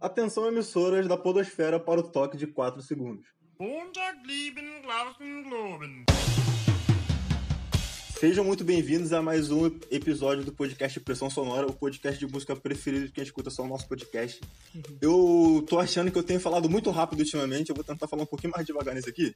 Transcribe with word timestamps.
Atenção 0.00 0.46
emissoras 0.46 1.08
da 1.08 1.16
podosfera 1.16 1.80
para 1.80 1.98
o 1.98 2.04
toque 2.04 2.36
de 2.36 2.46
4 2.46 2.80
segundos. 2.82 3.26
Sejam 8.16 8.44
muito 8.44 8.62
bem-vindos 8.62 9.12
a 9.12 9.20
mais 9.20 9.50
um 9.50 9.66
episódio 9.90 10.44
do 10.44 10.52
podcast 10.52 11.00
Pressão 11.00 11.28
Sonora, 11.28 11.66
o 11.66 11.72
podcast 11.72 12.16
de 12.24 12.32
música 12.32 12.54
preferido 12.54 13.06
de 13.06 13.12
quem 13.12 13.24
escuta 13.24 13.50
só 13.50 13.64
o 13.64 13.66
nosso 13.66 13.88
podcast. 13.88 14.40
Eu 15.00 15.66
tô 15.68 15.80
achando 15.80 16.12
que 16.12 16.18
eu 16.18 16.22
tenho 16.22 16.38
falado 16.38 16.70
muito 16.70 16.92
rápido 16.92 17.18
ultimamente, 17.18 17.70
eu 17.70 17.74
vou 17.74 17.82
tentar 17.82 18.06
falar 18.06 18.22
um 18.22 18.26
pouquinho 18.26 18.52
mais 18.54 18.64
devagar 18.64 18.94
nesse 18.94 19.10
aqui, 19.10 19.34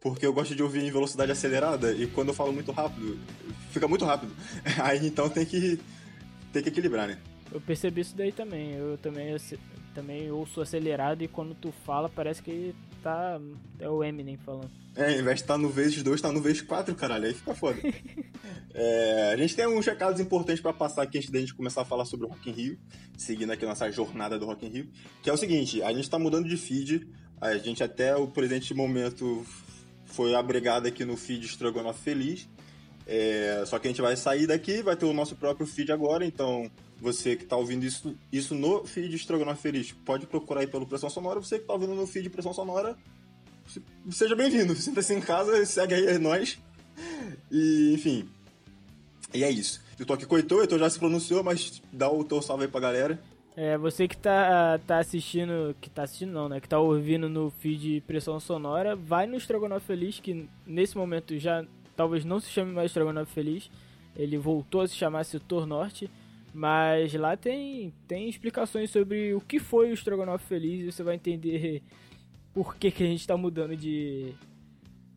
porque 0.00 0.24
eu 0.24 0.32
gosto 0.32 0.54
de 0.54 0.62
ouvir 0.62 0.84
em 0.84 0.90
velocidade 0.90 1.32
acelerada 1.32 1.92
e 1.92 2.06
quando 2.06 2.28
eu 2.28 2.34
falo 2.34 2.50
muito 2.50 2.72
rápido, 2.72 3.18
fica 3.72 3.86
muito 3.86 4.06
rápido. 4.06 4.34
Aí 4.82 5.06
então 5.06 5.28
tem 5.28 5.44
que, 5.44 5.78
tem 6.50 6.62
que 6.62 6.70
equilibrar, 6.70 7.06
né? 7.06 7.18
Eu 7.52 7.60
percebi 7.60 8.00
isso 8.00 8.16
daí 8.16 8.32
também. 8.32 8.74
Eu 8.74 8.98
também, 8.98 9.30
eu 9.98 10.02
também 10.02 10.30
ouço 10.30 10.60
acelerado 10.60 11.22
e 11.22 11.28
quando 11.28 11.54
tu 11.54 11.72
fala 11.84 12.08
parece 12.08 12.42
que 12.42 12.74
tá. 13.02 13.40
É 13.78 13.88
o 13.88 14.02
Eminem 14.02 14.36
falando. 14.36 14.70
É, 14.96 15.14
ao 15.14 15.20
invés 15.20 15.36
de 15.36 15.42
estar 15.42 15.54
tá 15.54 15.58
no 15.58 15.68
vezes 15.68 16.02
2, 16.02 16.20
tá 16.20 16.32
no 16.32 16.40
vezes 16.40 16.62
4, 16.62 16.94
caralho. 16.94 17.26
Aí 17.26 17.34
fica 17.34 17.54
foda. 17.54 17.78
é, 18.74 19.32
a 19.32 19.36
gente 19.36 19.54
tem 19.54 19.66
uns 19.66 19.86
recados 19.86 20.20
importantes 20.20 20.60
para 20.60 20.72
passar 20.72 21.02
aqui 21.02 21.18
antes 21.18 21.30
da 21.30 21.38
gente 21.38 21.54
começar 21.54 21.82
a 21.82 21.84
falar 21.84 22.04
sobre 22.04 22.26
o 22.26 22.28
Rock 22.28 22.48
in 22.48 22.52
Rio, 22.52 22.78
seguindo 23.16 23.50
aqui 23.52 23.66
nossa 23.66 23.90
jornada 23.90 24.38
do 24.38 24.46
Rock 24.46 24.66
in 24.66 24.70
Rio, 24.70 24.88
que 25.22 25.30
é 25.30 25.32
o 25.32 25.36
seguinte, 25.36 25.82
a 25.82 25.92
gente 25.92 26.08
tá 26.08 26.18
mudando 26.18 26.48
de 26.48 26.56
feed, 26.56 27.08
a 27.40 27.56
gente 27.56 27.82
até 27.82 28.16
o 28.16 28.26
presente 28.28 28.74
momento 28.74 29.44
foi 30.04 30.34
abrigado 30.34 30.86
aqui 30.86 31.04
no 31.04 31.16
feed 31.16 31.46
Strogonoff 31.46 32.00
Feliz, 32.00 32.48
é, 33.08 33.64
só 33.64 33.78
que 33.78 33.88
a 33.88 33.90
gente 33.90 34.02
vai 34.02 34.14
sair 34.16 34.46
daqui, 34.46 34.82
vai 34.82 34.94
ter 34.94 35.06
o 35.06 35.14
nosso 35.14 35.34
próprio 35.34 35.66
feed 35.66 35.90
agora, 35.90 36.26
então 36.26 36.70
você 37.00 37.34
que 37.34 37.44
está 37.44 37.56
ouvindo 37.56 37.84
isso, 37.84 38.14
isso 38.30 38.54
no 38.54 38.84
feed 38.84 39.16
Estrogonofe 39.16 39.62
Feliz, 39.62 39.92
pode 40.04 40.26
procurar 40.26 40.60
aí 40.60 40.66
pelo 40.66 40.86
Pressão 40.86 41.08
Sonora. 41.08 41.40
Você 41.40 41.56
que 41.56 41.62
está 41.62 41.72
ouvindo 41.72 41.94
no 41.94 42.06
feed 42.06 42.28
Pressão 42.28 42.52
Sonora, 42.52 42.96
seja 44.10 44.36
bem-vindo. 44.36 44.74
Sinta-se 44.74 45.14
em 45.14 45.20
casa, 45.22 45.64
segue 45.64 45.94
aí 45.94 46.06
é 46.06 46.18
nós. 46.18 46.58
E, 47.50 47.94
enfim. 47.94 48.28
E 49.32 49.42
é 49.42 49.50
isso. 49.50 49.80
Eu 49.98 50.04
tô 50.04 50.12
aqui 50.12 50.26
com 50.26 50.34
o 50.34 50.38
Heitor, 50.38 50.58
o 50.58 50.60
Heitor 50.60 50.78
já 50.78 50.90
se 50.90 50.98
pronunciou, 50.98 51.42
mas 51.42 51.82
dá 51.90 52.10
o 52.10 52.22
teu 52.22 52.42
salve 52.42 52.64
aí 52.64 52.70
pra 52.70 52.80
galera. 52.80 53.18
É, 53.56 53.76
você 53.78 54.06
que 54.06 54.16
tá, 54.16 54.78
tá 54.86 54.98
assistindo, 54.98 55.74
que 55.80 55.88
tá 55.88 56.02
assistindo 56.04 56.32
não, 56.32 56.48
né, 56.48 56.60
que 56.60 56.68
tá 56.68 56.78
ouvindo 56.78 57.28
no 57.28 57.50
feed 57.50 58.02
Pressão 58.02 58.38
Sonora, 58.38 58.94
vai 58.94 59.26
no 59.26 59.36
Estrogonofe 59.36 59.86
Feliz, 59.86 60.20
que 60.20 60.48
nesse 60.64 60.96
momento 60.96 61.36
já 61.38 61.64
talvez 61.98 62.24
não 62.24 62.38
se 62.38 62.48
chame 62.48 62.72
mais 62.72 62.92
Estrogonofe 62.92 63.32
Feliz, 63.32 63.68
ele 64.14 64.38
voltou 64.38 64.82
a 64.82 64.86
se 64.86 64.94
chamar 64.94 65.24
Setor 65.24 65.66
Norte, 65.66 66.08
mas 66.54 67.12
lá 67.12 67.36
tem, 67.36 67.92
tem 68.06 68.28
explicações 68.28 68.88
sobre 68.88 69.34
o 69.34 69.40
que 69.40 69.58
foi 69.58 69.90
o 69.90 69.94
Strogonoff 69.94 70.44
Feliz 70.46 70.80
e 70.80 70.92
você 70.92 71.02
vai 71.02 71.16
entender 71.16 71.82
por 72.54 72.76
que, 72.76 72.92
que 72.92 73.02
a 73.02 73.06
gente 73.06 73.18
está 73.18 73.36
mudando 73.36 73.76
de, 73.76 74.32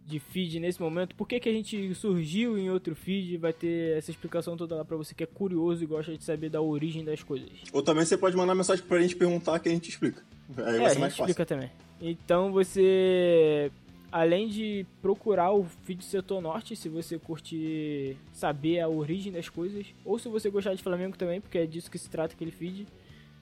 de 0.07 0.19
feed 0.19 0.59
nesse 0.59 0.81
momento, 0.81 1.13
por 1.13 1.27
que, 1.27 1.39
que 1.39 1.49
a 1.49 1.53
gente 1.53 1.93
surgiu 1.93 2.57
em 2.57 2.71
outro 2.71 2.95
feed, 2.95 3.37
vai 3.37 3.53
ter 3.53 3.95
essa 3.95 4.09
explicação 4.09 4.57
toda 4.57 4.77
lá 4.77 4.83
pra 4.83 4.97
você 4.97 5.13
que 5.13 5.23
é 5.23 5.27
curioso 5.27 5.83
e 5.83 5.85
gosta 5.85 6.17
de 6.17 6.23
saber 6.23 6.49
da 6.49 6.61
origem 6.61 7.05
das 7.05 7.21
coisas. 7.21 7.51
Ou 7.71 7.83
também 7.83 8.05
você 8.05 8.17
pode 8.17 8.35
mandar 8.35 8.55
mensagem 8.55 8.83
pra 8.83 8.99
gente 8.99 9.15
perguntar 9.15 9.59
que 9.59 9.69
a 9.69 9.71
gente 9.71 9.87
explica. 9.87 10.23
Aí 10.57 10.77
é, 10.77 10.79
vai 10.79 10.79
ser 10.79 10.79
mais 10.79 10.95
a 10.95 10.95
gente 10.95 10.99
fácil. 10.99 11.21
explica 11.25 11.45
também. 11.45 11.69
Então 12.01 12.51
você 12.51 13.71
além 14.11 14.47
de 14.47 14.85
procurar 15.01 15.51
o 15.51 15.63
feed 15.63 16.03
Setor 16.03 16.41
Norte, 16.41 16.75
se 16.75 16.89
você 16.89 17.17
curte 17.17 18.17
saber 18.33 18.79
a 18.79 18.89
origem 18.89 19.31
das 19.31 19.47
coisas, 19.47 19.85
ou 20.03 20.19
se 20.19 20.27
você 20.27 20.49
gostar 20.49 20.73
de 20.73 20.83
Flamengo 20.83 21.17
também, 21.17 21.39
porque 21.39 21.57
é 21.57 21.65
disso 21.65 21.89
que 21.89 21.97
se 21.97 22.09
trata 22.09 22.33
aquele 22.33 22.51
feed, 22.51 22.85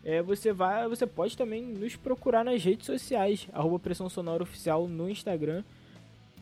é, 0.03 0.21
você 0.21 0.53
vai, 0.53 0.87
você 0.87 1.05
pode 1.05 1.35
também 1.35 1.61
nos 1.61 1.95
procurar 1.95 2.45
nas 2.45 2.63
redes 2.63 2.85
sociais, 2.85 3.47
arroba 3.51 3.79
Pressão 3.79 4.09
Sonora 4.09 4.43
Oficial 4.43 4.87
no 4.87 5.09
Instagram, 5.09 5.63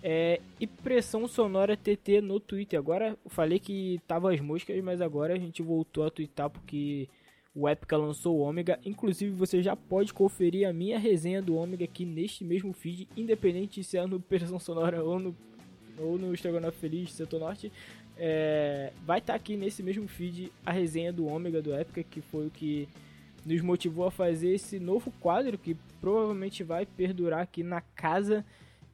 é, 0.03 0.39
e 0.59 0.67
Pressão 0.67 1.27
Sonora 1.27 1.75
TT 1.75 2.21
no 2.21 2.39
Twitter. 2.39 2.77
Agora, 2.77 3.17
eu 3.23 3.29
falei 3.29 3.59
que 3.59 3.99
tava 4.07 4.33
as 4.33 4.39
moscas, 4.39 4.81
mas 4.83 5.01
agora 5.01 5.33
a 5.33 5.39
gente 5.39 5.61
voltou 5.61 6.05
a 6.05 6.11
twittar 6.11 6.49
porque 6.49 7.09
o 7.57 7.67
Epica 7.67 7.97
lançou 7.97 8.37
o 8.37 8.41
Ômega. 8.41 8.79
Inclusive, 8.85 9.31
você 9.31 9.63
já 9.63 9.75
pode 9.75 10.13
conferir 10.13 10.69
a 10.69 10.71
minha 10.71 10.99
resenha 10.99 11.41
do 11.41 11.55
Ômega 11.55 11.85
aqui 11.85 12.05
neste 12.05 12.43
mesmo 12.43 12.71
feed, 12.71 13.07
independente 13.17 13.83
se 13.83 13.97
é 13.97 14.05
no 14.05 14.19
Pressão 14.19 14.59
Sonora 14.59 15.03
ou 15.03 15.19
no, 15.19 15.35
ou 15.97 16.19
no 16.19 16.35
Estrogonofe 16.35 16.77
Feliz, 16.77 17.11
Setor 17.11 17.39
Norte. 17.39 17.71
É, 18.15 18.93
vai 19.03 19.17
estar 19.17 19.33
tá 19.33 19.37
aqui 19.37 19.57
nesse 19.57 19.81
mesmo 19.81 20.07
feed 20.07 20.51
a 20.63 20.71
resenha 20.71 21.11
do 21.11 21.25
Ômega 21.25 21.59
do 21.59 21.73
Epica, 21.73 22.03
que 22.03 22.21
foi 22.21 22.45
o 22.45 22.51
que 22.51 22.87
nos 23.43 23.61
motivou 23.61 24.05
a 24.05 24.11
fazer 24.11 24.49
esse 24.49 24.77
novo 24.77 25.11
quadro 25.19 25.57
que 25.57 25.75
provavelmente 25.99 26.63
vai 26.63 26.85
perdurar 26.85 27.41
aqui 27.41 27.63
na 27.63 27.81
casa 27.81 28.45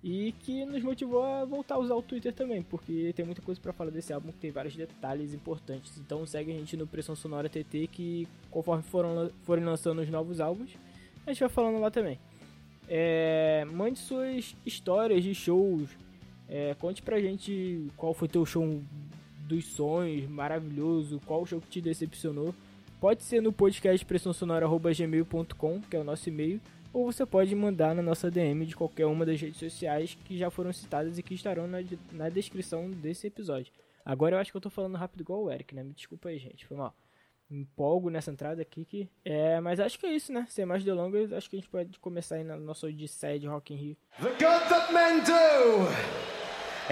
e 0.03 0.33
que 0.39 0.65
nos 0.65 0.83
motivou 0.83 1.23
a 1.23 1.45
voltar 1.45 1.75
a 1.75 1.79
usar 1.79 1.95
o 1.95 2.01
Twitter 2.01 2.33
também, 2.33 2.61
porque 2.61 3.13
tem 3.15 3.25
muita 3.25 3.41
coisa 3.41 3.61
para 3.61 3.71
falar 3.71 3.89
desse 3.89 4.11
álbum 4.11 4.33
que 4.33 4.37
tem 4.37 4.51
vários 4.51 4.75
detalhes 4.75 5.33
importantes. 5.33 5.97
Então 5.97 6.25
segue 6.25 6.51
a 6.51 6.55
gente 6.55 6.75
no 6.75 6.85
Pressão 6.85 7.15
Sonora 7.15 7.47
TT 7.47 7.87
que 7.87 8.27
conforme 8.51 8.83
foram, 8.83 9.31
forem 9.43 9.63
lançando 9.63 10.01
os 10.01 10.09
novos 10.09 10.41
álbuns, 10.41 10.71
a 11.25 11.31
gente 11.31 11.39
vai 11.39 11.49
falando 11.49 11.79
lá 11.79 11.89
também. 11.89 12.19
É, 12.89 13.65
mande 13.71 13.97
suas 13.97 14.57
histórias 14.65 15.23
de 15.23 15.33
shows, 15.33 15.89
é, 16.49 16.75
conte 16.75 17.01
pra 17.01 17.21
gente 17.21 17.87
qual 17.95 18.13
foi 18.13 18.27
teu 18.27 18.45
show 18.45 18.81
dos 19.47 19.65
sonhos, 19.67 20.27
maravilhoso, 20.29 21.21
qual 21.25 21.45
show 21.45 21.61
que 21.61 21.67
te 21.67 21.81
decepcionou. 21.81 22.53
Pode 22.99 23.23
ser 23.23 23.41
no 23.41 23.53
podcast 23.53 24.05
pressãosonora.gmail.com, 24.05 25.81
que 25.81 25.95
é 25.95 25.99
o 25.99 26.03
nosso 26.03 26.27
e-mail, 26.27 26.59
ou 26.93 27.11
você 27.11 27.25
pode 27.25 27.53
mandar 27.55 27.95
na 27.95 28.03
nossa 28.03 28.29
DM 28.29 28.65
de 28.65 28.75
qualquer 28.75 29.07
uma 29.07 29.25
das 29.25 29.41
redes 29.41 29.57
sociais 29.57 30.15
que 30.23 30.37
já 30.37 30.51
foram 30.51 30.71
citadas 30.71 31.17
e 31.17 31.23
que 31.23 31.33
estarão 31.33 31.67
na, 31.67 31.79
na 32.11 32.29
descrição 32.29 32.89
desse 32.91 33.25
episódio. 33.27 33.73
Agora 34.05 34.35
eu 34.35 34.39
acho 34.39 34.51
que 34.51 34.57
eu 34.57 34.61
tô 34.61 34.69
falando 34.69 34.95
rápido 34.95 35.21
igual 35.21 35.43
o 35.43 35.51
Eric, 35.51 35.73
né? 35.73 35.83
Me 35.83 35.93
desculpa 35.93 36.29
aí, 36.29 36.37
gente. 36.37 36.65
Foi 36.65 36.77
mal. 36.77 36.93
empolgo 37.49 38.09
nessa 38.09 38.31
entrada 38.31 38.61
aqui 38.61 38.85
que. 38.85 39.09
É, 39.25 39.59
mas 39.59 39.79
acho 39.79 39.97
que 39.97 40.05
é 40.05 40.13
isso, 40.13 40.31
né? 40.31 40.45
Sem 40.49 40.65
mais 40.65 40.83
delongas, 40.83 41.33
acho 41.33 41.49
que 41.49 41.55
a 41.55 41.59
gente 41.59 41.69
pode 41.69 41.97
começar 41.99 42.35
aí 42.35 42.43
na 42.43 42.55
nossa 42.57 42.85
odisseia 42.85 43.39
de 43.39 43.47
Rock 43.47 43.73
in 43.73 43.77
Rio. 43.77 43.97
The 44.21 44.29
good 44.29 44.69
that 44.69 44.93
men 44.93 45.23
do 45.23 45.89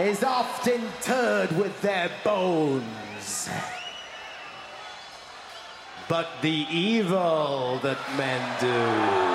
is 0.01 0.23
often 0.23 0.81
interred 0.81 1.53
with 1.61 1.73
their 1.81 2.09
bones. 2.23 3.49
But 6.07 6.27
the 6.41 6.67
evil 6.71 7.79
that 7.81 7.99
men 8.17 8.41
do 8.59 9.30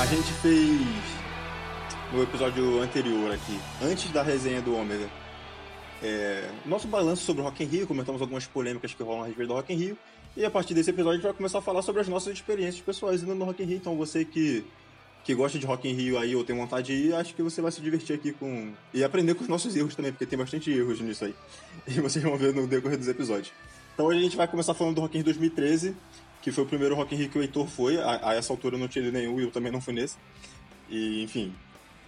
A 0.00 0.06
gente 0.06 0.32
fez 0.34 0.80
no 2.12 2.22
episódio 2.22 2.80
anterior 2.80 3.32
aqui, 3.32 3.58
antes 3.82 4.10
da 4.12 4.22
resenha 4.22 4.62
do 4.62 4.76
Ômega, 4.76 5.10
é, 6.00 6.48
nosso 6.64 6.86
balanço 6.86 7.24
sobre 7.24 7.42
o 7.42 7.44
Rock 7.44 7.64
in 7.64 7.66
Rio, 7.66 7.86
comentamos 7.88 8.22
algumas 8.22 8.46
polêmicas 8.46 8.94
que 8.94 9.02
rolam 9.02 9.24
a 9.24 9.26
respeito 9.26 9.48
do 9.48 9.54
Rock 9.54 9.72
in 9.72 9.76
Rio, 9.76 9.98
e 10.36 10.44
a 10.44 10.50
partir 10.50 10.74
desse 10.74 10.90
episódio 10.90 11.12
a 11.12 11.16
gente 11.16 11.24
vai 11.24 11.32
começar 11.32 11.58
a 11.58 11.62
falar 11.62 11.82
sobre 11.82 12.02
as 12.02 12.08
nossas 12.08 12.32
experiências 12.34 12.80
pessoais 12.84 13.22
indo 13.22 13.34
no 13.34 13.44
Rock 13.44 13.62
in 13.64 13.66
Rio. 13.66 13.76
Então 13.78 13.96
você 13.96 14.24
que, 14.24 14.64
que 15.24 15.34
gosta 15.34 15.58
de 15.58 15.66
Rock 15.66 15.88
in 15.88 15.92
Rio 15.92 16.18
aí 16.18 16.36
ou 16.36 16.44
tem 16.44 16.56
vontade 16.56 16.86
de 16.86 17.08
ir, 17.08 17.14
acho 17.14 17.34
que 17.34 17.42
você 17.42 17.60
vai 17.60 17.72
se 17.72 17.80
divertir 17.80 18.14
aqui 18.14 18.32
com... 18.32 18.72
e 18.92 19.02
aprender 19.02 19.34
com 19.34 19.42
os 19.42 19.48
nossos 19.48 19.74
erros 19.74 19.96
também, 19.96 20.12
porque 20.12 20.26
tem 20.26 20.38
bastante 20.38 20.70
erros 20.70 21.00
nisso 21.00 21.24
aí. 21.24 21.34
E 21.88 22.00
vocês 22.00 22.24
vão 22.24 22.36
ver 22.36 22.54
no 22.54 22.66
decorrer 22.66 22.96
dos 22.96 23.08
episódios. 23.08 23.52
Então 23.94 24.06
hoje 24.06 24.18
a 24.18 24.22
gente 24.22 24.36
vai 24.36 24.46
começar 24.46 24.74
falando 24.74 24.96
do 24.96 25.00
Rock 25.00 25.16
in 25.16 25.20
Rio 25.20 25.24
2013, 25.24 25.96
que 26.44 26.52
foi 26.52 26.62
o 26.62 26.66
primeiro 26.66 26.94
Rock 26.94 27.14
in 27.14 27.18
Rio 27.18 27.30
que 27.30 27.38
o 27.38 27.42
Heitor 27.42 27.66
foi. 27.66 27.96
A, 27.98 28.20
a 28.28 28.34
essa 28.34 28.52
altura 28.52 28.74
eu 28.74 28.78
não 28.78 28.86
tinha 28.86 29.02
ido 29.02 29.10
nenhum 29.10 29.40
e 29.40 29.44
eu 29.44 29.50
também 29.50 29.72
não 29.72 29.80
fui 29.80 29.94
nesse. 29.94 30.18
E, 30.90 31.22
enfim, 31.22 31.54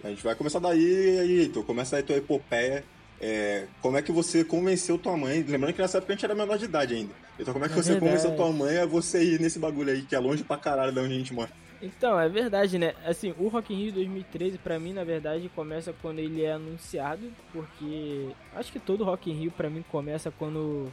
a 0.03 0.09
gente 0.09 0.23
vai 0.23 0.35
começar 0.35 0.59
daí, 0.59 0.79
e 0.79 1.19
aí, 1.19 1.39
Heitor, 1.39 1.63
começa 1.63 1.97
aí 1.97 2.03
tua 2.03 2.15
epopeia. 2.15 2.83
É, 3.19 3.65
como 3.81 3.97
é 3.97 4.01
que 4.03 4.11
você 4.11 4.43
convenceu 4.43 4.99
tua 4.99 5.17
mãe? 5.17 5.41
Lembrando 5.41 5.73
que 5.73 5.81
nessa 5.81 5.97
época 5.97 6.13
a 6.13 6.15
gente 6.15 6.23
era 6.23 6.35
menor 6.35 6.55
de 6.59 6.65
idade 6.65 6.93
ainda. 6.93 7.13
Então, 7.39 7.51
como 7.51 7.65
é 7.65 7.67
que 7.67 7.73
é 7.73 7.77
você 7.77 7.93
verdade. 7.93 8.11
convenceu 8.11 8.35
tua 8.35 8.51
mãe 8.53 8.77
a 8.77 8.85
você 8.85 9.23
ir 9.23 9.39
nesse 9.39 9.57
bagulho 9.57 9.91
aí, 9.91 10.03
que 10.03 10.15
é 10.15 10.19
longe 10.19 10.43
pra 10.43 10.55
caralho 10.55 10.91
da 10.91 11.01
onde 11.01 11.15
a 11.15 11.17
gente 11.17 11.33
mora? 11.33 11.49
Então, 11.81 12.19
é 12.19 12.29
verdade, 12.29 12.77
né? 12.77 12.93
Assim, 13.05 13.33
o 13.39 13.47
Rock 13.47 13.73
in 13.73 13.77
Rio 13.77 13.93
2013, 13.93 14.59
pra 14.59 14.79
mim, 14.79 14.93
na 14.93 15.03
verdade, 15.03 15.49
começa 15.55 15.91
quando 15.99 16.19
ele 16.19 16.43
é 16.43 16.53
anunciado, 16.53 17.31
porque 17.51 18.29
acho 18.55 18.71
que 18.71 18.79
todo 18.79 19.03
Rock 19.03 19.31
in 19.31 19.33
Rio, 19.33 19.51
pra 19.51 19.67
mim, 19.67 19.83
começa 19.89 20.29
quando 20.29 20.91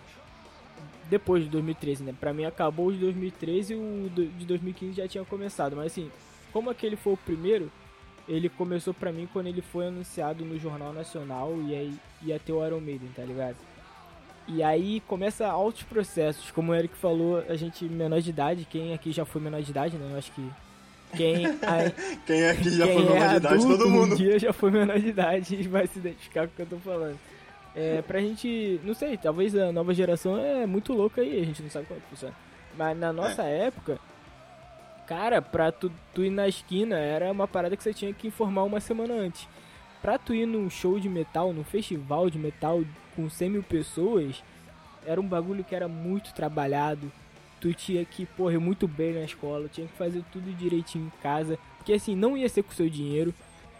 depois 1.11 1.45
de 1.45 1.51
2013, 1.51 2.05
né? 2.05 2.15
Pra 2.19 2.33
mim 2.33 2.45
acabou 2.45 2.91
de 2.93 2.99
2013 2.99 3.73
e 3.73 3.77
o 3.77 4.11
de 4.11 4.47
2015 4.47 4.93
já 4.95 5.09
tinha 5.09 5.25
começado. 5.25 5.77
Mas 5.77 5.87
assim, 5.87 6.11
como 6.53 6.71
aquele 6.71 6.97
foi 6.97 7.13
o 7.15 7.17
primeiro, 7.19 7.71
ele 8.29 8.49
começou 8.49 8.95
pra 8.95 9.13
mim 9.13 9.29
quando 9.33 9.49
ele 9.49 9.63
foi 9.63 9.89
anunciado 9.89 10.45
no 10.45 10.59
Jornal 10.59 10.93
Nacional 10.93 11.55
e 11.67 11.75
aí 11.75 11.95
ia 12.23 12.39
ter 12.39 12.53
o 12.53 12.65
Iron 12.67 12.81
Maiden, 12.81 13.11
tá 13.15 13.23
ligado? 13.23 13.57
E 14.47 14.63
aí 14.63 15.01
começa 15.07 15.47
altos 15.47 15.83
processos, 15.83 16.51
como 16.51 16.73
o 16.73 16.75
Eric 16.75 16.95
falou, 16.97 17.43
a 17.49 17.57
gente 17.57 17.85
menor 17.87 18.21
de 18.21 18.31
idade, 18.31 18.67
quem 18.71 18.93
aqui 18.93 19.11
já 19.11 19.25
foi 19.25 19.41
menor 19.41 19.63
de 19.63 19.71
idade, 19.71 19.97
né? 19.97 20.09
Eu 20.13 20.19
acho 20.19 20.33
que 20.33 20.51
quem, 21.17 21.47
quem 22.27 22.47
aqui 22.49 22.71
já 22.71 22.87
quem 22.87 22.95
foi 22.95 23.05
menor 23.05 23.17
é 23.17 23.29
de 23.29 23.37
idade, 23.37 23.67
todo 23.67 23.91
mundo. 23.91 24.13
Um 24.13 24.17
dia 24.17 24.39
já 24.39 24.53
foi 24.53 24.71
menor 24.71 24.99
de 24.99 25.09
idade 25.09 25.55
e 25.55 25.67
vai 25.67 25.87
se 25.87 25.99
identificar 25.99 26.47
com 26.47 26.53
o 26.53 26.57
que 26.57 26.63
eu 26.63 26.67
tô 26.67 26.77
falando. 26.79 27.19
É, 27.75 28.03
pra 28.03 28.21
gente, 28.21 28.81
não 28.85 28.95
sei, 28.95 29.17
talvez 29.17 29.55
a 29.57 29.73
nova 29.73 29.93
geração 29.93 30.39
é 30.39 30.65
muito 30.65 30.93
louca 30.93 31.21
aí, 31.21 31.41
a 31.41 31.45
gente 31.45 31.63
não 31.63 31.71
sabe 31.71 31.87
como 31.87 31.99
é 31.99 32.03
que 32.03 32.09
funciona. 32.09 32.35
Mas 32.77 32.97
na 32.97 33.13
nossa 33.13 33.43
é. 33.43 33.67
época, 33.67 33.99
cara, 35.07 35.43
pra 35.43 35.73
tu, 35.73 35.91
tu 36.13 36.25
ir 36.25 36.31
na 36.31 36.47
esquina 36.47 36.97
era 36.97 37.31
uma 37.31 37.49
parada 37.49 37.77
que 37.77 37.83
você 37.83 37.93
tinha 37.93 38.13
que 38.13 38.29
informar 38.29 38.63
uma 38.65 38.81
semana 38.81 39.15
antes. 39.15 39.49
Pra 40.01 40.19
tu 40.19 40.35
ir 40.35 40.47
num 40.47 40.69
show 40.71 41.01
de 41.01 41.09
metal, 41.09 41.53
num 41.53 41.65
festival 41.65 42.29
de 42.31 42.39
metal 42.39 42.85
com 43.17 43.29
100 43.29 43.51
mil 43.51 43.63
pessoas, 43.63 44.43
era 45.07 45.21
um 45.21 45.27
bagulho 45.27 45.65
que 45.65 45.75
era 45.75 45.89
muito 45.89 46.33
trabalhado. 46.35 47.11
Tu 47.61 47.73
tinha 47.73 48.05
que 48.05 48.27
correr 48.27 48.59
muito 48.59 48.87
bem 48.87 49.15
na 49.15 49.25
escola, 49.25 49.69
tinha 49.69 49.87
que 49.87 49.97
fazer 49.97 50.23
tudo 50.31 50.55
direitinho 50.55 51.07
em 51.07 51.23
casa. 51.23 51.59
Porque 51.79 51.95
assim, 51.95 52.15
não 52.15 52.37
ia 52.37 52.49
ser 52.49 52.63
com 52.63 52.73
seu 52.73 52.89
dinheiro. 52.89 53.35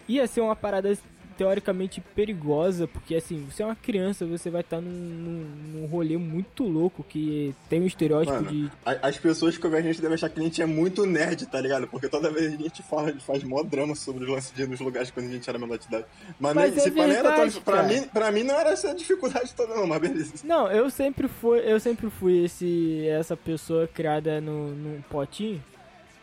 Ia 0.09 0.27
ser 0.27 0.41
uma 0.41 0.57
parada 0.57 0.97
teoricamente 1.37 2.01
perigosa, 2.01 2.87
porque 2.87 3.15
assim, 3.15 3.47
você 3.51 3.63
é 3.63 3.67
uma 3.67 3.77
criança, 3.77 4.27
você 4.27 4.51
vai 4.51 4.61
estar 4.61 4.77
tá 4.77 4.83
num, 4.83 4.91
num, 4.91 5.81
num, 5.81 5.87
rolê 5.87 6.17
muito 6.17 6.65
louco 6.65 7.05
que 7.05 7.55
tem 7.69 7.81
um 7.81 7.87
estereótipo 7.87 8.35
Mano, 8.35 8.49
de. 8.49 8.71
As 8.85 9.19
pessoas 9.19 9.57
que 9.57 9.67
ouvem 9.67 9.81
a 9.81 9.83
gente 9.83 10.01
devem 10.01 10.15
achar 10.15 10.29
que 10.29 10.41
a 10.41 10.43
gente 10.43 10.63
é 10.63 10.67
muito 10.67 11.07
nerd, 11.07 11.47
tá 11.47 11.61
ligado? 11.61 11.87
Porque 11.87 12.09
toda 12.09 12.31
vez 12.31 12.55
a 12.55 12.57
gente 12.57 12.83
fala, 12.83 13.09
a 13.09 13.13
gente 13.13 13.25
faz 13.25 13.43
mó 13.43 13.63
drama 13.63 13.95
sobre 13.95 14.25
o 14.25 14.33
lance 14.33 14.55
de 14.55 14.63
ir 14.63 14.69
nos 14.69 14.81
lugares 14.81 15.11
quando 15.11 15.27
a 15.27 15.33
gente 15.33 15.49
era 15.49 15.59
menor 15.59 15.79
de 15.79 15.87
idade. 15.87 16.05
Mas, 16.39 16.55
mas 16.55 16.75
nem, 16.75 16.87
é 16.87 16.91
verdade, 16.91 17.53
tão, 17.53 17.63
pra, 17.63 17.83
mim, 17.83 18.03
pra 18.05 18.33
mim 18.33 18.43
não 18.43 18.59
era 18.59 18.71
essa 18.71 18.95
dificuldade 18.95 19.55
toda, 19.55 19.75
não, 19.75 19.87
mas 19.87 20.01
beleza. 20.01 20.33
Não, 20.45 20.71
eu 20.71 20.89
sempre 20.91 21.29
fui, 21.29 21.61
eu 21.61 21.79
sempre 21.81 22.11
fui 22.11 22.45
esse, 22.45 23.07
essa 23.09 23.37
pessoa 23.37 23.89
criada 23.89 24.41
no, 24.41 24.69
num 24.75 25.03
potinho 25.11 25.63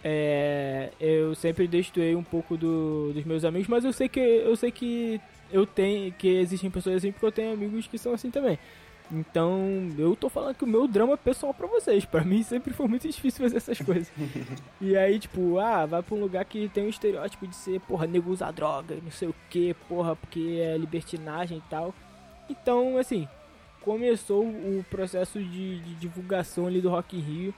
é, 0.03 0.91
eu 0.99 1.35
sempre 1.35 1.67
destoei 1.67 2.15
um 2.15 2.23
pouco 2.23 2.57
do, 2.57 3.11
dos 3.13 3.23
meus 3.23 3.45
amigos, 3.45 3.67
mas 3.67 3.85
eu 3.85 3.93
sei 3.93 4.09
que 4.09 4.19
eu 4.19 4.55
sei 4.55 4.71
que 4.71 5.21
eu 5.51 5.65
tenho 5.65 6.11
que 6.13 6.27
existem 6.27 6.71
pessoas 6.71 6.97
assim 6.97 7.11
porque 7.11 7.25
eu 7.25 7.31
tenho 7.31 7.53
amigos 7.53 7.87
que 7.87 7.97
são 7.97 8.13
assim 8.13 8.31
também. 8.31 8.57
Então, 9.13 9.89
eu 9.97 10.15
tô 10.15 10.29
falando 10.29 10.55
que 10.55 10.63
o 10.63 10.67
meu 10.67 10.87
drama 10.87 11.13
é 11.13 11.17
pessoal 11.17 11.53
pra 11.53 11.67
vocês. 11.67 12.05
Pra 12.05 12.23
mim 12.23 12.43
sempre 12.43 12.73
foi 12.73 12.87
muito 12.87 13.05
difícil 13.09 13.43
fazer 13.43 13.57
essas 13.57 13.79
coisas. 13.81 14.09
e 14.79 14.95
aí, 14.95 15.19
tipo, 15.19 15.59
ah, 15.59 15.85
vai 15.85 16.01
pra 16.01 16.15
um 16.15 16.21
lugar 16.21 16.45
que 16.45 16.69
tem 16.69 16.85
um 16.85 16.89
estereótipo 16.89 17.45
de 17.45 17.55
ser, 17.55 17.81
porra, 17.81 18.07
nego 18.07 18.31
usar 18.31 18.51
droga, 18.51 18.97
não 19.03 19.11
sei 19.11 19.27
o 19.27 19.35
que, 19.49 19.73
porra, 19.89 20.15
porque 20.15 20.61
é 20.61 20.77
libertinagem 20.77 21.57
e 21.57 21.69
tal. 21.69 21.93
Então, 22.49 22.97
assim, 22.97 23.27
começou 23.81 24.45
o 24.45 24.85
processo 24.89 25.39
de, 25.39 25.79
de 25.81 25.95
divulgação 25.95 26.65
ali 26.65 26.79
do 26.79 26.89
Rock 26.89 27.17
in 27.17 27.19
Rio. 27.19 27.53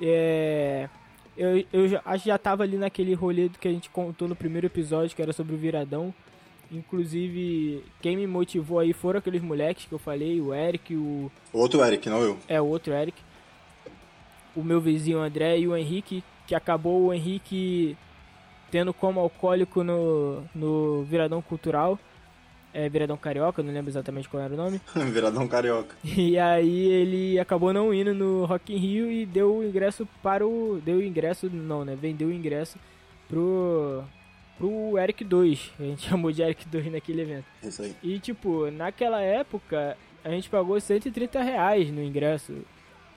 É 0.00 0.88
eu, 1.36 1.64
eu 1.72 1.88
já, 1.88 2.02
acho 2.04 2.24
que 2.24 2.28
já 2.30 2.38
tava 2.38 2.62
ali 2.62 2.76
naquele 2.76 3.14
rolê 3.14 3.48
que 3.48 3.68
a 3.68 3.70
gente 3.70 3.90
contou 3.90 4.26
no 4.28 4.36
primeiro 4.36 4.66
episódio, 4.66 5.14
que 5.14 5.22
era 5.22 5.32
sobre 5.32 5.54
o 5.54 5.58
Viradão. 5.58 6.14
Inclusive, 6.70 7.84
quem 8.00 8.16
me 8.16 8.26
motivou 8.26 8.78
aí 8.78 8.92
foram 8.92 9.18
aqueles 9.18 9.42
moleques 9.42 9.86
que 9.86 9.92
eu 9.92 9.98
falei, 9.98 10.40
o 10.40 10.52
Eric, 10.52 10.94
o. 10.94 11.30
O 11.52 11.58
outro 11.58 11.84
Eric, 11.84 12.08
não 12.08 12.20
eu. 12.20 12.38
É, 12.48 12.60
o 12.60 12.66
outro 12.66 12.92
Eric. 12.92 13.16
O 14.54 14.64
meu 14.64 14.80
vizinho 14.80 15.18
André 15.18 15.58
e 15.58 15.68
o 15.68 15.76
Henrique, 15.76 16.24
que 16.46 16.54
acabou 16.54 17.06
o 17.06 17.14
Henrique 17.14 17.96
tendo 18.70 18.92
como 18.92 19.20
alcoólico 19.20 19.84
no, 19.84 20.42
no 20.54 21.04
Viradão 21.04 21.40
Cultural 21.40 21.98
é, 22.76 22.90
Viradão 22.90 23.16
Carioca, 23.16 23.62
não 23.62 23.72
lembro 23.72 23.90
exatamente 23.90 24.28
qual 24.28 24.42
era 24.42 24.52
o 24.52 24.56
nome. 24.56 24.78
Viradão 25.10 25.48
Carioca. 25.48 25.96
E 26.04 26.38
aí 26.38 26.86
ele 26.88 27.40
acabou 27.40 27.72
não 27.72 27.92
indo 27.92 28.14
no 28.14 28.44
Rock 28.44 28.74
in 28.74 28.76
Rio 28.76 29.10
e 29.10 29.24
deu 29.24 29.56
o 29.56 29.64
ingresso 29.64 30.06
para 30.22 30.46
o... 30.46 30.78
Deu 30.84 30.98
o 30.98 31.02
ingresso, 31.02 31.48
não, 31.48 31.86
né? 31.86 31.96
Vendeu 31.98 32.28
o 32.28 32.32
ingresso 32.32 32.78
pro... 33.26 34.04
Pro 34.58 34.98
Eric 34.98 35.24
2. 35.24 35.72
A 35.80 35.82
gente 35.82 36.04
chamou 36.08 36.30
de 36.30 36.42
Eric 36.42 36.68
2 36.68 36.92
naquele 36.92 37.22
evento. 37.22 37.46
Isso 37.62 37.80
aí. 37.80 37.96
E 38.02 38.18
tipo, 38.18 38.70
naquela 38.70 39.22
época, 39.22 39.96
a 40.22 40.28
gente 40.28 40.50
pagou 40.50 40.78
130 40.78 41.42
reais 41.42 41.90
no 41.90 42.02
ingresso. 42.02 42.58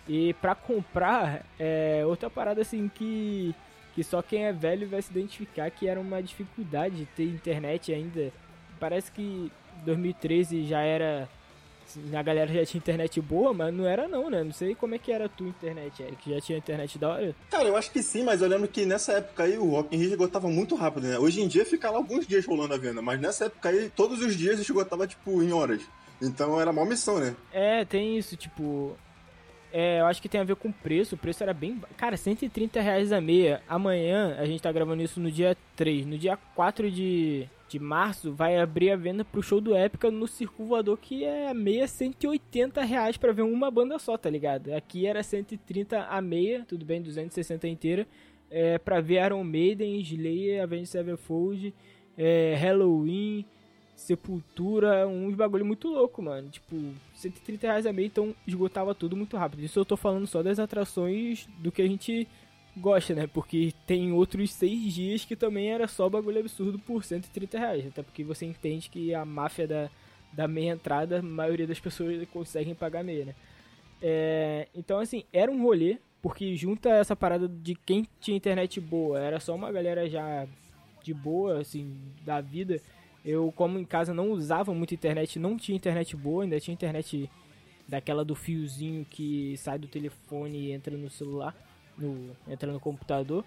E 0.08 0.34
pra 0.36 0.56
comprar, 0.56 1.46
é 1.60 2.04
outra 2.06 2.30
parada 2.30 2.62
assim 2.62 2.90
que... 2.96 3.54
Que 3.94 4.04
só 4.06 4.22
quem 4.22 4.46
é 4.46 4.54
velho 4.54 4.88
vai 4.88 5.02
se 5.02 5.12
identificar 5.12 5.70
que 5.70 5.86
era 5.86 6.00
uma 6.00 6.24
dificuldade 6.24 7.06
ter 7.18 7.26
internet 7.26 7.92
ainda 7.92 8.32
parece 8.80 9.12
que 9.12 9.52
2013 9.86 10.66
já 10.66 10.82
era. 10.82 11.28
A 12.14 12.22
galera 12.22 12.54
já 12.54 12.64
tinha 12.64 12.78
internet 12.78 13.20
boa, 13.20 13.52
mas 13.52 13.74
não 13.74 13.88
era 13.88 14.08
não, 14.08 14.30
né? 14.30 14.44
Não 14.44 14.52
sei 14.52 14.76
como 14.76 14.94
é 14.94 15.00
que 15.00 15.12
era 15.12 15.26
a 15.26 15.30
tua 15.30 15.48
internet, 15.48 16.04
Eric. 16.04 16.30
Já 16.30 16.40
tinha 16.40 16.58
internet 16.60 17.00
da 17.00 17.10
hora? 17.10 17.36
Cara, 17.50 17.68
eu 17.68 17.76
acho 17.76 17.90
que 17.90 18.04
sim, 18.04 18.24
mas 18.24 18.44
eu 18.44 18.48
lembro 18.48 18.68
que 18.68 18.86
nessa 18.86 19.14
época 19.14 19.44
aí 19.44 19.58
o 19.58 19.72
Rock 19.72 19.96
in 19.96 20.00
Rio 20.00 20.12
esgotava 20.12 20.48
muito 20.48 20.76
rápido, 20.76 21.08
né? 21.08 21.18
Hoje 21.18 21.42
em 21.42 21.48
dia 21.48 21.66
fica 21.66 21.90
lá 21.90 21.98
alguns 21.98 22.28
dias 22.28 22.46
rolando 22.46 22.76
a 22.76 22.78
venda, 22.78 23.02
mas 23.02 23.20
nessa 23.20 23.46
época 23.46 23.70
aí 23.70 23.90
todos 23.90 24.22
os 24.22 24.36
dias 24.38 24.60
esgotava, 24.60 25.08
tipo, 25.08 25.42
em 25.42 25.52
horas. 25.52 25.82
Então 26.22 26.62
era 26.62 26.70
uma 26.70 26.86
missão, 26.86 27.18
né? 27.20 27.36
É, 27.52 27.84
tem 27.86 28.18
isso, 28.18 28.36
tipo... 28.36 28.96
É, 29.72 30.00
eu 30.02 30.06
acho 30.06 30.22
que 30.22 30.30
tem 30.30 30.42
a 30.42 30.44
ver 30.44 30.56
com 30.56 30.70
o 30.70 30.74
preço. 30.74 31.16
O 31.16 31.18
preço 31.18 31.44
era 31.44 31.54
bem. 31.54 31.80
Cara, 31.96 32.18
130 32.18 32.82
reais 32.82 33.12
a 33.12 33.22
meia. 33.22 33.62
Amanhã, 33.68 34.36
a 34.40 34.46
gente 34.46 34.62
tá 34.62 34.72
gravando 34.72 35.02
isso 35.02 35.20
no 35.20 35.32
dia 35.32 35.56
3. 35.76 36.06
No 36.08 36.18
dia 36.18 36.38
4 36.56 36.90
de, 36.90 37.48
de 37.70 37.80
março, 37.80 38.34
vai 38.34 38.58
abrir 38.58 38.92
a 38.92 38.96
venda 38.96 39.24
pro 39.24 39.44
show 39.44 39.62
do 39.62 39.76
Épica 39.76 40.10
no 40.10 40.28
Circo 40.28 40.66
Voador, 40.66 40.98
que 40.98 41.24
é 41.24 41.54
meia 41.54 41.88
180 41.88 42.82
reais 42.84 43.18
pra 43.18 43.32
ver 43.32 43.44
uma 43.44 43.70
banda 43.70 44.00
só, 44.00 44.18
tá 44.18 44.30
ligado? 44.30 44.74
Aqui 44.74 45.06
era 45.06 45.22
130 45.22 46.06
a 46.06 46.22
meia, 46.22 46.66
tudo 46.68 46.84
bem, 46.86 47.02
260 47.02 47.68
inteira. 47.68 48.08
É, 48.50 48.80
pra 48.80 49.00
ver 49.00 49.24
Iron 49.26 49.44
Maiden, 49.44 50.00
Slayer, 50.02 50.64
Avenged 50.64 50.88
Sevenfold, 50.88 51.74
é, 52.18 52.56
Halloween. 52.56 53.46
Sepultura, 53.96 55.06
uns 55.06 55.36
bagulho 55.36 55.66
muito 55.66 55.90
louco, 55.90 56.22
mano. 56.22 56.50
Tipo, 56.50 56.76
130 57.16 57.68
reais 57.68 57.86
a 57.86 57.92
meio, 57.92 58.06
então 58.08 58.34
esgotava 58.48 58.96
tudo 58.96 59.16
muito 59.16 59.36
rápido. 59.36 59.62
Isso 59.62 59.78
eu 59.78 59.84
tô 59.84 59.98
falando 59.98 60.26
só 60.26 60.42
das 60.42 60.58
atrações 60.58 61.48
do 61.60 61.70
que 61.70 61.82
a 61.82 61.88
gente 61.88 62.26
gosta, 62.80 63.14
né? 63.14 63.28
Porque 63.28 63.74
tem 63.86 64.12
outros 64.12 64.52
seis 64.52 64.94
dias 64.94 65.26
que 65.26 65.36
também 65.36 65.70
era 65.70 65.88
só 65.88 66.10
bagulho 66.10 66.40
absurdo 66.40 66.80
por 66.80 67.04
130 67.04 67.60
reais. 67.60 67.88
Até 67.88 68.02
porque 68.02 68.24
você 68.24 68.46
entende 68.46 68.90
que 68.90 69.14
a 69.14 69.26
máfia 69.26 69.68
da, 69.68 69.90
da 70.34 70.48
meia 70.48 70.72
entrada, 70.72 71.20
a 71.20 71.22
maioria 71.22 71.68
das 71.68 71.80
pessoas 71.80 72.28
conseguem 72.30 72.74
pagar 72.74 73.04
meia, 73.04 73.26
né? 73.26 73.36
É, 74.02 74.68
então, 74.74 75.00
assim, 75.00 75.24
era 75.32 75.52
um 75.52 75.62
rolê, 75.62 75.98
porque 76.22 76.56
junta 76.56 76.90
essa 76.90 77.16
parada 77.16 77.48
de 77.48 77.76
quem 77.76 78.08
tinha 78.20 78.38
internet 78.38 78.80
boa, 78.80 79.20
era 79.20 79.40
só 79.40 79.54
uma 79.54 79.72
galera 79.72 80.10
já 80.10 80.48
de 81.04 81.14
boa, 81.14 81.60
assim, 81.60 81.98
da 82.26 82.40
vida 82.40 82.82
eu, 83.24 83.52
como 83.52 83.78
em 83.78 83.86
casa 83.86 84.14
não 84.14 84.32
usava 84.32 84.74
muito 84.74 84.94
internet, 84.94 85.40
não 85.40 85.58
tinha 85.58 85.76
internet 85.76 86.16
boa, 86.16 86.44
ainda 86.44 86.60
tinha 86.60 86.74
internet 86.74 87.30
daquela 87.88 88.24
do 88.24 88.36
fiozinho 88.36 89.06
que 89.06 89.58
sai 89.58 89.78
do 89.78 89.88
telefone 89.88 90.58
e 90.58 90.72
entra 90.72 90.96
no 90.96 91.10
celular, 91.10 91.56
no, 92.00 92.36
no 92.74 92.80
computador. 92.80 93.44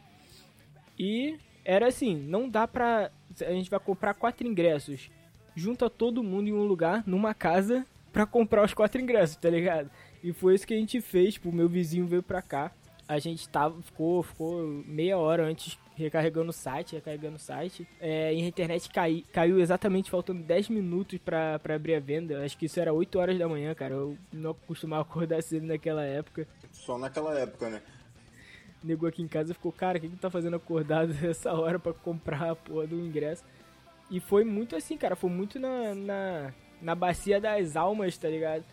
E 0.99 1.39
era 1.65 1.89
assim, 1.89 2.17
não 2.17 2.49
dá 2.49 2.67
pra. 2.67 3.11
A 3.41 3.53
gente 3.53 3.71
vai 3.71 3.81
comprar 3.81 4.15
quatro 4.15 4.47
ingressos. 4.47 5.11
Junta 5.55 5.91
todo 5.91 6.23
mundo 6.23 6.49
em 6.49 6.53
um 6.53 6.65
lugar, 6.65 7.03
numa 7.07 7.35
casa, 7.35 7.87
pra 8.13 8.25
comprar 8.27 8.65
os 8.65 8.73
quatro 8.73 9.01
ingressos, 9.01 9.37
tá 9.37 9.51
ligado? 9.51 9.91
E 10.23 10.33
foi 10.33 10.55
isso 10.55 10.67
que 10.67 10.75
a 10.75 10.79
gente 10.79 11.01
fez, 11.01 11.35
tipo, 11.35 11.53
meu 11.53 11.69
vizinho 11.69 12.07
veio 12.07 12.23
pra 12.23 12.41
cá. 12.41 12.73
A 13.09 13.19
gente 13.19 13.49
tava, 13.49 13.83
ficou, 13.83 14.23
ficou 14.23 14.67
meia 14.87 15.19
hora 15.19 15.45
antes 15.45 15.79
recarregando 15.95 16.51
o 16.51 16.53
site, 16.53 16.95
recarregando 16.95 17.37
o 17.37 17.41
site. 17.41 17.87
É, 18.01 18.33
e 18.33 18.43
a 18.43 18.47
internet 18.47 18.89
cai, 18.91 19.25
caiu 19.33 19.61
exatamente 19.61 20.11
faltando 20.11 20.43
10 20.43 20.69
minutos 20.69 21.19
pra, 21.19 21.59
pra 21.59 21.75
abrir 21.75 21.95
a 21.95 22.01
venda. 22.01 22.45
Acho 22.45 22.57
que 22.57 22.67
isso 22.67 22.81
era 22.81 22.93
8 22.93 23.19
horas 23.19 23.39
da 23.39 23.49
manhã, 23.49 23.75
cara. 23.75 23.95
Eu 23.95 24.17
não 24.33 24.55
costumava 24.55 25.03
acordar 25.09 25.43
cedo 25.43 25.67
naquela 25.67 26.05
época. 26.05 26.47
Só 26.71 26.97
naquela 26.97 27.39
época, 27.39 27.69
né? 27.69 27.83
Negou 28.83 29.09
aqui 29.09 29.23
em 29.23 29.29
casa 29.29 29.55
ficou, 29.55 29.71
cara, 29.71 29.99
o 29.99 30.01
que, 30.01 30.09
que 30.09 30.17
tá 30.17 30.31
fazendo 30.31 30.57
acordado 30.57 31.15
essa 31.25 31.53
hora 31.53 31.79
pra 31.79 31.93
comprar 31.93 32.51
a 32.51 32.57
porra 32.57 32.87
do 32.87 32.97
ingresso? 32.97 33.45
E 34.11 34.21
foi 34.21 34.45
muito 34.45 34.77
assim, 34.77 34.97
cara. 34.97 35.17
Foi 35.17 35.31
muito 35.31 35.59
na, 35.59 35.95
na, 35.95 36.53
na 36.81 36.95
bacia 36.95 37.41
das 37.41 37.77
almas, 37.77 38.17
tá 38.19 38.29
ligado? 38.29 38.65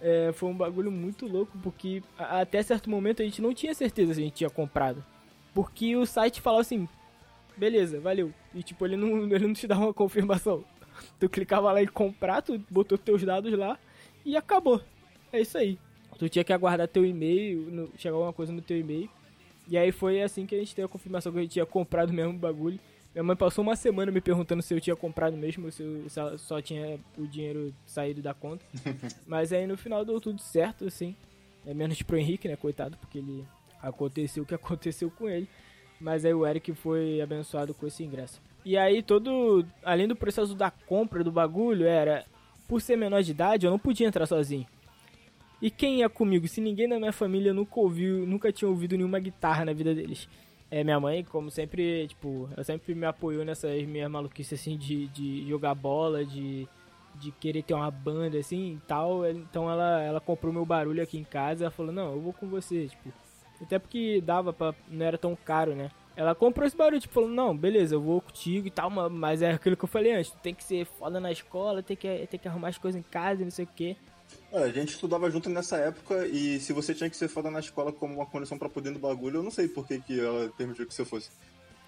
É, 0.00 0.32
foi 0.32 0.50
um 0.50 0.54
bagulho 0.54 0.90
muito 0.90 1.26
louco, 1.26 1.56
porque 1.62 2.02
até 2.18 2.60
certo 2.62 2.90
momento 2.90 3.22
a 3.22 3.24
gente 3.24 3.40
não 3.40 3.54
tinha 3.54 3.72
certeza 3.72 4.14
se 4.14 4.20
a 4.20 4.24
gente 4.24 4.34
tinha 4.34 4.50
comprado. 4.50 5.02
Porque 5.54 5.94
o 5.96 6.04
site 6.04 6.40
falava 6.40 6.62
assim, 6.62 6.88
beleza, 7.56 8.00
valeu. 8.00 8.32
E 8.54 8.62
tipo, 8.62 8.84
ele 8.84 8.96
não, 8.96 9.24
ele 9.32 9.46
não 9.46 9.54
te 9.54 9.66
dá 9.66 9.78
uma 9.78 9.94
confirmação. 9.94 10.64
Tu 11.18 11.28
clicava 11.28 11.72
lá 11.72 11.82
em 11.82 11.86
comprar, 11.86 12.42
tu 12.42 12.60
botou 12.70 12.98
teus 12.98 13.22
dados 13.22 13.52
lá 13.54 13.78
e 14.24 14.36
acabou. 14.36 14.80
É 15.32 15.40
isso 15.40 15.56
aí. 15.56 15.78
Tu 16.18 16.28
tinha 16.28 16.44
que 16.44 16.52
aguardar 16.52 16.86
teu 16.86 17.04
e-mail, 17.04 17.90
chegar 17.96 18.14
alguma 18.14 18.32
coisa 18.32 18.52
no 18.52 18.60
teu 18.60 18.78
e-mail. 18.78 19.08
E 19.68 19.78
aí 19.78 19.92
foi 19.92 20.22
assim 20.22 20.46
que 20.46 20.54
a 20.54 20.58
gente 20.58 20.74
teve 20.74 20.86
a 20.86 20.88
confirmação 20.88 21.32
que 21.32 21.38
a 21.38 21.42
gente 21.42 21.52
tinha 21.52 21.66
comprado 21.66 22.12
mesmo 22.12 22.32
o 22.32 22.38
bagulho. 22.38 22.78
Minha 23.14 23.22
mãe 23.22 23.36
passou 23.36 23.62
uma 23.62 23.76
semana 23.76 24.10
me 24.10 24.20
perguntando 24.20 24.62
se 24.62 24.72
eu 24.72 24.80
tinha 24.80 24.96
comprado 24.96 25.36
mesmo, 25.36 25.70
se 25.70 25.82
eu 25.82 26.38
só 26.38 26.62
tinha 26.62 26.98
o 27.18 27.26
dinheiro 27.26 27.74
saído 27.84 28.22
da 28.22 28.32
conta. 28.32 28.64
Mas 29.26 29.52
aí 29.52 29.66
no 29.66 29.76
final 29.76 30.04
deu 30.04 30.20
tudo 30.20 30.40
certo, 30.40 30.86
assim. 30.86 31.14
É 31.66 31.74
menos 31.74 32.02
pro 32.02 32.16
Henrique, 32.16 32.48
né, 32.48 32.56
coitado, 32.56 32.96
porque 32.96 33.18
ele 33.18 33.44
aconteceu 33.80 34.42
o 34.42 34.46
que 34.46 34.54
aconteceu 34.56 35.10
com 35.10 35.28
ele. 35.28 35.48
Mas 36.00 36.24
aí 36.24 36.32
o 36.32 36.46
Eric 36.46 36.72
foi 36.74 37.20
abençoado 37.20 37.74
com 37.74 37.86
esse 37.86 38.02
ingresso. 38.02 38.40
E 38.64 38.76
aí 38.76 39.02
todo, 39.02 39.64
além 39.84 40.08
do 40.08 40.16
processo 40.16 40.54
da 40.54 40.70
compra 40.70 41.22
do 41.22 41.30
bagulho, 41.30 41.86
era 41.86 42.24
por 42.66 42.80
ser 42.80 42.96
menor 42.96 43.22
de 43.22 43.32
idade, 43.32 43.66
eu 43.66 43.70
não 43.70 43.78
podia 43.78 44.06
entrar 44.06 44.26
sozinho. 44.26 44.66
E 45.62 45.70
quem 45.70 46.00
ia 46.00 46.08
comigo? 46.08 46.48
Se 46.48 46.60
ninguém 46.60 46.88
da 46.88 46.98
minha 46.98 47.12
família 47.12 47.54
nunca 47.54 47.78
ouviu, 47.78 48.26
nunca 48.26 48.50
tinha 48.52 48.68
ouvido 48.68 48.96
nenhuma 48.96 49.20
guitarra 49.20 49.64
na 49.64 49.72
vida 49.72 49.94
deles. 49.94 50.28
É, 50.68 50.82
minha 50.82 50.98
mãe, 50.98 51.22
como 51.22 51.52
sempre, 51.52 52.08
tipo, 52.08 52.48
ela 52.52 52.64
sempre 52.64 52.92
me 52.96 53.06
apoiou 53.06 53.44
nessas 53.44 53.84
minhas 53.84 54.10
maluquices, 54.10 54.58
assim, 54.58 54.76
de, 54.76 55.06
de 55.08 55.48
jogar 55.48 55.76
bola, 55.76 56.24
de, 56.24 56.66
de 57.14 57.30
querer 57.30 57.62
ter 57.62 57.74
uma 57.74 57.92
banda, 57.92 58.38
assim, 58.38 58.74
e 58.74 58.86
tal. 58.88 59.24
Então 59.30 59.70
ela, 59.70 60.02
ela 60.02 60.20
comprou 60.20 60.52
meu 60.52 60.66
barulho 60.66 61.00
aqui 61.00 61.16
em 61.16 61.22
casa, 61.22 61.64
ela 61.64 61.70
falou, 61.70 61.92
não, 61.92 62.12
eu 62.12 62.20
vou 62.20 62.32
com 62.32 62.48
você, 62.48 62.88
tipo. 62.88 63.12
Até 63.60 63.78
porque 63.78 64.20
dava 64.20 64.52
pra, 64.52 64.74
não 64.88 65.06
era 65.06 65.16
tão 65.16 65.36
caro, 65.36 65.76
né? 65.76 65.92
Ela 66.16 66.34
comprou 66.34 66.66
esse 66.66 66.76
barulho, 66.76 67.00
tipo, 67.00 67.14
falou, 67.14 67.30
não, 67.30 67.56
beleza, 67.56 67.94
eu 67.94 68.00
vou 68.00 68.20
contigo 68.20 68.66
e 68.66 68.70
tal, 68.70 68.90
mas 68.90 69.42
é 69.42 69.52
aquilo 69.52 69.76
que 69.76 69.84
eu 69.84 69.88
falei 69.88 70.12
antes, 70.12 70.32
tem 70.42 70.52
que 70.52 70.64
ser 70.64 70.86
foda 70.86 71.20
na 71.20 71.30
escola, 71.30 71.84
tem 71.84 71.96
que, 71.96 72.26
tem 72.26 72.40
que 72.40 72.48
arrumar 72.48 72.68
as 72.68 72.78
coisas 72.78 72.98
em 72.98 73.04
casa, 73.04 73.44
não 73.44 73.50
sei 73.52 73.64
o 73.64 73.68
quê. 73.68 73.96
É, 74.52 74.64
a 74.64 74.68
gente 74.68 74.90
estudava 74.90 75.30
junto 75.30 75.48
nessa 75.48 75.76
época 75.76 76.26
e 76.26 76.60
se 76.60 76.72
você 76.72 76.94
tinha 76.94 77.08
que 77.08 77.16
ser 77.16 77.28
foda 77.28 77.50
na 77.50 77.60
escola 77.60 77.92
como 77.92 78.14
uma 78.14 78.26
condição 78.26 78.58
para 78.58 78.68
poder 78.68 78.90
no 78.90 78.98
bagulho, 78.98 79.38
eu 79.38 79.42
não 79.42 79.50
sei 79.50 79.68
por 79.68 79.86
que, 79.86 80.00
que 80.00 80.20
ela 80.20 80.50
permitiu 80.56 80.86
que 80.86 80.94
você 80.94 81.04
fosse. 81.04 81.30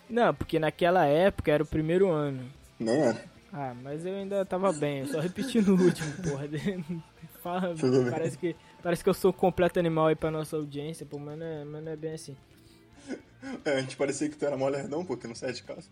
Não, 0.08 0.34
porque 0.34 0.58
naquela 0.58 1.06
época 1.06 1.52
era 1.52 1.62
o 1.62 1.66
primeiro 1.66 2.10
ano. 2.10 2.50
Não 2.78 2.92
é? 2.92 3.24
Ah, 3.52 3.74
mas 3.82 4.04
eu 4.04 4.14
ainda 4.14 4.44
tava 4.44 4.72
bem, 4.72 5.00
eu 5.00 5.06
só 5.06 5.20
repeti 5.20 5.60
no 5.60 5.80
último, 5.80 6.12
porra. 6.22 6.48
Fala, 7.42 7.74
parece 8.10 8.38
que, 8.38 8.56
parece 8.82 9.04
que 9.04 9.10
eu 9.10 9.14
sou 9.14 9.30
um 9.30 9.34
completo 9.34 9.78
animal 9.78 10.06
aí 10.06 10.16
pra 10.16 10.30
nossa 10.30 10.56
audiência, 10.56 11.04
pô, 11.04 11.18
mas 11.18 11.38
não 11.38 11.46
é, 11.46 11.64
mas 11.64 11.84
não 11.84 11.92
é 11.92 11.96
bem 11.96 12.14
assim. 12.14 12.34
É, 13.64 13.72
a 13.72 13.80
gente 13.80 13.96
parecia 13.96 14.28
que 14.28 14.36
tu 14.36 14.44
era 14.46 14.56
mó 14.56 14.68
lerdão, 14.68 15.04
porque 15.04 15.26
não 15.26 15.34
sai 15.34 15.52
de 15.52 15.62
casa. 15.62 15.86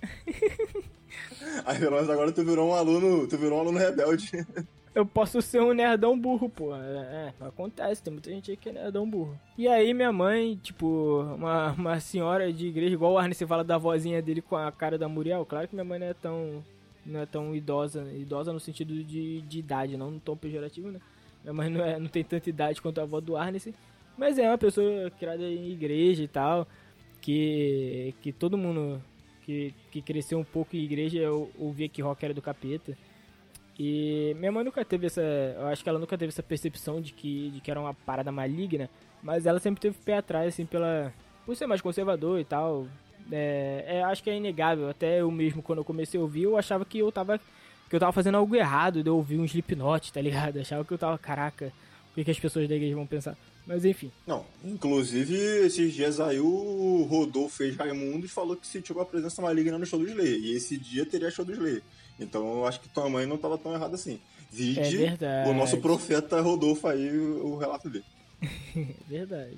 Aí 1.67 1.79
pelo 1.79 1.93
menos 1.93 2.09
agora 2.09 2.33
tu 2.33 2.43
virou 2.45 2.71
um 2.71 2.75
aluno. 2.75 3.27
Tu 3.27 3.37
virou 3.37 3.59
um 3.59 3.61
aluno 3.61 3.79
rebelde. 3.79 4.47
Eu 4.95 5.07
posso 5.07 5.41
ser 5.41 5.61
um 5.63 5.73
nerdão 5.73 6.19
burro, 6.19 6.49
pô. 6.49 6.77
É, 6.77 7.33
é, 7.41 7.47
acontece, 7.47 8.03
tem 8.03 8.13
muita 8.13 8.31
gente 8.31 8.51
aí 8.51 8.57
que 8.57 8.69
é 8.69 8.73
nerdão 8.73 9.09
burro. 9.09 9.39
E 9.57 9.67
aí 9.67 9.95
minha 9.95 10.13
mãe, 10.13 10.59
tipo, 10.63 11.23
uma, 11.35 11.73
uma 11.73 12.01
senhora 12.01 12.53
de 12.53 12.67
igreja, 12.67 12.95
igual 12.95 13.13
o 13.13 13.19
Arne 13.19 13.35
se 13.35 13.47
fala 13.47 13.65
da 13.65 13.79
vozinha 13.79 14.21
dele 14.21 14.43
com 14.43 14.57
a 14.57 14.71
cara 14.71 14.99
da 14.99 15.09
Muriel. 15.09 15.47
Claro 15.47 15.67
que 15.67 15.75
minha 15.75 15.85
mãe 15.85 15.99
não 15.99 16.07
é 16.07 16.15
tão. 16.15 16.65
Não 17.05 17.21
é 17.21 17.27
tão 17.27 17.53
idosa, 17.53 18.07
idosa 18.13 18.53
no 18.53 18.61
sentido 18.61 18.95
de, 19.03 19.41
de 19.41 19.59
idade, 19.59 19.97
não 19.97 20.09
no 20.13 20.21
tom 20.21 20.37
pejorativo, 20.37 20.89
né? 20.89 21.01
Minha 21.43 21.53
mãe 21.53 21.69
não, 21.69 21.85
é, 21.85 21.99
não 21.99 22.07
tem 22.07 22.23
tanta 22.23 22.49
idade 22.49 22.81
quanto 22.81 23.01
a 23.01 23.03
avó 23.03 23.21
do 23.21 23.37
Arne, 23.37 23.59
mas 24.17 24.39
é 24.39 24.49
uma 24.49 24.59
pessoa 24.59 25.11
criada 25.11 25.43
em 25.43 25.73
igreja 25.73 26.23
e 26.23 26.29
tal 26.29 26.65
que, 27.23 28.15
que 28.21 28.33
todo 28.33 28.59
mundo 28.59 29.01
que, 29.45 29.73
que 29.91 30.03
cresceu 30.03 30.39
um 30.39 30.45
pouco 30.45 30.77
em 30.77 30.81
igreja 30.81 31.31
ouvia 31.59 31.89
que 31.89 32.03
rock 32.03 32.25
era 32.25 32.35
do 32.35 32.43
capeta. 32.43 32.97
E 33.79 34.37
minha 34.39 34.53
mãe 34.53 34.65
nunca 34.65 34.85
teve 34.85 35.07
essa. 35.07 35.21
Eu 35.21 35.67
acho 35.69 35.83
que 35.83 35.89
ela 35.89 35.99
nunca 35.99 36.17
teve 36.19 36.31
essa 36.31 36.43
percepção 36.43 37.01
de 37.01 37.13
que, 37.13 37.51
de 37.51 37.61
que 37.61 37.71
era 37.71 37.81
uma 37.81 37.95
parada 37.95 38.31
maligna, 38.31 38.89
mas 39.23 39.47
ela 39.47 39.59
sempre 39.59 39.81
teve 39.81 39.97
pé 40.05 40.19
atrás, 40.19 40.49
assim, 40.49 40.67
pela. 40.67 41.13
Por 41.47 41.57
ser 41.57 41.67
mais 41.67 41.81
conservador 41.81 42.39
e 42.39 42.45
tal. 42.45 42.87
É, 43.31 43.85
é, 43.87 44.03
acho 44.03 44.23
que 44.23 44.31
é 44.31 44.37
inegável. 44.37 44.89
Até 44.89 45.21
eu 45.21 45.31
mesmo, 45.31 45.63
quando 45.63 45.79
eu 45.79 45.85
comecei 45.85 46.19
a 46.19 46.23
ouvir, 46.23 46.43
eu 46.43 46.57
achava 46.57 46.85
que 46.85 46.99
eu 46.99 47.11
tava. 47.11 47.41
Que 47.89 47.97
eu 47.97 48.01
tava 48.01 48.13
fazendo 48.13 48.37
algo 48.37 48.55
errado 48.55 49.03
de 49.03 49.09
eu 49.09 49.17
ouvir 49.17 49.39
um 49.39 49.45
Slipknot, 49.45 50.13
tá 50.13 50.21
ligado? 50.21 50.57
Eu 50.57 50.63
achava 50.63 50.85
que 50.85 50.93
eu 50.93 50.99
tava, 50.99 51.19
caraca, 51.19 51.73
o 52.17 52.25
que, 52.25 52.31
as 52.31 52.39
pessoas 52.39 52.69
da 52.69 52.75
igreja 52.75 52.95
vão 52.95 53.07
pensar? 53.07 53.37
Mas 53.67 53.85
enfim. 53.85 54.11
Não, 54.27 54.45
inclusive 54.65 55.35
esses 55.35 55.95
dias 55.95 56.21
aí 56.21 56.41
o 56.41 57.07
Rodolfo 57.09 57.57
fez 57.57 57.77
Raimundo 57.77 58.27
e 58.27 58.29
falou 58.29 58.57
que 58.57 58.67
sentiu 58.67 58.97
uma 58.97 59.05
presença 59.05 59.41
maligna 59.41 59.79
no 59.79 59.87
show 59.87 59.99
do 59.99 60.09
Slayer. 60.09 60.39
E 60.41 60.55
esse 60.55 60.77
dia 60.77 61.07
teria 61.07 61.31
show 61.31 61.45
do 61.45 61.53
Slayer. 61.53 61.83
Então 62.19 62.59
eu 62.59 62.67
acho 62.67 62.81
que 62.81 62.89
tua 62.89 63.09
mãe 63.09 63.27
não 63.27 63.37
estava 63.37 63.59
tão 63.59 63.73
errada 63.73 63.95
assim. 63.95 64.21
Vide 64.51 65.05
é 65.05 65.49
o 65.49 65.55
nosso 65.55 65.79
profeta 65.79 66.41
Rodolfo 66.41 66.87
aí, 66.87 67.11
o, 67.17 67.57
relato 67.57 67.89
dele. 67.89 68.05
verdade. 69.09 69.57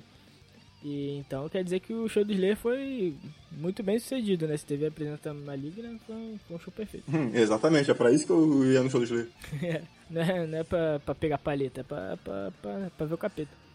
E 0.81 1.17
então 1.17 1.49
quer 1.49 1.63
dizer 1.63 1.81
que 1.81 1.93
o 1.93 2.07
show 2.07 2.23
do 2.23 2.31
Slayer 2.31 2.55
foi 2.55 3.13
muito 3.51 3.83
bem 3.83 3.99
sucedido, 3.99 4.47
né? 4.47 4.55
Se 4.55 4.65
teve 4.65 4.85
a 4.85 4.91
presença 4.91 5.33
maligna, 5.33 5.99
foi, 6.05 6.39
foi 6.47 6.55
um 6.55 6.59
show 6.59 6.71
perfeito. 6.71 7.05
Hum, 7.11 7.31
exatamente, 7.33 7.91
é 7.91 7.93
pra 7.93 8.11
isso 8.11 8.25
que 8.25 8.31
eu 8.31 8.71
ia 8.71 8.81
no 8.81 8.89
show 8.89 9.01
do 9.01 9.05
Slayer. 9.05 9.27
é, 9.61 9.81
não 10.09 10.21
é, 10.21 10.47
não 10.47 10.57
é 10.59 10.63
pra, 10.63 10.99
pra 10.99 11.15
pegar 11.15 11.39
paleta, 11.39 11.81
é 11.81 11.83
pra, 11.83 12.17
pra, 12.17 12.51
pra, 12.61 12.91
pra 12.97 13.05
ver 13.05 13.13
o 13.15 13.17
capeta. 13.17 13.65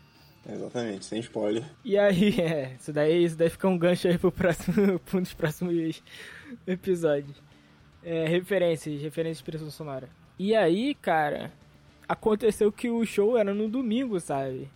Exatamente, 0.48 1.04
sem 1.04 1.20
spoiler. 1.20 1.64
E 1.84 1.98
aí, 1.98 2.30
é, 2.40 2.76
isso 2.80 2.92
daí, 2.92 3.24
isso 3.24 3.36
daí 3.36 3.50
fica 3.50 3.68
um 3.68 3.76
gancho 3.76 4.08
aí 4.08 4.16
pro 4.16 4.32
próximo, 4.32 4.98
pro 5.00 5.18
um 5.18 5.22
dos 5.22 5.34
próximos 5.34 6.02
episódios. 6.66 7.36
É, 8.02 8.26
referências, 8.26 9.00
referências 9.00 9.38
de 9.38 9.42
expressão 9.42 9.70
sonora. 9.70 10.08
E 10.38 10.54
aí, 10.54 10.94
cara, 10.94 11.52
aconteceu 12.08 12.72
que 12.72 12.88
o 12.88 13.04
show 13.04 13.36
era 13.36 13.52
no 13.52 13.68
domingo, 13.68 14.18
sabe? 14.18 14.68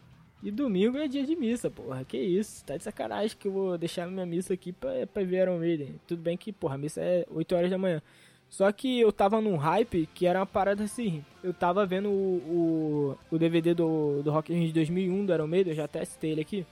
E 0.42 0.50
domingo 0.50 0.98
é 0.98 1.08
dia 1.08 1.24
de 1.24 1.34
missa, 1.34 1.70
porra. 1.70 2.04
Que 2.04 2.18
isso? 2.18 2.62
Tá 2.66 2.76
de 2.76 2.82
sacanagem 2.82 3.34
que 3.36 3.48
eu 3.48 3.52
vou 3.52 3.78
deixar 3.78 4.06
minha 4.06 4.26
missa 4.26 4.52
aqui 4.52 4.72
pra, 4.72 5.06
pra 5.06 5.24
ver 5.24 5.42
Iron 5.42 5.58
Maiden. 5.58 5.98
Tudo 6.06 6.20
bem 6.20 6.36
que, 6.36 6.52
porra, 6.52 6.74
a 6.74 6.78
missa 6.78 7.00
é 7.00 7.26
8 7.30 7.54
horas 7.56 7.70
da 7.70 7.78
manhã. 7.78 8.02
Só 8.50 8.70
que 8.70 9.00
eu 9.00 9.10
tava 9.10 9.40
num 9.40 9.56
hype 9.56 10.06
que 10.14 10.26
era 10.26 10.38
uma 10.38 10.46
parada 10.46 10.84
assim. 10.84 11.24
Eu 11.42 11.54
tava 11.54 11.86
vendo 11.86 12.10
o, 12.10 13.16
o, 13.30 13.34
o 13.34 13.38
DVD 13.38 13.72
do, 13.72 14.22
do 14.22 14.30
Rock 14.30 14.52
in 14.52 14.58
Rio 14.58 14.66
de 14.68 14.74
2001 14.74 15.24
do 15.24 15.32
Iron 15.32 15.46
Maiden, 15.46 15.72
eu 15.72 15.76
já 15.76 15.88
testei 15.88 16.32
ele 16.32 16.42
aqui. 16.42 16.66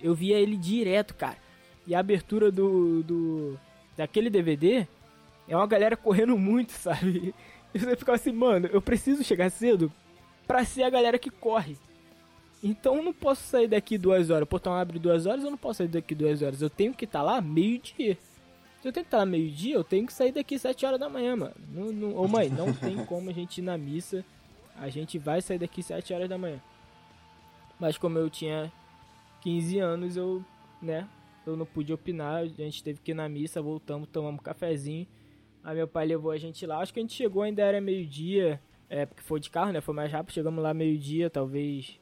Eu 0.00 0.14
via 0.14 0.38
ele 0.38 0.56
direto, 0.56 1.14
cara. 1.14 1.38
E 1.86 1.94
a 1.94 2.00
abertura 2.00 2.52
do, 2.52 3.02
do 3.02 3.58
daquele 3.96 4.28
DVD 4.28 4.86
é 5.48 5.56
uma 5.56 5.66
galera 5.66 5.96
correndo 5.96 6.36
muito, 6.36 6.72
sabe? 6.78 7.34
E 7.74 7.78
você 7.78 7.96
fica 7.96 8.12
assim, 8.12 8.32
mano, 8.32 8.68
eu 8.72 8.80
preciso 8.80 9.24
chegar 9.24 9.50
cedo 9.50 9.92
pra 10.46 10.64
ser 10.64 10.82
a 10.82 10.90
galera 10.90 11.18
que 11.18 11.30
corre. 11.30 11.76
Então 12.62 12.96
eu 12.96 13.02
não 13.02 13.12
posso 13.12 13.42
sair 13.42 13.68
daqui 13.68 13.96
duas 13.96 14.30
horas. 14.30 14.42
O 14.42 14.46
portão 14.46 14.74
abre 14.74 14.98
duas 14.98 15.26
horas, 15.26 15.44
eu 15.44 15.50
não 15.50 15.58
posso 15.58 15.78
sair 15.78 15.88
daqui 15.88 16.14
duas 16.14 16.42
horas. 16.42 16.60
Eu 16.60 16.70
tenho 16.70 16.92
que 16.92 17.04
estar 17.04 17.20
tá 17.20 17.24
lá 17.24 17.40
meio 17.40 17.78
dia. 17.78 18.18
Se 18.80 18.86
eu 18.86 18.92
tenho 18.92 19.04
que 19.04 19.08
estar 19.08 19.18
lá 19.18 19.26
meio-dia, 19.26 19.74
eu 19.74 19.82
tenho 19.82 20.06
que 20.06 20.12
sair 20.12 20.30
daqui 20.30 20.56
7 20.56 20.86
horas 20.86 21.00
da 21.00 21.08
manhã, 21.08 21.34
mano. 21.34 21.54
Não, 21.72 21.92
não, 21.92 22.16
ô 22.16 22.28
mãe, 22.28 22.48
não 22.48 22.72
tem 22.72 22.96
como 23.06 23.28
a 23.28 23.32
gente 23.32 23.58
ir 23.58 23.62
na 23.62 23.76
missa. 23.76 24.24
A 24.76 24.88
gente 24.88 25.18
vai 25.18 25.42
sair 25.42 25.58
daqui 25.58 25.82
7 25.82 26.14
horas 26.14 26.28
da 26.28 26.38
manhã. 26.38 26.60
Mas 27.78 27.98
como 27.98 28.18
eu 28.18 28.30
tinha 28.30 28.72
15 29.40 29.78
anos, 29.80 30.16
eu, 30.16 30.44
né, 30.80 31.08
eu 31.44 31.56
não 31.56 31.66
pude 31.66 31.92
opinar. 31.92 32.36
A 32.36 32.46
gente 32.46 32.84
teve 32.84 33.00
que 33.00 33.10
ir 33.10 33.14
na 33.14 33.28
missa, 33.28 33.60
voltamos, 33.60 34.08
tomamos 34.12 34.40
um 34.40 34.42
cafezinho. 34.42 35.06
Aí 35.68 35.76
meu 35.76 35.86
pai 35.86 36.06
levou 36.06 36.30
a 36.30 36.38
gente 36.38 36.64
lá. 36.64 36.78
Acho 36.78 36.94
que 36.94 36.98
a 36.98 37.02
gente 37.02 37.12
chegou 37.12 37.42
ainda 37.42 37.60
era 37.60 37.78
meio-dia. 37.78 38.58
É, 38.88 39.04
porque 39.04 39.22
foi 39.22 39.38
de 39.38 39.50
carro, 39.50 39.70
né? 39.70 39.82
Foi 39.82 39.94
mais 39.94 40.10
rápido. 40.10 40.32
Chegamos 40.32 40.62
lá 40.62 40.72
meio-dia, 40.72 41.28
talvez 41.28 42.00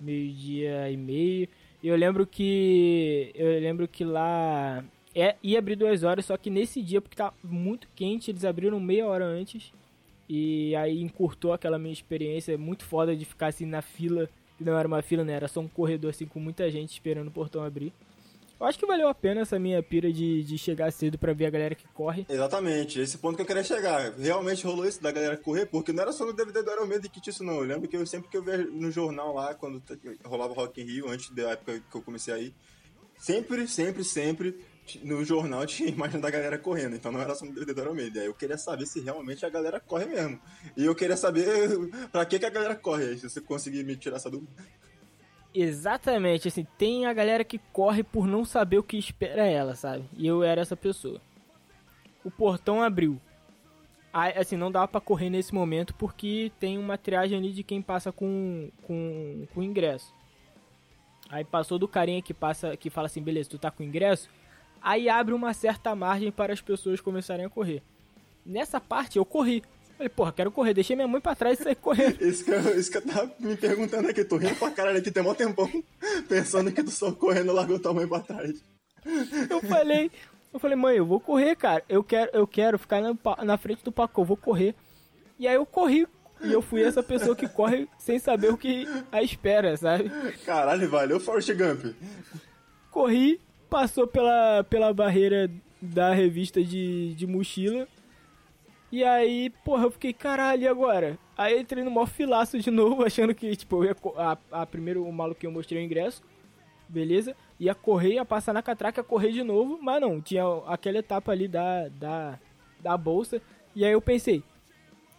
meio-dia 0.00 0.88
e 0.88 0.96
meio. 0.96 1.48
E 1.82 1.88
eu 1.88 1.96
lembro 1.96 2.24
que. 2.24 3.32
Eu 3.34 3.58
lembro 3.58 3.88
que 3.88 4.04
lá 4.04 4.84
é, 5.12 5.34
ia 5.42 5.58
abrir 5.58 5.74
duas 5.74 6.04
horas, 6.04 6.26
só 6.26 6.36
que 6.36 6.48
nesse 6.48 6.80
dia, 6.80 7.00
porque 7.00 7.16
tá 7.16 7.34
muito 7.42 7.88
quente, 7.96 8.30
eles 8.30 8.44
abriram 8.44 8.78
meia 8.78 9.08
hora 9.08 9.24
antes. 9.24 9.72
E 10.28 10.76
aí 10.76 11.02
encurtou 11.02 11.52
aquela 11.52 11.80
minha 11.80 11.92
experiência 11.92 12.56
muito 12.56 12.84
foda 12.84 13.16
de 13.16 13.24
ficar 13.24 13.48
assim 13.48 13.66
na 13.66 13.82
fila. 13.82 14.30
Não 14.60 14.78
era 14.78 14.86
uma 14.86 15.02
fila, 15.02 15.24
né? 15.24 15.32
Era 15.32 15.48
só 15.48 15.58
um 15.58 15.66
corredor 15.66 16.10
assim 16.10 16.26
com 16.26 16.38
muita 16.38 16.70
gente 16.70 16.92
esperando 16.92 17.26
o 17.26 17.32
portão 17.32 17.64
abrir. 17.64 17.92
Eu 18.64 18.68
acho 18.68 18.78
que 18.78 18.86
valeu 18.86 19.08
a 19.08 19.14
pena 19.14 19.42
essa 19.42 19.58
minha 19.58 19.82
pira 19.82 20.10
de, 20.10 20.42
de 20.42 20.56
chegar 20.56 20.90
cedo 20.90 21.18
para 21.18 21.34
ver 21.34 21.44
a 21.44 21.50
galera 21.50 21.74
que 21.74 21.86
corre. 21.88 22.24
Exatamente, 22.26 22.98
esse 22.98 23.18
ponto 23.18 23.36
que 23.36 23.42
eu 23.42 23.46
queria 23.46 23.62
chegar. 23.62 24.14
Realmente 24.14 24.64
rolou 24.64 24.86
isso 24.86 25.02
da 25.02 25.12
galera 25.12 25.36
correr, 25.36 25.66
porque 25.66 25.92
não 25.92 26.02
era 26.02 26.12
só 26.12 26.24
no 26.24 26.32
DVD 26.32 26.62
do 26.62 26.70
Iron 26.70 26.86
Maiden 26.86 27.10
que 27.10 27.20
tinha 27.20 27.30
isso 27.30 27.44
não. 27.44 27.56
Eu 27.56 27.64
lembro 27.64 27.86
que 27.86 27.94
eu 27.94 28.06
sempre 28.06 28.30
que 28.30 28.38
eu 28.38 28.42
via 28.42 28.56
no 28.56 28.90
jornal 28.90 29.34
lá, 29.34 29.54
quando 29.54 29.82
rolava 30.24 30.54
Rock 30.54 30.80
in 30.80 30.86
Rio, 30.86 31.10
antes 31.10 31.28
da 31.28 31.50
época 31.50 31.78
que 31.78 31.94
eu 31.94 32.00
comecei 32.00 32.32
a 32.32 32.38
ir, 32.38 32.54
sempre, 33.18 33.68
sempre, 33.68 34.02
sempre 34.02 34.58
no 35.02 35.24
jornal 35.24 35.64
tinha 35.66 35.88
imagem 35.88 36.20
da 36.20 36.30
galera 36.30 36.58
correndo, 36.58 36.96
então 36.96 37.10
não 37.10 37.20
era 37.20 37.34
só 37.34 37.44
no 37.44 37.52
DVD 37.52 37.74
do 37.74 37.82
Iron 37.82 37.94
Maiden. 37.94 38.22
Aí 38.22 38.28
eu 38.28 38.34
queria 38.34 38.56
saber 38.58 38.86
se 38.86 39.00
realmente 39.00 39.44
a 39.44 39.50
galera 39.50 39.80
corre 39.80 40.06
mesmo. 40.06 40.40
E 40.76 40.84
eu 40.84 40.94
queria 40.94 41.16
saber 41.16 41.68
pra 42.10 42.24
que, 42.24 42.38
que 42.38 42.46
a 42.46 42.50
galera 42.50 42.74
corre 42.74 43.04
aí, 43.08 43.18
se 43.18 43.28
você 43.28 43.40
conseguir 43.40 43.84
me 43.84 43.96
tirar 43.96 44.16
essa 44.16 44.30
dúvida. 44.30 44.50
Exatamente, 45.54 46.48
assim, 46.48 46.66
tem 46.76 47.06
a 47.06 47.12
galera 47.12 47.44
que 47.44 47.58
corre 47.72 48.02
por 48.02 48.26
não 48.26 48.44
saber 48.44 48.78
o 48.78 48.82
que 48.82 48.96
espera 48.96 49.46
ela, 49.46 49.76
sabe? 49.76 50.04
E 50.16 50.26
eu 50.26 50.42
era 50.42 50.60
essa 50.60 50.76
pessoa. 50.76 51.20
O 52.24 52.30
portão 52.30 52.82
abriu. 52.82 53.20
Aí, 54.12 54.36
assim, 54.36 54.56
não 54.56 54.70
dava 54.70 54.88
para 54.88 55.00
correr 55.00 55.30
nesse 55.30 55.54
momento 55.54 55.94
porque 55.94 56.50
tem 56.58 56.76
uma 56.76 56.98
triagem 56.98 57.38
ali 57.38 57.52
de 57.52 57.62
quem 57.62 57.80
passa 57.80 58.10
com, 58.10 58.68
com, 58.82 59.46
com 59.54 59.62
ingresso. 59.62 60.12
Aí 61.28 61.44
passou 61.44 61.78
do 61.78 61.86
carinha 61.86 62.20
que 62.20 62.34
passa 62.34 62.76
que 62.76 62.90
fala 62.90 63.06
assim, 63.06 63.22
beleza, 63.22 63.50
tu 63.50 63.58
tá 63.58 63.70
com 63.70 63.82
ingresso? 63.82 64.28
Aí 64.82 65.08
abre 65.08 65.34
uma 65.34 65.54
certa 65.54 65.94
margem 65.94 66.30
para 66.30 66.52
as 66.52 66.60
pessoas 66.60 67.00
começarem 67.00 67.46
a 67.46 67.50
correr. 67.50 67.82
Nessa 68.44 68.80
parte 68.80 69.18
eu 69.18 69.24
corri. 69.24 69.62
Falei, 69.96 70.08
porra, 70.08 70.32
quero 70.32 70.50
correr. 70.50 70.74
Deixei 70.74 70.96
minha 70.96 71.08
mãe 71.08 71.20
pra 71.20 71.34
trás 71.34 71.60
e 71.60 71.62
saí 71.62 71.74
correndo. 71.74 72.20
Isso 72.20 72.44
que, 72.44 72.50
eu, 72.50 72.78
isso 72.78 72.90
que 72.90 72.98
eu 72.98 73.02
tava 73.02 73.30
me 73.38 73.56
perguntando 73.56 74.08
aqui. 74.08 74.24
Tô 74.24 74.36
rindo 74.36 74.56
pra 74.56 74.70
caralho 74.70 74.98
aqui, 74.98 75.10
tem 75.10 75.22
mó 75.22 75.34
tempão. 75.34 75.70
Pensando 76.28 76.72
que 76.72 76.82
tu 76.82 76.90
só 76.90 77.12
correndo 77.12 77.52
largou 77.52 77.78
tua 77.78 77.94
mãe 77.94 78.06
pra 78.06 78.20
trás. 78.20 78.62
Eu 79.48 79.60
falei, 79.62 80.10
eu 80.52 80.58
falei, 80.58 80.76
mãe, 80.76 80.96
eu 80.96 81.06
vou 81.06 81.20
correr, 81.20 81.54
cara. 81.56 81.82
Eu 81.88 82.02
quero, 82.02 82.30
eu 82.32 82.46
quero 82.46 82.78
ficar 82.78 83.00
na, 83.00 83.16
na 83.44 83.56
frente 83.56 83.84
do 83.84 83.92
Paco, 83.92 84.20
eu 84.20 84.24
vou 84.24 84.36
correr. 84.36 84.74
E 85.38 85.46
aí 85.46 85.54
eu 85.54 85.66
corri 85.66 86.06
e 86.40 86.52
eu 86.52 86.62
fui 86.62 86.82
essa 86.82 87.02
pessoa 87.02 87.34
que 87.36 87.48
corre 87.48 87.88
sem 87.98 88.18
saber 88.18 88.50
o 88.52 88.56
que 88.56 88.86
a 89.10 89.22
espera, 89.22 89.76
sabe? 89.76 90.10
Caralho, 90.44 90.88
valeu, 90.88 91.20
Forrest 91.20 91.52
Gump. 91.54 91.94
Corri, 92.90 93.40
passou 93.68 94.06
pela, 94.06 94.64
pela 94.64 94.92
barreira 94.92 95.50
da 95.80 96.14
revista 96.14 96.62
de, 96.62 97.14
de 97.14 97.26
mochila. 97.26 97.88
E 98.94 99.02
aí, 99.02 99.50
porra, 99.64 99.86
eu 99.86 99.90
fiquei, 99.90 100.12
caralho, 100.12 100.62
e 100.62 100.68
agora? 100.68 101.18
Aí 101.36 101.60
entrei 101.60 101.82
no 101.82 101.90
maior 101.90 102.06
filaço 102.06 102.56
de 102.60 102.70
novo, 102.70 103.04
achando 103.04 103.34
que, 103.34 103.56
tipo, 103.56 103.82
eu 103.82 103.90
ia, 103.90 103.96
a, 104.16 104.62
a 104.62 104.64
primeiro 104.64 105.04
o 105.04 105.12
maluco 105.12 105.40
que 105.40 105.48
eu 105.48 105.50
mostrei 105.50 105.82
o 105.82 105.84
ingresso, 105.84 106.22
beleza? 106.88 107.34
Ia 107.58 107.74
correr, 107.74 108.12
ia 108.12 108.24
passar 108.24 108.52
na 108.52 108.62
catraca, 108.62 109.00
ia 109.00 109.04
correr 109.04 109.32
de 109.32 109.42
novo, 109.42 109.80
mas 109.82 110.00
não, 110.00 110.20
tinha 110.20 110.44
aquela 110.68 110.98
etapa 110.98 111.32
ali 111.32 111.48
da, 111.48 111.88
da, 111.88 112.38
da 112.78 112.96
bolsa. 112.96 113.42
E 113.74 113.84
aí 113.84 113.90
eu 113.90 114.00
pensei, 114.00 114.44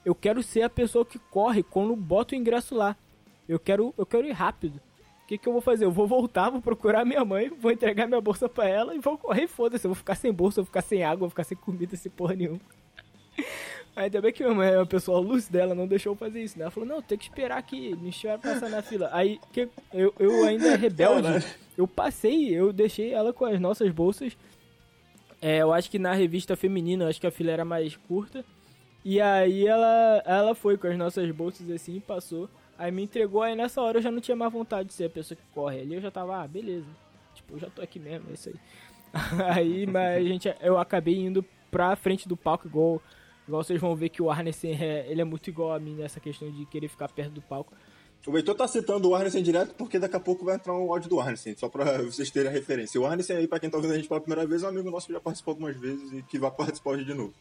eu 0.06 0.16
quero 0.16 0.42
ser 0.42 0.62
a 0.62 0.70
pessoa 0.70 1.06
que 1.06 1.20
corre 1.20 1.62
quando 1.62 1.94
bota 1.98 2.34
o 2.34 2.38
ingresso 2.38 2.74
lá. 2.74 2.96
Eu 3.46 3.60
quero, 3.60 3.94
eu 3.98 4.06
quero 4.06 4.26
ir 4.26 4.32
rápido. 4.32 4.80
O 5.22 5.28
que, 5.28 5.38
que 5.38 5.50
eu 5.50 5.52
vou 5.52 5.62
fazer? 5.62 5.84
Eu 5.84 5.92
vou 5.92 6.08
voltar, 6.08 6.50
vou 6.50 6.62
procurar 6.62 7.04
minha 7.04 7.26
mãe, 7.26 7.50
vou 7.50 7.74
entregar 7.74 8.08
minha 8.08 8.22
bolsa 8.22 8.48
pra 8.48 8.70
ela 8.70 8.96
e 8.96 9.00
vou 9.00 9.18
correr, 9.18 9.48
foda-se. 9.48 9.86
Eu 9.86 9.90
vou 9.90 9.98
ficar 9.98 10.16
sem 10.16 10.32
bolsa, 10.32 10.62
vou 10.62 10.66
ficar 10.66 10.82
sem 10.82 11.04
água, 11.04 11.20
vou 11.28 11.30
ficar 11.30 11.44
sem 11.44 11.58
comida, 11.58 11.98
sem 11.98 12.10
porra 12.10 12.36
nenhuma. 12.36 12.62
Ainda 13.96 14.22
bem 14.22 14.34
que 14.34 14.44
minha 14.44 14.54
mãe, 14.54 14.78
o 14.78 14.86
pessoal 14.86 15.22
luz 15.22 15.48
dela, 15.48 15.74
não 15.74 15.88
deixou 15.88 16.12
eu 16.12 16.18
fazer 16.18 16.44
isso, 16.44 16.58
né? 16.58 16.64
Ela 16.64 16.72
falou, 16.72 16.88
não, 16.88 17.02
tem 17.02 17.18
que 17.18 17.24
esperar 17.24 17.58
aqui, 17.58 17.96
me 17.96 18.10
espera 18.10 18.38
passar 18.38 18.70
na 18.70 18.82
fila. 18.82 19.10
Aí, 19.14 19.40
que 19.54 19.70
eu, 19.94 20.14
eu 20.20 20.46
ainda 20.46 20.76
rebelde, 20.76 21.46
eu 21.78 21.88
passei, 21.88 22.54
eu 22.54 22.74
deixei 22.74 23.14
ela 23.14 23.32
com 23.32 23.46
as 23.46 23.58
nossas 23.60 23.90
bolsas. 23.92 24.36
É, 25.42 25.60
eu 25.60 25.72
acho 25.72 25.90
que 25.90 25.98
na 25.98 26.14
revista 26.14 26.58
feminina, 26.58 27.08
acho 27.08 27.22
que 27.22 27.28
a 27.28 27.32
fila 27.32 27.52
era 27.52 27.64
mais 27.64 27.96
curta. 27.96 28.44
E 29.04 29.22
aí 29.22 29.68
ela, 29.68 30.24
ela 30.26 30.56
foi 30.56 30.78
com 30.78 30.88
as 30.88 30.98
nossas 30.98 31.30
bolsas 31.32 31.70
assim, 31.70 32.00
passou. 32.00 32.50
Aí 32.78 32.92
me 32.92 33.04
entregou, 33.04 33.44
aí 33.44 33.56
nessa 33.56 33.82
hora 33.82 34.00
eu 34.00 34.02
já 34.02 34.12
não 34.12 34.20
tinha 34.20 34.36
mais 34.36 34.52
vontade 34.52 34.90
de 34.90 34.94
ser 34.94 35.06
a 35.06 35.10
pessoa 35.10 35.38
que 35.38 35.54
corre 35.54 35.80
ali. 35.80 35.94
Eu 35.94 36.02
já 36.02 36.12
tava, 36.12 36.42
ah, 36.42 36.48
beleza. 36.48 36.88
Tipo, 37.34 37.54
eu 37.54 37.60
já 37.60 37.70
tô 37.70 37.82
aqui 37.82 38.00
mesmo, 38.00 38.30
é 38.30 38.34
isso 38.34 38.50
aí. 38.50 38.56
aí, 39.56 39.86
mas 39.86 40.18
a 40.18 40.28
gente, 40.28 40.56
eu 40.60 40.78
acabei 40.78 41.16
indo 41.16 41.46
pra 41.70 41.96
frente 41.96 42.28
do 42.28 42.36
palco, 42.36 42.68
igual 42.68 43.02
Igual 43.48 43.64
vocês 43.64 43.80
vão 43.80 43.96
ver 43.96 44.10
que 44.10 44.22
o 44.22 44.30
Arneson 44.30 44.68
é, 44.68 45.06
ele 45.08 45.22
é 45.22 45.24
muito 45.24 45.50
igual 45.50 45.74
a 45.74 45.80
mim 45.80 45.96
nessa 45.96 46.20
questão 46.20 46.50
de 46.50 46.66
querer 46.66 46.88
ficar 46.88 47.10
perto 47.10 47.32
do 47.32 47.42
palco. 47.42 47.74
O 48.26 48.36
Heitor 48.36 48.56
tá 48.56 48.68
citando 48.68 49.08
o 49.08 49.14
Arneson 49.14 49.42
direto 49.42 49.76
porque 49.76 50.00
daqui 50.00 50.16
a 50.16 50.20
pouco 50.20 50.44
vai 50.44 50.56
entrar 50.56 50.74
um 50.74 50.92
áudio 50.92 51.10
do 51.10 51.20
Arneson, 51.20 51.54
só 51.56 51.70
pra 51.70 52.02
vocês 52.02 52.32
terem 52.32 52.50
a 52.50 52.52
referência. 52.52 53.00
O 53.00 53.06
Arneson 53.06 53.34
aí, 53.34 53.48
pra 53.48 53.60
quem 53.60 53.70
tá 53.70 53.78
ouvindo 53.78 53.94
a 53.94 53.98
gente 53.98 54.08
pela 54.08 54.20
primeira 54.20 54.48
vez, 54.48 54.64
é 54.64 54.66
um 54.66 54.70
amigo 54.70 54.90
nosso 54.90 55.06
que 55.06 55.14
já 55.14 55.20
participou 55.20 55.52
algumas 55.52 55.78
vezes 55.78 56.12
e 56.12 56.24
que 56.24 56.40
vai 56.40 56.50
participar 56.50 56.92
hoje 56.92 57.06
de 57.06 57.14
novo. 57.14 57.34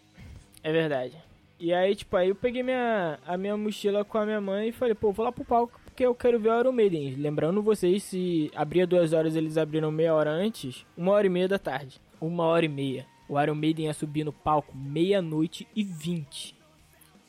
É 0.62 0.70
verdade. 0.70 1.16
E 1.58 1.72
aí, 1.72 1.94
tipo, 1.94 2.14
aí 2.16 2.28
eu 2.28 2.34
peguei 2.34 2.62
minha, 2.62 3.18
a 3.26 3.38
minha 3.38 3.56
mochila 3.56 4.04
com 4.04 4.18
a 4.18 4.26
minha 4.26 4.40
mãe 4.40 4.68
e 4.68 4.72
falei, 4.72 4.94
pô, 4.94 5.10
vou 5.10 5.24
lá 5.24 5.32
pro 5.32 5.44
palco 5.44 5.80
porque 5.84 6.04
eu 6.04 6.14
quero 6.14 6.40
ver 6.40 6.50
o 6.50 6.60
Iron 6.60 6.72
Maiden. 6.72 7.14
Lembrando 7.14 7.62
vocês, 7.62 8.02
se 8.02 8.50
abria 8.54 8.86
duas 8.86 9.12
horas, 9.12 9.36
eles 9.36 9.56
abriram 9.56 9.92
meia 9.92 10.12
hora 10.12 10.30
antes, 10.30 10.84
uma 10.96 11.12
hora 11.12 11.26
e 11.26 11.30
meia 11.30 11.46
da 11.46 11.58
tarde. 11.58 12.00
Uma 12.20 12.44
hora 12.44 12.64
e 12.64 12.68
meia. 12.68 13.06
O 13.28 13.40
Iron 13.40 13.54
Maiden 13.54 13.86
ia 13.86 13.94
subir 13.94 14.24
no 14.24 14.32
palco 14.32 14.76
meia-noite 14.76 15.66
e 15.74 15.82
vinte. 15.82 16.56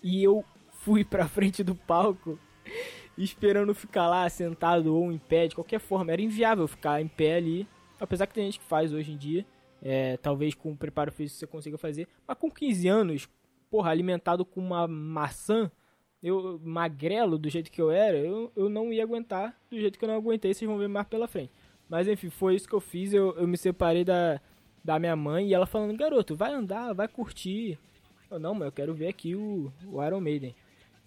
E 0.03 0.23
eu 0.23 0.43
fui 0.69 1.03
pra 1.03 1.27
frente 1.27 1.63
do 1.63 1.73
palco 1.73 2.37
esperando 3.17 3.73
ficar 3.73 4.07
lá 4.07 4.27
sentado 4.29 4.95
ou 4.95 5.11
em 5.11 5.17
pé, 5.17 5.47
de 5.47 5.55
qualquer 5.55 5.79
forma. 5.79 6.11
Era 6.11 6.21
inviável 6.21 6.67
ficar 6.67 7.01
em 7.01 7.07
pé 7.07 7.35
ali. 7.35 7.67
Apesar 7.99 8.27
que 8.27 8.33
tem 8.33 8.45
gente 8.45 8.59
que 8.59 8.65
faz 8.65 8.93
hoje 8.93 9.11
em 9.11 9.17
dia. 9.17 9.45
É, 9.81 10.17
talvez 10.17 10.55
com 10.55 10.71
o 10.71 10.77
preparo 10.77 11.11
físico 11.11 11.39
você 11.39 11.47
consiga 11.47 11.77
fazer. 11.77 12.07
Mas 12.27 12.37
com 12.37 12.49
15 12.49 12.87
anos, 12.87 13.29
porra, 13.69 13.91
alimentado 13.91 14.43
com 14.43 14.59
uma 14.59 14.87
maçã, 14.87 15.71
eu 16.23 16.59
magrelo 16.63 17.37
do 17.37 17.49
jeito 17.49 17.71
que 17.71 17.81
eu 17.81 17.91
era, 17.91 18.17
eu, 18.17 18.51
eu 18.55 18.67
não 18.67 18.91
ia 18.91 19.03
aguentar 19.03 19.55
do 19.69 19.79
jeito 19.79 19.99
que 19.99 20.03
eu 20.03 20.09
não 20.09 20.15
aguentei. 20.15 20.53
Vocês 20.53 20.67
vão 20.67 20.79
ver 20.79 20.87
mais 20.87 21.07
pela 21.07 21.27
frente. 21.27 21.51
Mas 21.87 22.07
enfim, 22.07 22.29
foi 22.29 22.55
isso 22.55 22.67
que 22.67 22.73
eu 22.73 22.79
fiz. 22.79 23.13
Eu, 23.13 23.35
eu 23.37 23.47
me 23.47 23.57
separei 23.57 24.03
da, 24.03 24.41
da 24.85 24.99
minha 24.99 25.15
mãe 25.15 25.47
e 25.47 25.53
ela 25.53 25.65
falando, 25.65 25.97
garoto, 25.97 26.35
vai 26.35 26.53
andar, 26.53 26.93
vai 26.93 27.07
curtir. 27.07 27.79
Eu, 28.29 28.39
não, 28.39 28.53
mas 28.53 28.67
eu 28.67 28.71
quero 28.71 28.93
ver 28.93 29.07
aqui 29.07 29.35
o, 29.35 29.73
o 29.91 30.03
Iron 30.03 30.21
Maiden. 30.21 30.55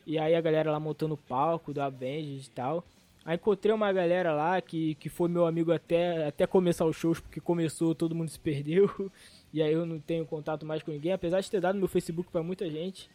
E 0.04 0.18
aí 0.18 0.34
a 0.34 0.40
galera 0.40 0.72
lá 0.72 0.80
montando 0.80 1.14
o 1.14 1.18
palco 1.18 1.72
da 1.72 1.88
band 1.88 2.40
e 2.42 2.50
tal. 2.52 2.84
Aí 3.24 3.36
encontrei 3.36 3.72
uma 3.72 3.92
galera 3.92 4.34
lá 4.34 4.60
que, 4.60 4.96
que 4.96 5.08
foi 5.08 5.28
meu 5.28 5.46
amigo 5.46 5.70
até, 5.70 6.26
até 6.26 6.44
começar 6.44 6.86
os 6.86 6.96
shows, 6.96 7.20
porque 7.20 7.40
começou, 7.40 7.94
todo 7.94 8.14
mundo 8.14 8.28
se 8.28 8.38
perdeu. 8.40 8.90
E 9.50 9.62
aí 9.62 9.72
eu 9.72 9.86
não 9.86 9.98
tenho 9.98 10.26
contato 10.26 10.66
mais 10.66 10.82
com 10.82 10.90
ninguém, 10.90 11.10
apesar 11.10 11.40
de 11.40 11.50
ter 11.50 11.58
dado 11.58 11.78
meu 11.78 11.88
Facebook 11.88 12.30
para 12.30 12.42
muita 12.42 12.68
gente. 12.68 13.08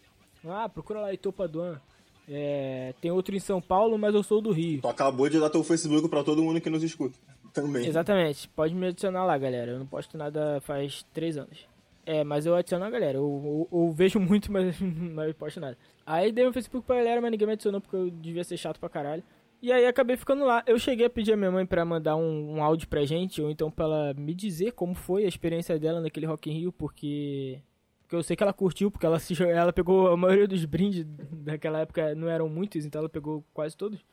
Ah, 0.43 0.67
procura 0.67 0.99
lá 0.99 1.11
Heitor 1.11 1.31
Paduan. 1.31 1.79
É, 2.27 2.95
tem 2.99 3.11
outro 3.11 3.35
em 3.35 3.39
São 3.39 3.61
Paulo, 3.61 3.99
mas 3.99 4.15
eu 4.15 4.23
sou 4.23 4.41
do 4.41 4.51
Rio. 4.51 4.81
Tu 4.81 4.87
acabou 4.87 5.29
de 5.29 5.39
dar 5.39 5.51
teu 5.51 5.63
Facebook 5.63 6.09
para 6.09 6.23
todo 6.23 6.41
mundo 6.41 6.59
que 6.59 6.71
nos 6.71 6.81
escuta 6.81 7.15
também. 7.53 7.85
Exatamente. 7.85 8.49
Pode 8.49 8.73
me 8.73 8.87
adicionar 8.87 9.23
lá, 9.25 9.37
galera. 9.37 9.71
Eu 9.71 9.79
não 9.79 9.85
posto 9.85 10.17
nada 10.17 10.59
faz 10.61 11.05
três 11.13 11.37
anos. 11.37 11.67
É, 12.05 12.23
mas 12.23 12.45
eu 12.45 12.55
adiciono 12.55 12.83
a 12.83 12.89
galera. 12.89 13.17
Eu, 13.17 13.67
eu, 13.71 13.79
eu 13.79 13.91
vejo 13.91 14.19
muito, 14.21 14.51
mas, 14.51 14.75
não 14.81 15.31
posto 15.33 15.59
nada. 15.59 15.77
Aí 16.05 16.31
dei 16.31 16.43
meu 16.43 16.53
Facebook 16.53 16.85
pra 16.85 16.97
galera, 16.97 17.21
mas 17.21 17.31
ninguém 17.31 17.47
me 17.47 17.53
adicionou 17.53 17.79
porque 17.79 17.95
eu 17.95 18.09
devia 18.09 18.43
ser 18.43 18.57
chato 18.57 18.79
pra 18.79 18.89
caralho. 18.89 19.23
E 19.61 19.71
aí 19.71 19.85
acabei 19.85 20.17
ficando 20.17 20.43
lá. 20.43 20.61
Eu 20.67 20.77
cheguei 20.77 21.05
a 21.05 21.09
pedir 21.09 21.31
a 21.31 21.37
minha 21.37 21.49
mãe 21.49 21.65
pra 21.65 21.85
mandar 21.85 22.17
um, 22.17 22.55
um 22.55 22.63
áudio 22.63 22.87
pra 22.89 23.05
gente, 23.05 23.41
ou 23.41 23.49
então 23.49 23.71
pra 23.71 23.85
ela 23.85 24.13
me 24.13 24.33
dizer 24.33 24.73
como 24.73 24.93
foi 24.93 25.23
a 25.23 25.27
experiência 25.27 25.79
dela 25.79 26.01
naquele 26.01 26.25
Rock 26.25 26.49
in 26.49 26.59
Rio, 26.59 26.71
porque... 26.73 27.61
Porque 28.01 28.17
eu 28.17 28.21
sei 28.21 28.35
que 28.35 28.43
ela 28.43 28.51
curtiu, 28.51 28.91
porque 28.91 29.05
ela, 29.05 29.17
se, 29.19 29.41
ela 29.41 29.71
pegou 29.71 30.09
a 30.09 30.17
maioria 30.17 30.45
dos 30.45 30.65
brindes 30.65 31.05
daquela 31.31 31.79
época, 31.79 32.13
não 32.13 32.27
eram 32.27 32.49
muitos, 32.49 32.85
então 32.85 32.99
ela 32.99 33.07
pegou 33.07 33.45
quase 33.53 33.77
todos. 33.77 34.03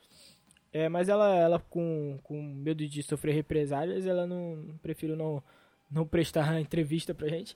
É, 0.73 0.87
mas 0.87 1.09
ela, 1.09 1.35
ela 1.35 1.59
com, 1.69 2.17
com 2.23 2.41
medo 2.41 2.87
de 2.87 3.03
sofrer 3.03 3.33
represálias, 3.33 4.05
ela 4.05 4.25
não 4.25 4.79
prefiro 4.81 5.17
não, 5.17 5.43
não 5.91 6.05
prestar 6.05 6.59
entrevista 6.61 7.13
pra 7.13 7.27
gente. 7.27 7.55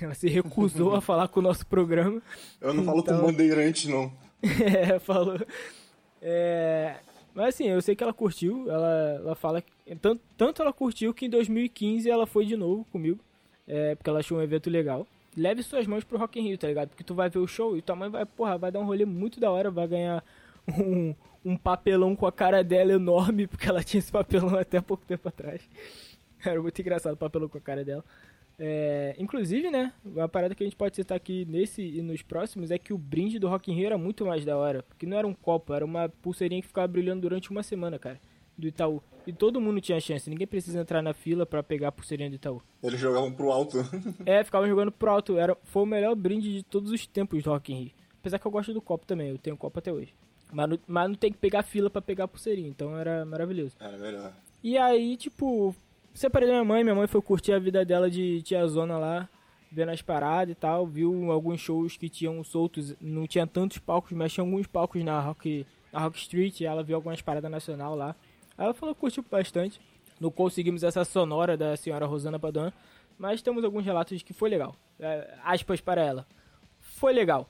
Ela 0.00 0.14
se 0.14 0.28
recusou 0.28 0.94
a 0.94 1.00
falar 1.00 1.28
com 1.28 1.40
o 1.40 1.42
nosso 1.42 1.66
programa. 1.66 2.20
Eu 2.60 2.74
não 2.74 2.84
falo 2.84 3.00
então... 3.00 3.20
com 3.20 3.26
bandeirante, 3.26 3.88
não. 3.88 4.12
é, 4.42 4.98
falou. 4.98 5.38
É, 6.20 6.96
mas 7.34 7.54
assim, 7.54 7.68
eu 7.68 7.80
sei 7.80 7.96
que 7.96 8.02
ela 8.02 8.12
curtiu. 8.12 8.70
Ela, 8.70 9.20
ela 9.20 9.34
fala. 9.34 9.64
Tanto, 10.00 10.20
tanto 10.36 10.62
ela 10.62 10.72
curtiu 10.72 11.14
que 11.14 11.26
em 11.26 11.30
2015 11.30 12.10
ela 12.10 12.26
foi 12.26 12.44
de 12.44 12.56
novo 12.56 12.84
comigo. 12.86 13.20
É, 13.66 13.94
porque 13.94 14.10
ela 14.10 14.18
achou 14.18 14.38
um 14.38 14.42
evento 14.42 14.68
legal. 14.68 15.06
Leve 15.34 15.62
suas 15.62 15.86
mãos 15.86 16.04
pro 16.04 16.18
Rock 16.18 16.38
in 16.38 16.48
Rio, 16.48 16.58
tá 16.58 16.66
ligado? 16.66 16.90
Porque 16.90 17.04
tu 17.04 17.14
vai 17.14 17.30
ver 17.30 17.38
o 17.38 17.46
show 17.46 17.76
e 17.76 17.80
tua 17.80 17.96
mãe 17.96 18.10
vai, 18.10 18.26
porra, 18.26 18.58
vai 18.58 18.70
dar 18.70 18.80
um 18.80 18.84
rolê 18.84 19.06
muito 19.06 19.40
da 19.40 19.50
hora, 19.50 19.70
vai 19.70 19.88
ganhar 19.88 20.22
um, 20.68 21.14
um 21.44 21.56
papelão 21.56 22.14
com 22.14 22.26
a 22.26 22.32
cara 22.32 22.62
dela 22.62 22.92
enorme, 22.92 23.46
porque 23.46 23.68
ela 23.68 23.82
tinha 23.82 23.98
esse 23.98 24.12
papelão 24.12 24.56
até 24.58 24.80
pouco 24.80 25.04
tempo 25.04 25.28
atrás. 25.28 25.62
Era 26.44 26.60
muito 26.60 26.80
engraçado 26.80 27.14
o 27.14 27.16
papelão 27.16 27.48
com 27.48 27.58
a 27.58 27.60
cara 27.60 27.84
dela. 27.84 28.04
É, 28.58 29.16
inclusive, 29.18 29.70
né, 29.70 29.92
uma 30.04 30.28
parada 30.28 30.54
que 30.54 30.62
a 30.62 30.66
gente 30.66 30.76
pode 30.76 30.94
citar 30.94 31.16
aqui 31.16 31.44
nesse 31.46 31.82
e 31.82 32.02
nos 32.02 32.22
próximos 32.22 32.70
é 32.70 32.78
que 32.78 32.92
o 32.92 32.98
brinde 32.98 33.38
do 33.38 33.48
Rock 33.48 33.72
in 33.72 33.74
Rio 33.74 33.86
era 33.86 33.98
muito 33.98 34.26
mais 34.26 34.44
da 34.44 34.56
hora. 34.56 34.82
Porque 34.82 35.06
não 35.06 35.16
era 35.16 35.26
um 35.26 35.34
copo, 35.34 35.74
era 35.74 35.84
uma 35.84 36.08
pulseirinha 36.08 36.60
que 36.60 36.68
ficava 36.68 36.86
brilhando 36.86 37.22
durante 37.22 37.50
uma 37.50 37.62
semana, 37.62 37.98
cara. 37.98 38.20
Do 38.56 38.66
Itaú. 38.66 39.02
E 39.26 39.32
todo 39.32 39.60
mundo 39.60 39.80
tinha 39.80 39.98
chance, 40.00 40.28
ninguém 40.28 40.46
precisa 40.46 40.80
entrar 40.80 41.00
na 41.00 41.14
fila 41.14 41.46
para 41.46 41.62
pegar 41.62 41.88
a 41.88 41.92
pulseirinha 41.92 42.28
do 42.28 42.36
Itaú. 42.36 42.60
Eles 42.82 43.00
jogavam 43.00 43.32
pro 43.32 43.50
alto. 43.50 43.78
é, 44.26 44.44
ficavam 44.44 44.68
jogando 44.68 44.92
pro 44.92 45.10
alto. 45.10 45.38
Era, 45.38 45.56
foi 45.64 45.82
o 45.82 45.86
melhor 45.86 46.14
brinde 46.14 46.52
de 46.52 46.62
todos 46.62 46.90
os 46.90 47.06
tempos 47.06 47.42
do 47.42 47.50
Rock 47.50 47.72
in 47.72 47.76
Rio. 47.76 47.92
Apesar 48.20 48.38
que 48.38 48.46
eu 48.46 48.50
gosto 48.50 48.72
do 48.72 48.82
copo 48.82 49.06
também, 49.06 49.30
eu 49.30 49.38
tenho 49.38 49.56
copo 49.56 49.78
até 49.78 49.92
hoje. 49.92 50.14
Mas 50.52 50.68
não, 50.68 50.78
mas 50.86 51.08
não 51.08 51.14
tem 51.14 51.32
que 51.32 51.38
pegar 51.38 51.62
fila 51.62 51.88
para 51.88 52.02
pegar 52.02 52.24
a 52.24 52.28
pulseirinha, 52.28 52.68
então 52.68 52.96
era 52.96 53.24
maravilhoso. 53.24 53.74
Era 53.80 53.96
melhor. 53.96 54.32
E 54.62 54.76
aí, 54.76 55.16
tipo, 55.16 55.74
separei 56.14 56.46
da 56.46 56.54
minha 56.54 56.64
mãe, 56.64 56.84
minha 56.84 56.94
mãe 56.94 57.06
foi 57.06 57.22
curtir 57.22 57.52
a 57.52 57.58
vida 57.58 57.84
dela 57.84 58.10
de 58.10 58.42
tia 58.42 58.66
Zona 58.66 58.98
lá, 58.98 59.28
vendo 59.72 59.88
as 59.88 60.02
paradas 60.02 60.52
e 60.52 60.54
tal, 60.54 60.86
viu 60.86 61.32
alguns 61.32 61.60
shows 61.60 61.96
que 61.96 62.08
tinham 62.08 62.44
soltos, 62.44 62.94
não 63.00 63.26
tinha 63.26 63.46
tantos 63.46 63.78
palcos, 63.78 64.12
mas 64.12 64.32
tinha 64.32 64.44
alguns 64.44 64.66
palcos 64.66 65.02
na 65.02 65.18
Rock, 65.18 65.66
na 65.90 66.00
Rock 66.00 66.18
Street, 66.18 66.60
ela 66.60 66.82
viu 66.82 66.96
algumas 66.96 67.22
paradas 67.22 67.50
nacional 67.50 67.94
lá. 67.94 68.14
Aí 68.56 68.66
ela 68.66 68.74
falou 68.74 68.94
que 68.94 69.00
curtiu 69.00 69.24
bastante. 69.28 69.80
Não 70.20 70.30
conseguimos 70.30 70.84
essa 70.84 71.04
sonora 71.04 71.56
da 71.56 71.76
senhora 71.76 72.06
Rosana 72.06 72.38
Padan, 72.38 72.70
mas 73.18 73.42
temos 73.42 73.64
alguns 73.64 73.84
relatos 73.84 74.18
de 74.18 74.24
que 74.24 74.32
foi 74.32 74.50
legal. 74.50 74.76
É, 75.00 75.34
aspas 75.42 75.80
para 75.80 76.02
ela. 76.02 76.26
Foi 76.78 77.12
legal. 77.12 77.48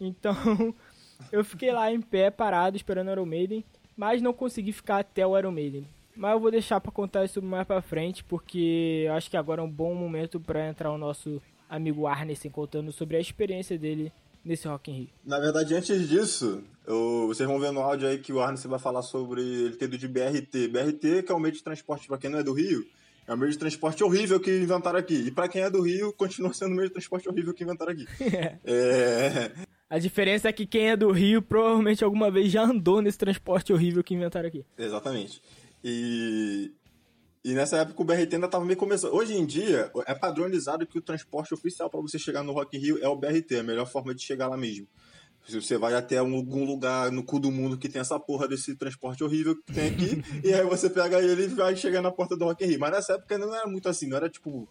Então, 0.00 0.34
eu 1.32 1.44
fiquei 1.44 1.72
lá 1.72 1.92
em 1.92 2.00
pé, 2.00 2.30
parado, 2.30 2.76
esperando 2.76 3.08
o 3.08 3.12
Iron 3.12 3.26
Maiden, 3.26 3.64
mas 3.96 4.22
não 4.22 4.32
consegui 4.32 4.72
ficar 4.72 4.98
até 4.98 5.26
o 5.26 5.38
Iron 5.38 5.52
Maiden. 5.52 5.86
Mas 6.16 6.32
eu 6.32 6.40
vou 6.40 6.50
deixar 6.50 6.80
para 6.80 6.92
contar 6.92 7.24
isso 7.24 7.42
mais 7.42 7.66
pra 7.66 7.82
frente, 7.82 8.22
porque 8.22 9.04
eu 9.06 9.14
acho 9.14 9.30
que 9.30 9.36
agora 9.36 9.60
é 9.60 9.64
um 9.64 9.70
bom 9.70 9.94
momento 9.94 10.38
para 10.38 10.68
entrar 10.68 10.92
o 10.92 10.98
nosso 10.98 11.42
amigo 11.68 12.06
Arnesen 12.06 12.50
contando 12.50 12.92
sobre 12.92 13.16
a 13.16 13.20
experiência 13.20 13.76
dele 13.76 14.12
nesse 14.44 14.68
Rock 14.68 14.90
in 14.90 14.94
Rio. 14.94 15.08
Na 15.24 15.40
verdade, 15.40 15.74
antes 15.74 16.08
disso, 16.08 16.62
eu, 16.86 17.26
vocês 17.26 17.48
vão 17.48 17.58
ver 17.58 17.72
no 17.72 17.80
áudio 17.80 18.08
aí 18.08 18.18
que 18.18 18.32
o 18.32 18.40
Arnesen 18.40 18.70
vai 18.70 18.78
falar 18.78 19.02
sobre 19.02 19.40
ele 19.40 19.76
ter 19.76 19.86
ido 19.86 19.98
de 19.98 20.06
BRT. 20.06 20.68
BRT, 20.68 21.22
que 21.24 21.32
é 21.32 21.34
o 21.34 21.40
meio 21.40 21.54
de 21.54 21.62
transporte 21.62 22.06
para 22.06 22.18
quem 22.18 22.30
não 22.30 22.38
é 22.38 22.42
do 22.42 22.52
Rio, 22.52 22.86
é 23.26 23.32
o 23.32 23.38
meio 23.38 23.50
de 23.50 23.58
transporte 23.58 24.04
horrível 24.04 24.38
que 24.38 24.50
inventaram 24.50 24.98
aqui. 24.98 25.14
E 25.26 25.30
para 25.30 25.48
quem 25.48 25.62
é 25.62 25.70
do 25.70 25.82
Rio, 25.82 26.12
continua 26.12 26.52
sendo 26.52 26.72
o 26.72 26.76
meio 26.76 26.88
de 26.88 26.92
transporte 26.92 27.28
horrível 27.28 27.54
que 27.54 27.64
inventaram 27.64 27.92
aqui. 27.92 28.06
é... 28.64 29.50
A 29.94 29.98
diferença 30.00 30.48
é 30.48 30.52
que 30.52 30.66
quem 30.66 30.90
é 30.90 30.96
do 30.96 31.12
Rio 31.12 31.40
provavelmente 31.40 32.02
alguma 32.02 32.28
vez 32.28 32.50
já 32.50 32.64
andou 32.64 33.00
nesse 33.00 33.16
transporte 33.16 33.72
horrível 33.72 34.02
que 34.02 34.12
inventaram 34.12 34.48
aqui. 34.48 34.66
Exatamente. 34.76 35.40
E, 35.84 36.72
e 37.44 37.54
nessa 37.54 37.76
época 37.76 38.02
o 38.02 38.04
BRT 38.04 38.34
ainda 38.34 38.46
estava 38.46 38.64
meio 38.64 38.76
começando. 38.76 39.14
Hoje 39.14 39.36
em 39.36 39.46
dia, 39.46 39.92
é 40.04 40.12
padronizado 40.12 40.84
que 40.84 40.98
o 40.98 41.00
transporte 41.00 41.54
oficial 41.54 41.88
para 41.88 42.00
você 42.00 42.18
chegar 42.18 42.42
no 42.42 42.52
Rock 42.52 42.76
in 42.76 42.80
Rio 42.80 42.98
é 43.04 43.06
o 43.06 43.14
BRT, 43.14 43.54
a 43.54 43.62
melhor 43.62 43.86
forma 43.86 44.12
de 44.12 44.20
chegar 44.20 44.48
lá 44.48 44.56
mesmo. 44.56 44.88
Se 45.46 45.62
você 45.62 45.78
vai 45.78 45.94
até 45.94 46.18
algum 46.18 46.64
lugar 46.64 47.12
no 47.12 47.22
cu 47.22 47.38
do 47.38 47.52
mundo 47.52 47.78
que 47.78 47.88
tem 47.88 48.00
essa 48.00 48.18
porra 48.18 48.48
desse 48.48 48.74
transporte 48.74 49.22
horrível 49.22 49.54
que 49.54 49.72
tem 49.72 49.90
aqui, 49.90 50.24
e 50.42 50.52
aí 50.52 50.64
você 50.64 50.90
pega 50.90 51.22
ele 51.22 51.44
e 51.44 51.46
vai 51.46 51.76
chegar 51.76 52.02
na 52.02 52.10
porta 52.10 52.36
do 52.36 52.46
Rock 52.46 52.64
in 52.64 52.66
Rio. 52.66 52.80
Mas 52.80 52.90
nessa 52.90 53.12
época 53.12 53.38
não 53.38 53.54
era 53.54 53.68
muito 53.68 53.88
assim, 53.88 54.08
não 54.08 54.16
era 54.16 54.28
tipo 54.28 54.68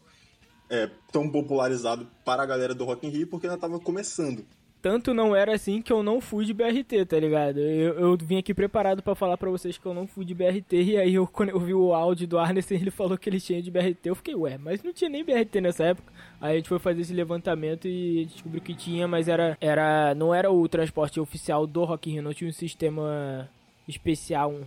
é, 0.70 0.90
tão 1.14 1.32
popularizado 1.32 2.12
para 2.26 2.44
a 2.44 2.46
galera 2.46 2.76
do 2.76 2.84
Rock 2.84 3.08
in 3.08 3.10
Rio, 3.10 3.28
porque 3.28 3.48
ainda 3.48 3.56
estava 3.56 3.80
começando. 3.80 4.46
Tanto 4.84 5.14
não 5.14 5.34
era 5.34 5.56
assim 5.56 5.82
que 5.82 5.94
eu 5.94 6.04
não 6.04 6.20
fui 6.20 6.44
de 6.44 6.54
BRT, 6.54 7.06
tá 7.06 7.18
ligado? 7.18 7.58
Eu, 7.58 7.94
eu 7.94 8.18
vim 8.18 8.38
aqui 8.38 8.54
preparado 8.54 9.02
para 9.02 9.16
falar 9.16 9.38
para 9.38 9.50
vocês 9.50 9.78
que 9.78 9.86
eu 9.86 9.94
não 9.94 10.06
fui 10.06 10.26
de 10.26 10.36
BRT, 10.36 10.74
e 10.74 10.98
aí 10.98 11.14
eu, 11.14 11.26
quando 11.32 11.52
eu 11.52 11.60
vi 11.62 11.74
o 11.74 11.94
áudio 11.94 12.28
do 12.28 12.38
Arneson, 12.38 12.74
ele 12.74 12.92
falou 12.92 13.18
que 13.18 13.30
ele 13.30 13.40
tinha 13.40 13.62
de 13.62 13.72
BRT, 13.72 14.00
eu 14.04 14.14
fiquei, 14.14 14.36
ué, 14.36 14.58
mas 14.58 14.84
não 14.84 14.92
tinha 14.92 15.10
nem 15.10 15.24
BRT 15.24 15.62
nessa 15.62 15.86
época. 15.86 16.12
Aí 16.42 16.52
a 16.52 16.56
gente 16.58 16.68
foi 16.68 16.80
fazer 16.80 17.00
esse 17.00 17.14
levantamento 17.14 17.88
e 17.88 18.26
descobriu 18.26 18.62
que 18.62 18.76
tinha, 18.76 19.08
mas 19.08 19.30
era, 19.30 19.58
era 19.62 20.14
não 20.16 20.36
era 20.36 20.52
o 20.52 20.68
transporte 20.68 21.18
oficial 21.18 21.66
do 21.66 21.86
Rock 21.86 22.10
in 22.10 22.16
Rio, 22.16 22.24
não 22.24 22.34
tinha 22.34 22.50
um 22.50 22.54
sistema 22.54 23.50
especial, 23.88 24.52
um, 24.52 24.66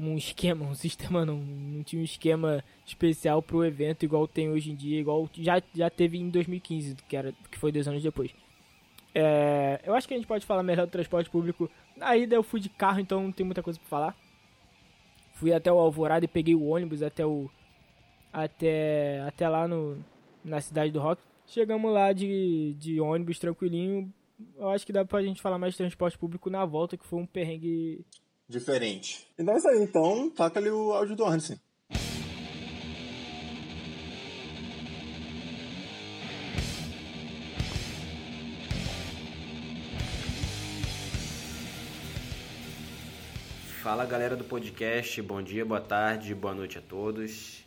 um 0.00 0.16
esquema, 0.16 0.64
um 0.64 0.74
sistema 0.74 1.26
não, 1.26 1.36
não 1.36 1.82
tinha 1.82 2.00
um 2.00 2.04
esquema 2.06 2.64
especial 2.86 3.42
pro 3.42 3.66
evento 3.66 4.02
igual 4.02 4.26
tem 4.26 4.48
hoje 4.48 4.70
em 4.70 4.74
dia, 4.74 4.98
igual 4.98 5.28
já, 5.34 5.60
já 5.74 5.90
teve 5.90 6.16
em 6.16 6.30
2015, 6.30 6.96
que, 7.06 7.14
era, 7.14 7.34
que 7.50 7.58
foi 7.58 7.70
dois 7.70 7.86
anos 7.86 8.02
depois. 8.02 8.30
É, 9.20 9.80
eu 9.84 9.94
acho 9.94 10.06
que 10.06 10.14
a 10.14 10.16
gente 10.16 10.28
pode 10.28 10.46
falar 10.46 10.62
melhor 10.62 10.86
do 10.86 10.92
transporte 10.92 11.28
público. 11.28 11.68
Na 11.96 12.16
ida 12.16 12.36
eu 12.36 12.42
fui 12.44 12.60
de 12.60 12.68
carro, 12.68 13.00
então 13.00 13.20
não 13.20 13.32
tem 13.32 13.44
muita 13.44 13.64
coisa 13.64 13.76
pra 13.80 13.88
falar. 13.88 14.16
Fui 15.32 15.52
até 15.52 15.72
o 15.72 15.78
Alvorada 15.78 16.24
e 16.24 16.28
peguei 16.28 16.54
o 16.54 16.66
ônibus 16.66 17.02
até 17.02 17.26
o 17.26 17.50
até 18.32 19.20
até 19.26 19.48
lá 19.48 19.66
no 19.66 19.98
na 20.44 20.60
cidade 20.60 20.92
do 20.92 21.00
Rock. 21.00 21.20
Chegamos 21.46 21.92
lá 21.92 22.12
de, 22.12 22.76
de 22.78 23.00
ônibus 23.00 23.40
tranquilinho. 23.40 24.12
Eu 24.56 24.68
acho 24.68 24.86
que 24.86 24.92
dá 24.92 25.04
pra 25.04 25.22
gente 25.22 25.42
falar 25.42 25.58
mais 25.58 25.74
de 25.74 25.78
transporte 25.78 26.16
público 26.16 26.48
na 26.48 26.64
volta, 26.64 26.96
que 26.96 27.04
foi 27.04 27.18
um 27.18 27.26
perrengue 27.26 28.06
diferente. 28.48 29.26
Então 29.36 29.52
é 29.52 29.58
isso 29.58 29.68
aí, 29.68 29.82
então 29.82 30.30
taca 30.30 30.60
ali 30.60 30.70
o 30.70 30.92
áudio 30.92 31.16
do 31.16 31.24
Hansen. 31.24 31.58
Fala 43.88 44.04
galera 44.04 44.36
do 44.36 44.44
podcast, 44.44 45.22
bom 45.22 45.40
dia, 45.40 45.64
boa 45.64 45.80
tarde, 45.80 46.34
boa 46.34 46.54
noite 46.54 46.76
a 46.76 46.82
todos. 46.82 47.64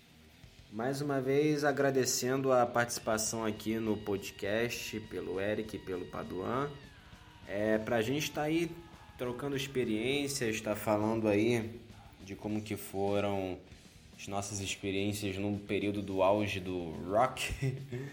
Mais 0.72 1.02
uma 1.02 1.20
vez 1.20 1.64
agradecendo 1.64 2.54
a 2.54 2.64
participação 2.64 3.44
aqui 3.44 3.80
no 3.80 3.98
podcast 3.98 5.00
pelo 5.10 5.42
Eric 5.42 5.76
e 5.76 5.80
pelo 5.80 6.06
Paduan. 6.06 6.70
É, 7.48 7.80
pra 7.80 8.04
gente 8.04 8.26
estar 8.26 8.42
tá 8.42 8.48
aí 8.48 8.70
trocando 9.18 9.56
experiências, 9.56 10.58
estar 10.58 10.76
tá 10.76 10.76
falando 10.76 11.28
aí 11.28 11.82
de 12.24 12.36
como 12.36 12.62
que 12.62 12.78
foram 12.78 13.58
as 14.16 14.28
nossas 14.28 14.60
experiências 14.60 15.38
no 15.38 15.58
período 15.58 16.04
do 16.04 16.22
auge 16.22 16.60
do 16.60 16.92
rock. 17.10 17.52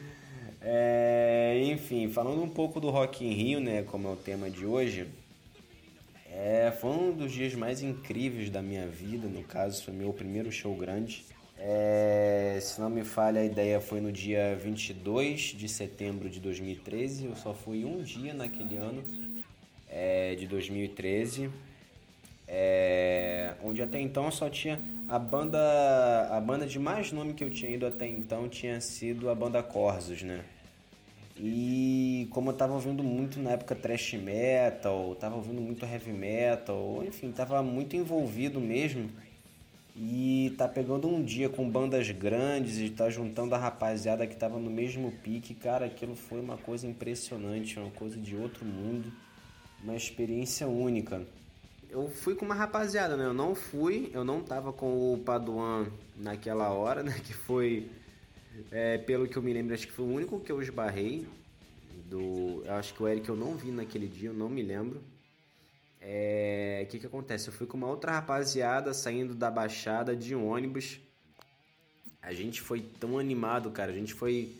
é, 0.62 1.60
enfim, 1.62 2.10
falando 2.10 2.42
um 2.42 2.48
pouco 2.48 2.80
do 2.80 2.88
Rock 2.88 3.22
in 3.22 3.34
Rio, 3.34 3.60
né, 3.60 3.82
como 3.82 4.08
é 4.08 4.12
o 4.12 4.16
tema 4.16 4.48
de 4.48 4.64
hoje. 4.64 5.06
É, 6.40 6.70
foi 6.70 6.90
um 6.90 7.10
dos 7.10 7.32
dias 7.32 7.52
mais 7.54 7.82
incríveis 7.82 8.48
da 8.48 8.62
minha 8.62 8.86
vida, 8.86 9.26
no 9.26 9.42
caso, 9.42 9.82
foi 9.82 9.92
meu 9.92 10.12
primeiro 10.12 10.52
show 10.52 10.72
grande. 10.72 11.24
É, 11.58 12.56
se 12.62 12.80
não 12.80 12.88
me 12.88 13.02
falha 13.02 13.40
a 13.40 13.44
ideia, 13.44 13.80
foi 13.80 14.00
no 14.00 14.12
dia 14.12 14.56
22 14.56 15.40
de 15.40 15.68
setembro 15.68 16.30
de 16.30 16.38
2013. 16.38 17.26
Eu 17.26 17.34
só 17.34 17.52
fui 17.52 17.84
um 17.84 18.00
dia 18.04 18.32
naquele 18.32 18.76
ano 18.76 19.02
é, 19.90 20.36
de 20.36 20.46
2013. 20.46 21.50
É, 22.46 23.54
onde 23.60 23.82
até 23.82 24.00
então 24.00 24.30
só 24.30 24.48
tinha 24.48 24.80
a 25.08 25.18
banda 25.18 25.58
a 26.30 26.40
banda 26.40 26.66
de 26.66 26.78
mais 26.78 27.10
nome 27.12 27.34
que 27.34 27.44
eu 27.44 27.50
tinha 27.50 27.70
ido 27.70 27.84
até 27.84 28.06
então 28.06 28.48
tinha 28.48 28.80
sido 28.80 29.28
a 29.28 29.34
banda 29.34 29.62
Corsos, 29.62 30.22
né? 30.22 30.42
E 31.40 32.26
como 32.30 32.50
eu 32.50 32.54
tava 32.54 32.74
ouvindo 32.74 33.02
muito 33.04 33.38
na 33.38 33.50
época 33.50 33.74
thrash 33.74 34.14
metal, 34.14 35.14
tava 35.14 35.36
ouvindo 35.36 35.60
muito 35.60 35.86
heavy 35.86 36.12
metal, 36.12 37.04
enfim, 37.06 37.30
tava 37.30 37.62
muito 37.62 37.94
envolvido 37.94 38.60
mesmo. 38.60 39.08
E 39.94 40.54
tá 40.56 40.68
pegando 40.68 41.08
um 41.08 41.22
dia 41.22 41.48
com 41.48 41.68
bandas 41.68 42.10
grandes 42.10 42.78
e 42.78 42.90
tá 42.90 43.10
juntando 43.10 43.54
a 43.54 43.58
rapaziada 43.58 44.26
que 44.26 44.36
tava 44.36 44.58
no 44.58 44.70
mesmo 44.70 45.10
pique, 45.10 45.54
cara, 45.54 45.86
aquilo 45.86 46.14
foi 46.14 46.40
uma 46.40 46.56
coisa 46.56 46.86
impressionante, 46.86 47.78
uma 47.78 47.90
coisa 47.90 48.16
de 48.16 48.36
outro 48.36 48.64
mundo, 48.64 49.12
uma 49.82 49.96
experiência 49.96 50.68
única. 50.68 51.22
Eu 51.90 52.08
fui 52.08 52.34
com 52.34 52.44
uma 52.44 52.54
rapaziada, 52.54 53.16
né? 53.16 53.24
Eu 53.24 53.34
não 53.34 53.54
fui, 53.54 54.10
eu 54.12 54.24
não 54.24 54.40
tava 54.40 54.72
com 54.72 55.14
o 55.14 55.18
Paduan 55.18 55.86
naquela 56.16 56.70
hora, 56.70 57.02
né? 57.02 57.18
Que 57.24 57.32
foi 57.32 57.88
é, 58.70 58.98
pelo 58.98 59.26
que 59.28 59.36
eu 59.36 59.42
me 59.42 59.52
lembro, 59.52 59.74
acho 59.74 59.86
que 59.86 59.92
foi 59.92 60.04
o 60.04 60.08
único 60.08 60.40
que 60.40 60.50
eu 60.50 60.60
esbarrei. 60.62 61.26
Do, 62.06 62.64
acho 62.68 62.94
que 62.94 63.02
o 63.02 63.08
Eric 63.08 63.28
eu 63.28 63.36
não 63.36 63.54
vi 63.54 63.70
naquele 63.70 64.06
dia, 64.06 64.30
eu 64.30 64.34
não 64.34 64.48
me 64.48 64.62
lembro. 64.62 65.02
É, 66.00 66.82
o 66.84 66.90
que 66.90 66.98
que 66.98 67.06
acontece? 67.06 67.48
Eu 67.48 67.52
fui 67.52 67.66
com 67.66 67.76
uma 67.76 67.88
outra 67.88 68.12
rapaziada 68.12 68.94
saindo 68.94 69.34
da 69.34 69.50
baixada 69.50 70.16
de 70.16 70.34
ônibus. 70.34 71.00
A 72.22 72.32
gente 72.32 72.60
foi 72.60 72.80
tão 72.80 73.18
animado, 73.18 73.70
cara. 73.70 73.92
A 73.92 73.94
gente 73.94 74.14
foi 74.14 74.54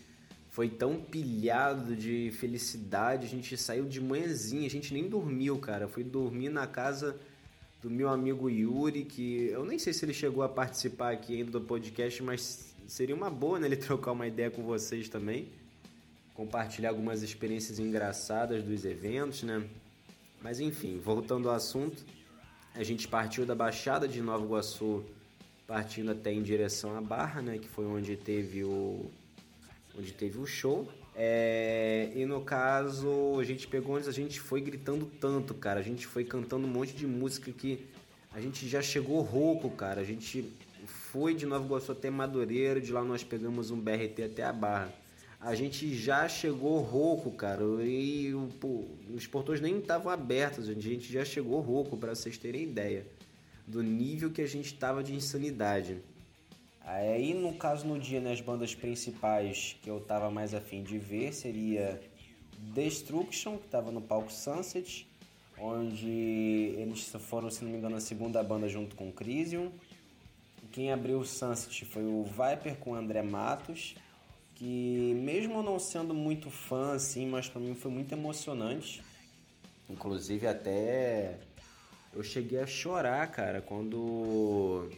foi 0.50 0.68
tão 0.68 1.00
pilhado 1.00 1.94
de 1.94 2.32
felicidade. 2.32 3.24
A 3.24 3.28
gente 3.28 3.56
saiu 3.56 3.84
de 3.84 4.00
manhãzinha, 4.00 4.66
a 4.66 4.70
gente 4.70 4.92
nem 4.92 5.08
dormiu, 5.08 5.56
cara. 5.58 5.84
Eu 5.84 5.88
fui 5.88 6.02
dormir 6.02 6.48
na 6.48 6.66
casa 6.66 7.16
do 7.80 7.88
meu 7.88 8.08
amigo 8.08 8.50
Yuri, 8.50 9.04
que 9.04 9.46
eu 9.50 9.64
nem 9.64 9.78
sei 9.78 9.92
se 9.92 10.04
ele 10.04 10.12
chegou 10.12 10.42
a 10.42 10.48
participar 10.48 11.12
aqui 11.12 11.36
ainda 11.36 11.52
do 11.52 11.60
podcast, 11.60 12.22
mas 12.22 12.74
seria 12.88 13.14
uma 13.14 13.30
boa 13.30 13.60
né, 13.60 13.68
ele 13.68 13.76
trocar 13.78 14.12
uma 14.12 14.26
ideia 14.26 14.50
com 14.50 14.62
vocês 14.64 15.08
também. 15.08 15.48
Compartilhar 16.34 16.88
algumas 16.88 17.22
experiências 17.22 17.78
engraçadas 17.78 18.64
dos 18.64 18.84
eventos, 18.84 19.42
né? 19.42 19.64
Mas 20.40 20.58
enfim, 20.60 20.98
voltando 20.98 21.48
ao 21.48 21.54
assunto, 21.54 22.04
a 22.74 22.82
gente 22.82 23.06
partiu 23.06 23.44
da 23.44 23.54
Baixada 23.54 24.06
de 24.06 24.22
Nova 24.22 24.44
Iguaçu, 24.44 25.04
partindo 25.66 26.12
até 26.12 26.32
em 26.32 26.42
direção 26.42 26.96
à 26.96 27.00
Barra, 27.00 27.42
né? 27.42 27.58
Que 27.58 27.68
foi 27.68 27.84
onde 27.86 28.16
teve 28.16 28.62
o, 28.64 29.10
onde 29.98 30.12
teve 30.12 30.38
o 30.38 30.46
show. 30.46 30.88
É, 31.14 32.12
e 32.14 32.24
no 32.24 32.42
caso, 32.42 33.36
a 33.40 33.42
gente 33.42 33.66
pegou 33.66 33.96
onde 33.96 34.08
a 34.08 34.12
gente 34.12 34.38
foi 34.38 34.60
gritando 34.60 35.06
tanto, 35.20 35.52
cara. 35.54 35.80
A 35.80 35.82
gente 35.82 36.06
foi 36.06 36.24
cantando 36.24 36.68
um 36.68 36.70
monte 36.70 36.94
de 36.94 37.04
música 37.08 37.50
que 37.50 37.84
a 38.32 38.40
gente 38.40 38.68
já 38.68 38.80
chegou 38.80 39.20
rouco, 39.22 39.68
cara. 39.70 40.00
A 40.00 40.04
gente 40.04 40.48
foi 41.12 41.34
de 41.34 41.46
Nova 41.46 41.64
Iguaçu 41.64 41.92
até 41.92 42.10
Madureira, 42.10 42.80
de 42.80 42.92
lá 42.92 43.02
nós 43.02 43.24
pegamos 43.24 43.70
um 43.70 43.80
BRT 43.80 44.22
até 44.24 44.42
a 44.42 44.52
Barra. 44.52 44.92
A 45.40 45.54
gente 45.54 45.94
já 45.94 46.28
chegou 46.28 46.80
rouco, 46.80 47.30
cara, 47.30 47.62
e 47.82 48.32
pô, 48.60 48.84
os 49.14 49.26
portões 49.26 49.60
nem 49.60 49.78
estavam 49.78 50.12
abertos, 50.12 50.68
a 50.68 50.74
gente 50.74 51.10
já 51.12 51.24
chegou 51.24 51.60
rouco, 51.60 51.96
para 51.96 52.14
vocês 52.14 52.36
terem 52.36 52.64
ideia 52.64 53.06
do 53.66 53.82
nível 53.82 54.30
que 54.30 54.42
a 54.42 54.46
gente 54.46 54.66
estava 54.66 55.02
de 55.02 55.14
insanidade. 55.14 55.98
Aí, 56.84 57.34
no 57.34 57.52
caso, 57.54 57.86
no 57.86 57.98
dia, 57.98 58.20
né, 58.20 58.34
bandas 58.42 58.74
principais 58.74 59.76
que 59.82 59.88
eu 59.88 60.00
tava 60.00 60.30
mais 60.30 60.54
afim 60.54 60.82
de 60.82 60.98
ver 60.98 61.32
seria 61.32 62.00
Destruction, 62.74 63.58
que 63.58 63.66
estava 63.66 63.92
no 63.92 64.00
palco 64.00 64.32
Sunset, 64.32 65.06
onde 65.58 66.74
eles 66.76 67.12
foram, 67.20 67.50
se 67.50 67.62
não 67.62 67.70
me 67.70 67.78
engano, 67.78 67.96
a 67.96 68.00
segunda 68.00 68.42
banda 68.42 68.68
junto 68.68 68.96
com 68.96 69.12
Crisium. 69.12 69.70
Quem 70.72 70.92
abriu 70.92 71.20
o 71.20 71.24
Sunset 71.24 71.84
foi 71.84 72.04
o 72.04 72.24
Viper 72.24 72.76
com 72.76 72.92
o 72.92 72.94
André 72.94 73.22
Matos, 73.22 73.96
que 74.54 75.14
mesmo 75.22 75.62
não 75.62 75.78
sendo 75.78 76.12
muito 76.12 76.50
fã 76.50 76.92
assim, 76.94 77.26
mas 77.26 77.48
para 77.48 77.60
mim 77.60 77.74
foi 77.74 77.90
muito 77.90 78.12
emocionante. 78.12 79.02
Inclusive 79.88 80.46
até 80.46 81.38
eu 82.12 82.22
cheguei 82.22 82.60
a 82.60 82.66
chorar, 82.66 83.26
cara, 83.30 83.62
quando 83.62 84.90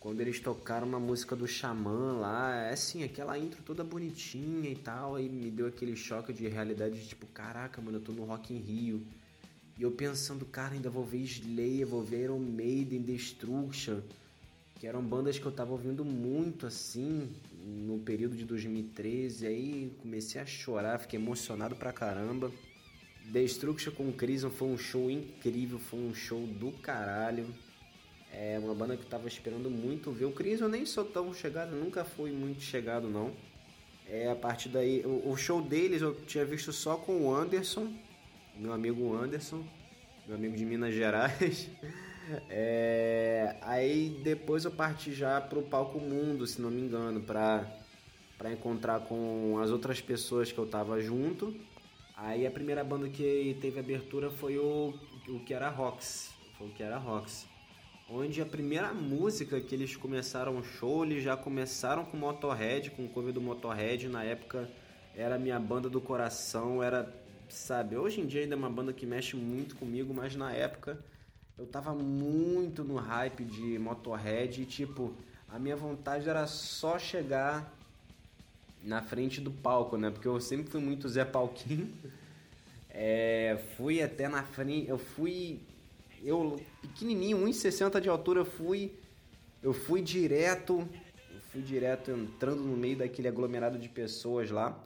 quando 0.00 0.20
eles 0.20 0.38
tocaram 0.38 0.86
uma 0.86 1.00
música 1.00 1.34
do 1.34 1.48
Xamã 1.48 2.18
lá, 2.18 2.54
é 2.66 2.74
assim, 2.74 3.02
aquela 3.04 3.38
intro 3.38 3.62
toda 3.62 3.82
bonitinha 3.82 4.68
e 4.68 4.76
tal, 4.76 5.14
aí 5.14 5.30
me 5.30 5.50
deu 5.50 5.66
aquele 5.66 5.96
choque 5.96 6.30
de 6.30 6.46
realidade 6.46 7.00
de 7.00 7.08
tipo, 7.08 7.26
caraca, 7.28 7.80
mano, 7.80 7.96
eu 7.96 8.02
tô 8.02 8.12
no 8.12 8.24
Rock 8.24 8.52
in 8.52 8.58
Rio. 8.58 9.02
E 9.78 9.82
eu 9.82 9.90
pensando, 9.90 10.44
cara, 10.44 10.74
ainda 10.74 10.90
vou 10.90 11.04
ver 11.04 11.22
Slayer, 11.22 11.86
vou 11.86 12.02
ver 12.02 12.24
Iron 12.24 12.38
Maiden, 12.38 13.00
Destruction 13.00 14.00
que 14.84 14.88
eram 14.88 15.02
bandas 15.02 15.38
que 15.38 15.46
eu 15.46 15.50
tava 15.50 15.72
ouvindo 15.72 16.04
muito 16.04 16.66
assim 16.66 17.30
no 17.58 18.00
período 18.00 18.36
de 18.36 18.44
2013. 18.44 19.46
Aí 19.46 19.96
comecei 20.02 20.38
a 20.38 20.44
chorar, 20.44 20.98
fiquei 20.98 21.18
emocionado 21.18 21.74
pra 21.74 21.90
caramba. 21.90 22.52
Destruction 23.32 23.94
com 23.94 24.12
Crisium 24.12 24.50
foi 24.50 24.68
um 24.68 24.76
show 24.76 25.10
incrível, 25.10 25.78
foi 25.78 26.00
um 26.00 26.12
show 26.12 26.46
do 26.46 26.70
caralho. 26.70 27.46
É 28.30 28.58
uma 28.58 28.74
banda 28.74 28.94
que 28.94 29.04
eu 29.04 29.08
tava 29.08 29.26
esperando 29.26 29.70
muito 29.70 30.12
ver. 30.12 30.26
O 30.26 30.32
Crisium 30.32 30.66
eu 30.66 30.72
nem 30.72 30.84
sou 30.84 31.06
tão 31.06 31.32
chegado, 31.32 31.74
nunca 31.74 32.04
fui 32.04 32.30
muito 32.30 32.60
chegado 32.60 33.08
não. 33.08 33.32
É, 34.06 34.30
a 34.30 34.36
partir 34.36 34.68
daí, 34.68 35.00
o, 35.06 35.30
o, 35.30 35.34
show 35.34 35.62
deles 35.62 36.02
eu 36.02 36.14
tinha 36.26 36.44
visto 36.44 36.74
só 36.74 36.94
com 36.98 37.22
o 37.22 37.34
Anderson, 37.34 37.90
meu 38.54 38.70
amigo 38.70 39.14
Anderson, 39.14 39.64
meu 40.26 40.36
amigo 40.36 40.54
de 40.54 40.66
Minas 40.66 40.92
Gerais. 40.92 41.70
É, 42.48 43.56
aí 43.62 44.20
depois 44.22 44.64
eu 44.64 44.70
parti 44.70 45.12
já 45.12 45.40
pro 45.40 45.62
palco 45.62 45.98
Mundo, 45.98 46.46
se 46.46 46.60
não 46.60 46.70
me 46.70 46.80
engano, 46.80 47.20
pra, 47.20 47.66
pra 48.38 48.52
encontrar 48.52 49.00
com 49.00 49.58
as 49.62 49.70
outras 49.70 50.00
pessoas 50.00 50.50
que 50.50 50.58
eu 50.58 50.66
tava 50.66 51.00
junto. 51.00 51.54
Aí 52.16 52.46
a 52.46 52.50
primeira 52.50 52.84
banda 52.84 53.08
que 53.08 53.56
teve 53.60 53.80
abertura 53.80 54.30
foi 54.30 54.58
o, 54.58 54.94
o 55.28 55.40
que 55.40 55.52
era 55.52 55.68
Rox. 55.68 56.32
Foi 56.56 56.68
o 56.68 56.70
que 56.70 56.82
era 56.82 56.96
Rox 56.96 57.46
onde 58.08 58.40
a 58.40 58.46
primeira 58.46 58.92
música 58.92 59.60
que 59.60 59.74
eles 59.74 59.96
começaram 59.96 60.58
o 60.58 60.62
show, 60.62 61.04
eles 61.04 61.22
já 61.22 61.36
começaram 61.36 62.04
com 62.04 62.16
Motorhead, 62.16 62.90
com 62.90 63.04
o 63.04 63.08
cover 63.08 63.32
do 63.32 63.40
Motorhead, 63.40 64.08
na 64.08 64.22
época 64.22 64.68
era 65.16 65.38
minha 65.38 65.58
banda 65.58 65.88
do 65.88 66.00
coração, 66.00 66.82
era, 66.82 67.12
sabe, 67.48 67.96
hoje 67.96 68.20
em 68.20 68.26
dia 68.26 68.42
ainda 68.42 68.54
é 68.54 68.58
uma 68.58 68.70
banda 68.70 68.92
que 68.92 69.06
mexe 69.06 69.36
muito 69.36 69.76
comigo, 69.76 70.12
mas 70.12 70.36
na 70.36 70.52
época 70.52 70.98
eu 71.58 71.66
tava 71.66 71.94
muito 71.94 72.82
no 72.82 72.96
hype 72.96 73.44
de 73.44 73.78
Motorhead 73.78 74.62
e 74.62 74.66
tipo, 74.66 75.14
a 75.48 75.58
minha 75.58 75.76
vontade 75.76 76.28
era 76.28 76.46
só 76.46 76.98
chegar 76.98 77.72
na 78.82 79.00
frente 79.00 79.40
do 79.40 79.50
palco, 79.50 79.96
né? 79.96 80.10
Porque 80.10 80.28
eu 80.28 80.40
sempre 80.40 80.70
fui 80.70 80.80
muito 80.80 81.08
Zé 81.08 81.24
Palquinho. 81.24 81.92
É, 82.96 83.58
fui 83.76 84.00
até 84.00 84.28
na 84.28 84.44
frente, 84.44 84.88
eu 84.88 84.96
fui 84.96 85.58
eu 86.22 86.60
pequenininho, 86.80 87.38
1,60 87.38 88.00
de 88.00 88.08
altura, 88.08 88.42
eu 88.42 88.44
fui 88.44 88.92
eu 89.60 89.72
fui 89.72 90.00
direto, 90.00 90.88
eu 91.28 91.40
fui 91.50 91.60
direto 91.60 92.12
entrando 92.12 92.62
no 92.62 92.76
meio 92.76 92.98
daquele 92.98 93.26
aglomerado 93.26 93.80
de 93.80 93.88
pessoas 93.88 94.48
lá. 94.48 94.78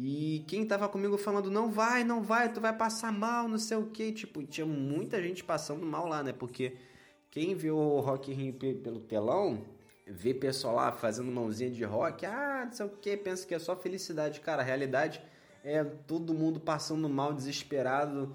E 0.00 0.44
quem 0.46 0.64
tava 0.64 0.88
comigo 0.88 1.18
falando, 1.18 1.50
não 1.50 1.72
vai, 1.72 2.04
não 2.04 2.22
vai, 2.22 2.52
tu 2.52 2.60
vai 2.60 2.72
passar 2.72 3.10
mal, 3.10 3.48
não 3.48 3.58
sei 3.58 3.76
o 3.76 3.86
que. 3.86 4.12
Tipo, 4.12 4.44
tinha 4.44 4.64
muita 4.64 5.20
gente 5.20 5.42
passando 5.42 5.84
mal 5.84 6.06
lá, 6.06 6.22
né? 6.22 6.32
Porque 6.32 6.76
quem 7.32 7.56
vê 7.56 7.72
o 7.72 7.98
Rock 7.98 8.32
Rio 8.32 8.54
pelo 8.54 9.00
telão, 9.00 9.64
vê 10.06 10.32
pessoal 10.32 10.76
lá 10.76 10.92
fazendo 10.92 11.32
mãozinha 11.32 11.68
de 11.68 11.82
rock, 11.82 12.24
ah, 12.24 12.62
não 12.66 12.72
sei 12.72 12.86
o 12.86 12.90
que, 12.90 13.16
pensa 13.16 13.44
que 13.44 13.52
é 13.52 13.58
só 13.58 13.74
felicidade. 13.74 14.38
Cara, 14.38 14.62
a 14.62 14.64
realidade 14.64 15.20
é 15.64 15.82
todo 15.82 16.32
mundo 16.32 16.60
passando 16.60 17.08
mal, 17.08 17.34
desesperado 17.34 18.32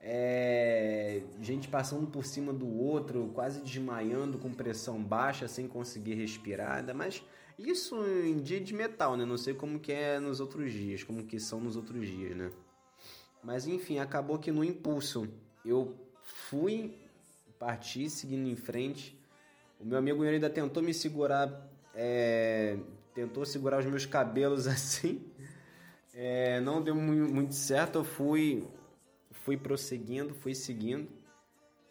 é, 0.00 1.22
gente 1.40 1.68
passando 1.68 2.08
por 2.08 2.24
cima 2.24 2.52
do 2.52 2.66
outro, 2.66 3.30
quase 3.34 3.60
desmaiando 3.60 4.38
com 4.38 4.50
pressão 4.50 5.00
baixa, 5.00 5.46
sem 5.46 5.68
conseguir 5.68 6.14
respirar, 6.14 6.84
mas 6.96 7.22
isso 7.58 7.96
em 8.04 8.40
dia 8.40 8.60
de 8.60 8.74
metal, 8.74 9.16
né? 9.16 9.24
Não 9.24 9.36
sei 9.36 9.54
como 9.54 9.78
que 9.78 9.92
é 9.92 10.18
nos 10.18 10.40
outros 10.40 10.72
dias, 10.72 11.02
como 11.02 11.24
que 11.24 11.38
são 11.38 11.60
nos 11.60 11.76
outros 11.76 12.06
dias, 12.06 12.36
né? 12.36 12.50
Mas 13.42 13.66
enfim, 13.66 13.98
acabou 13.98 14.38
que 14.38 14.52
no 14.52 14.62
impulso 14.64 15.28
eu 15.64 15.96
fui 16.22 16.96
partir 17.58 18.08
seguindo 18.10 18.48
em 18.48 18.56
frente. 18.56 19.18
O 19.80 19.84
meu 19.84 19.98
amigo 19.98 20.22
ainda 20.22 20.48
tentou 20.48 20.82
me 20.82 20.94
segurar, 20.94 21.68
é, 21.94 22.78
tentou 23.14 23.44
segurar 23.44 23.80
os 23.80 23.86
meus 23.86 24.06
cabelos 24.06 24.66
assim. 24.68 25.24
É, 26.14 26.60
não 26.60 26.82
deu 26.82 26.94
muito 26.94 27.54
certo, 27.54 28.00
eu 28.00 28.04
fui 28.04 28.68
fui 29.44 29.56
prosseguindo, 29.56 30.34
fui 30.34 30.54
seguindo. 30.54 31.08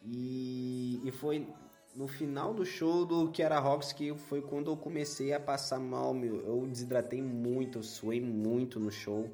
E, 0.03 0.99
e 1.03 1.11
foi 1.11 1.47
no 1.95 2.07
final 2.07 2.53
do 2.53 2.65
show 2.65 3.05
do 3.05 3.31
era 3.41 3.59
Rocks 3.59 3.91
que 3.91 4.15
foi 4.15 4.41
quando 4.41 4.71
eu 4.71 4.77
comecei 4.77 5.33
a 5.33 5.39
passar 5.39 5.79
mal, 5.79 6.13
meu. 6.13 6.41
Eu 6.45 6.65
desidratei 6.67 7.21
muito, 7.21 7.79
eu 7.79 7.83
suei 7.83 8.21
muito 8.21 8.79
no 8.79 8.91
show. 8.91 9.29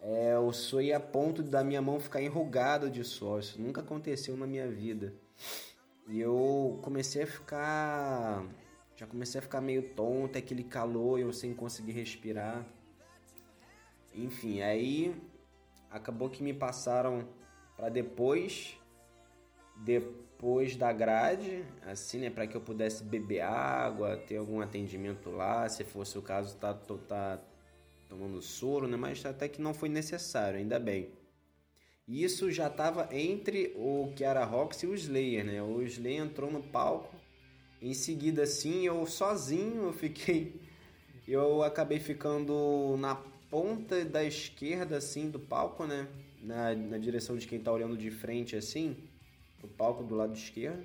É, 0.00 0.34
eu 0.34 0.52
suei 0.52 0.92
a 0.92 1.00
ponto 1.00 1.42
da 1.42 1.62
minha 1.62 1.82
mão 1.82 2.00
ficar 2.00 2.22
enrugada 2.22 2.88
de 2.88 3.04
suor. 3.04 3.40
Isso 3.40 3.60
nunca 3.60 3.82
aconteceu 3.82 4.36
na 4.36 4.46
minha 4.46 4.68
vida. 4.68 5.14
E 6.08 6.18
eu 6.18 6.78
comecei 6.82 7.22
a 7.22 7.26
ficar. 7.26 8.44
Já 8.96 9.06
comecei 9.06 9.38
a 9.38 9.42
ficar 9.42 9.60
meio 9.60 9.94
tonto, 9.94 10.36
aquele 10.36 10.64
calor, 10.64 11.18
eu 11.18 11.32
sem 11.32 11.54
conseguir 11.54 11.92
respirar. 11.92 12.66
Enfim, 14.14 14.60
aí 14.60 15.14
acabou 15.90 16.28
que 16.28 16.42
me 16.42 16.52
passaram 16.52 17.26
para 17.76 17.88
depois 17.88 18.78
depois 19.76 20.29
da 20.78 20.90
grade, 20.92 21.64
assim, 21.86 22.20
né, 22.20 22.30
para 22.30 22.46
que 22.46 22.56
eu 22.56 22.60
pudesse 22.62 23.04
beber 23.04 23.42
água, 23.42 24.16
ter 24.16 24.36
algum 24.36 24.60
atendimento 24.60 25.30
lá, 25.30 25.68
se 25.68 25.84
fosse 25.84 26.16
o 26.16 26.22
caso, 26.22 26.56
tá, 26.56 26.72
tá 26.72 27.38
tomando 28.08 28.40
soro, 28.40 28.88
né, 28.88 28.96
mas 28.96 29.24
até 29.26 29.48
que 29.48 29.60
não 29.60 29.74
foi 29.74 29.90
necessário, 29.90 30.58
ainda 30.58 30.78
bem. 30.78 31.10
Isso 32.08 32.50
já 32.50 32.66
estava 32.66 33.08
entre 33.12 33.72
o 33.76 34.12
era 34.18 34.44
Rox 34.44 34.82
e 34.82 34.86
o 34.86 34.94
Slayer, 34.94 35.44
né? 35.44 35.62
O 35.62 35.80
Slayer 35.82 36.22
entrou 36.22 36.50
no 36.50 36.60
palco, 36.60 37.14
em 37.80 37.94
seguida, 37.94 38.42
assim, 38.42 38.84
eu 38.84 39.06
sozinho, 39.06 39.84
eu 39.84 39.92
fiquei, 39.92 40.60
eu 41.28 41.62
acabei 41.62 42.00
ficando 42.00 42.96
na 42.98 43.14
ponta 43.48 44.04
da 44.04 44.24
esquerda, 44.24 44.96
assim, 44.96 45.30
do 45.30 45.38
palco, 45.38 45.86
né? 45.86 46.08
Na, 46.42 46.74
na 46.74 46.98
direção 46.98 47.36
de 47.36 47.46
quem 47.46 47.60
tá 47.60 47.70
olhando 47.70 47.96
de 47.96 48.10
frente, 48.10 48.56
assim, 48.56 48.96
o 49.62 49.68
palco 49.68 50.02
do 50.02 50.14
lado 50.14 50.34
esquerdo. 50.34 50.84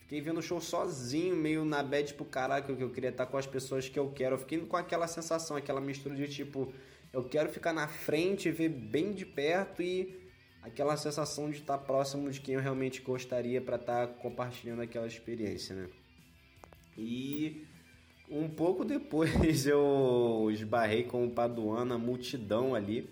Fiquei 0.00 0.20
vendo 0.20 0.38
o 0.38 0.42
show 0.42 0.60
sozinho, 0.60 1.34
meio 1.34 1.64
na 1.64 1.82
bad 1.82 2.14
pro 2.14 2.24
caraca, 2.24 2.74
que 2.74 2.82
eu 2.82 2.90
queria 2.90 3.10
estar 3.10 3.26
com 3.26 3.36
as 3.36 3.46
pessoas 3.46 3.88
que 3.88 3.98
eu 3.98 4.10
quero. 4.12 4.36
Eu 4.36 4.38
fiquei 4.38 4.58
com 4.60 4.76
aquela 4.76 5.08
sensação, 5.08 5.56
aquela 5.56 5.80
mistura 5.80 6.14
de 6.14 6.28
tipo, 6.28 6.72
eu 7.12 7.24
quero 7.24 7.48
ficar 7.48 7.72
na 7.72 7.88
frente, 7.88 8.50
ver 8.50 8.68
bem 8.68 9.12
de 9.12 9.26
perto 9.26 9.82
e 9.82 10.30
aquela 10.62 10.96
sensação 10.96 11.50
de 11.50 11.56
estar 11.56 11.78
próximo 11.78 12.30
de 12.30 12.40
quem 12.40 12.54
eu 12.54 12.60
realmente 12.60 13.00
gostaria 13.00 13.60
para 13.60 13.76
estar 13.76 14.06
compartilhando 14.18 14.82
aquela 14.82 15.06
experiência, 15.06 15.74
né? 15.74 15.88
E 16.96 17.66
um 18.28 18.48
pouco 18.48 18.84
depois 18.84 19.66
eu 19.66 20.48
esbarrei 20.50 21.04
com 21.04 21.26
o 21.26 21.30
Paduana, 21.30 21.98
multidão 21.98 22.74
ali. 22.74 23.08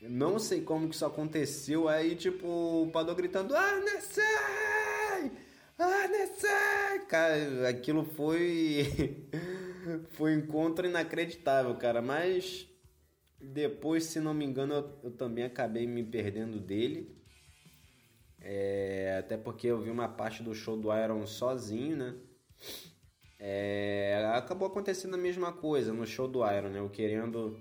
Não 0.00 0.38
sei 0.38 0.60
como 0.60 0.88
que 0.88 0.94
isso 0.94 1.04
aconteceu, 1.04 1.88
aí 1.88 2.14
tipo, 2.14 2.46
o 2.46 2.90
Padu 2.92 3.14
gritando, 3.14 3.54
ah, 3.56 3.80
Nessai! 3.80 5.32
Ah! 5.78 6.08
Cara, 7.08 7.68
aquilo 7.68 8.04
foi... 8.04 9.26
foi 10.10 10.36
um 10.36 10.40
encontro 10.40 10.86
inacreditável, 10.86 11.74
cara, 11.76 12.02
mas... 12.02 12.68
Depois, 13.40 14.04
se 14.04 14.18
não 14.18 14.34
me 14.34 14.44
engano, 14.44 14.74
eu, 14.74 14.98
eu 15.04 15.10
também 15.12 15.44
acabei 15.44 15.86
me 15.86 16.02
perdendo 16.02 16.58
dele. 16.58 17.16
É, 18.40 19.16
até 19.18 19.36
porque 19.36 19.68
eu 19.68 19.80
vi 19.80 19.90
uma 19.90 20.08
parte 20.08 20.42
do 20.42 20.54
show 20.54 20.76
do 20.76 20.92
Iron 20.96 21.26
sozinho, 21.26 21.96
né? 21.96 22.14
É, 23.38 24.32
acabou 24.34 24.66
acontecendo 24.66 25.14
a 25.14 25.18
mesma 25.18 25.52
coisa 25.52 25.92
no 25.92 26.04
show 26.06 26.26
do 26.26 26.40
Iron, 26.50 26.70
né? 26.70 26.80
Eu 26.80 26.90
querendo 26.90 27.58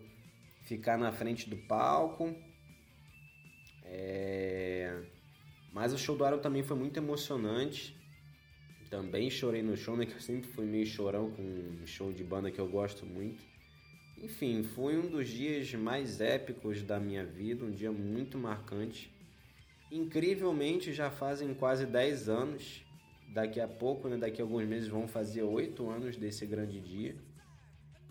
ficar 0.68 0.98
na 0.98 1.12
frente 1.12 1.50
do 1.50 1.56
palco. 1.56 2.36
É, 3.84 5.02
mas 5.72 5.94
o 5.94 5.98
show 5.98 6.18
do 6.18 6.28
Iron 6.28 6.40
também 6.40 6.62
foi 6.62 6.76
muito 6.76 6.98
emocionante. 6.98 7.96
Também 8.90 9.30
chorei 9.30 9.62
no 9.62 9.76
show, 9.78 9.96
né? 9.96 10.06
Que 10.06 10.14
eu 10.14 10.20
sempre 10.20 10.50
fui 10.50 10.66
meio 10.66 10.86
chorão 10.86 11.32
com 11.32 11.42
um 11.42 11.88
show 11.88 12.12
de 12.12 12.24
banda 12.24 12.52
que 12.52 12.60
eu 12.60 12.68
gosto 12.68 13.06
muito. 13.06 13.42
Enfim, 14.18 14.64
foi 14.64 14.98
um 14.98 15.08
dos 15.08 15.30
dias 15.30 15.74
mais 15.74 16.20
épicos 16.20 16.82
da 16.82 17.00
minha 17.00 17.26
vida, 17.26 17.64
um 17.64 17.72
dia 17.72 17.92
muito 17.92 18.38
marcante. 18.38 19.12
Incrivelmente 19.92 20.92
já 20.92 21.10
fazem 21.10 21.54
quase 21.54 21.86
10 21.86 22.28
anos 22.28 22.84
daqui 23.34 23.62
a 23.62 23.68
pouco, 23.68 24.10
né, 24.10 24.18
daqui 24.18 24.42
a 24.42 24.44
alguns 24.44 24.66
meses, 24.66 24.90
vão 24.90 25.08
fazer 25.08 25.44
oito 25.44 25.90
anos 25.90 26.18
desse 26.18 26.46
grande 26.46 26.80
dia. 26.82 27.16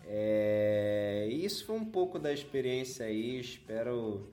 É, 0.09 1.27
isso 1.29 1.65
foi 1.65 1.75
um 1.75 1.85
pouco 1.85 2.17
da 2.17 2.31
experiência 2.31 3.05
aí. 3.05 3.39
Espero, 3.39 4.31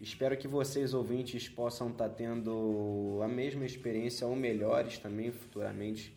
espero 0.00 0.36
que 0.36 0.48
vocês 0.48 0.92
ouvintes 0.92 1.48
possam 1.48 1.90
estar 1.90 2.08
tá 2.08 2.14
tendo 2.14 3.20
a 3.22 3.28
mesma 3.28 3.64
experiência 3.64 4.26
ou 4.26 4.34
melhores 4.34 4.98
também 4.98 5.30
futuramente 5.30 6.14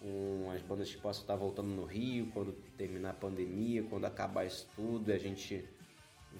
com 0.00 0.50
as 0.52 0.62
bandas 0.62 0.94
que 0.94 1.00
possam 1.00 1.22
estar 1.22 1.34
tá 1.34 1.38
voltando 1.38 1.68
no 1.68 1.84
Rio 1.84 2.26
quando 2.32 2.52
terminar 2.76 3.10
a 3.10 3.14
pandemia, 3.14 3.82
quando 3.84 4.04
acabar 4.04 4.46
isso 4.46 4.68
tudo, 4.74 5.12
a 5.12 5.18
gente 5.18 5.64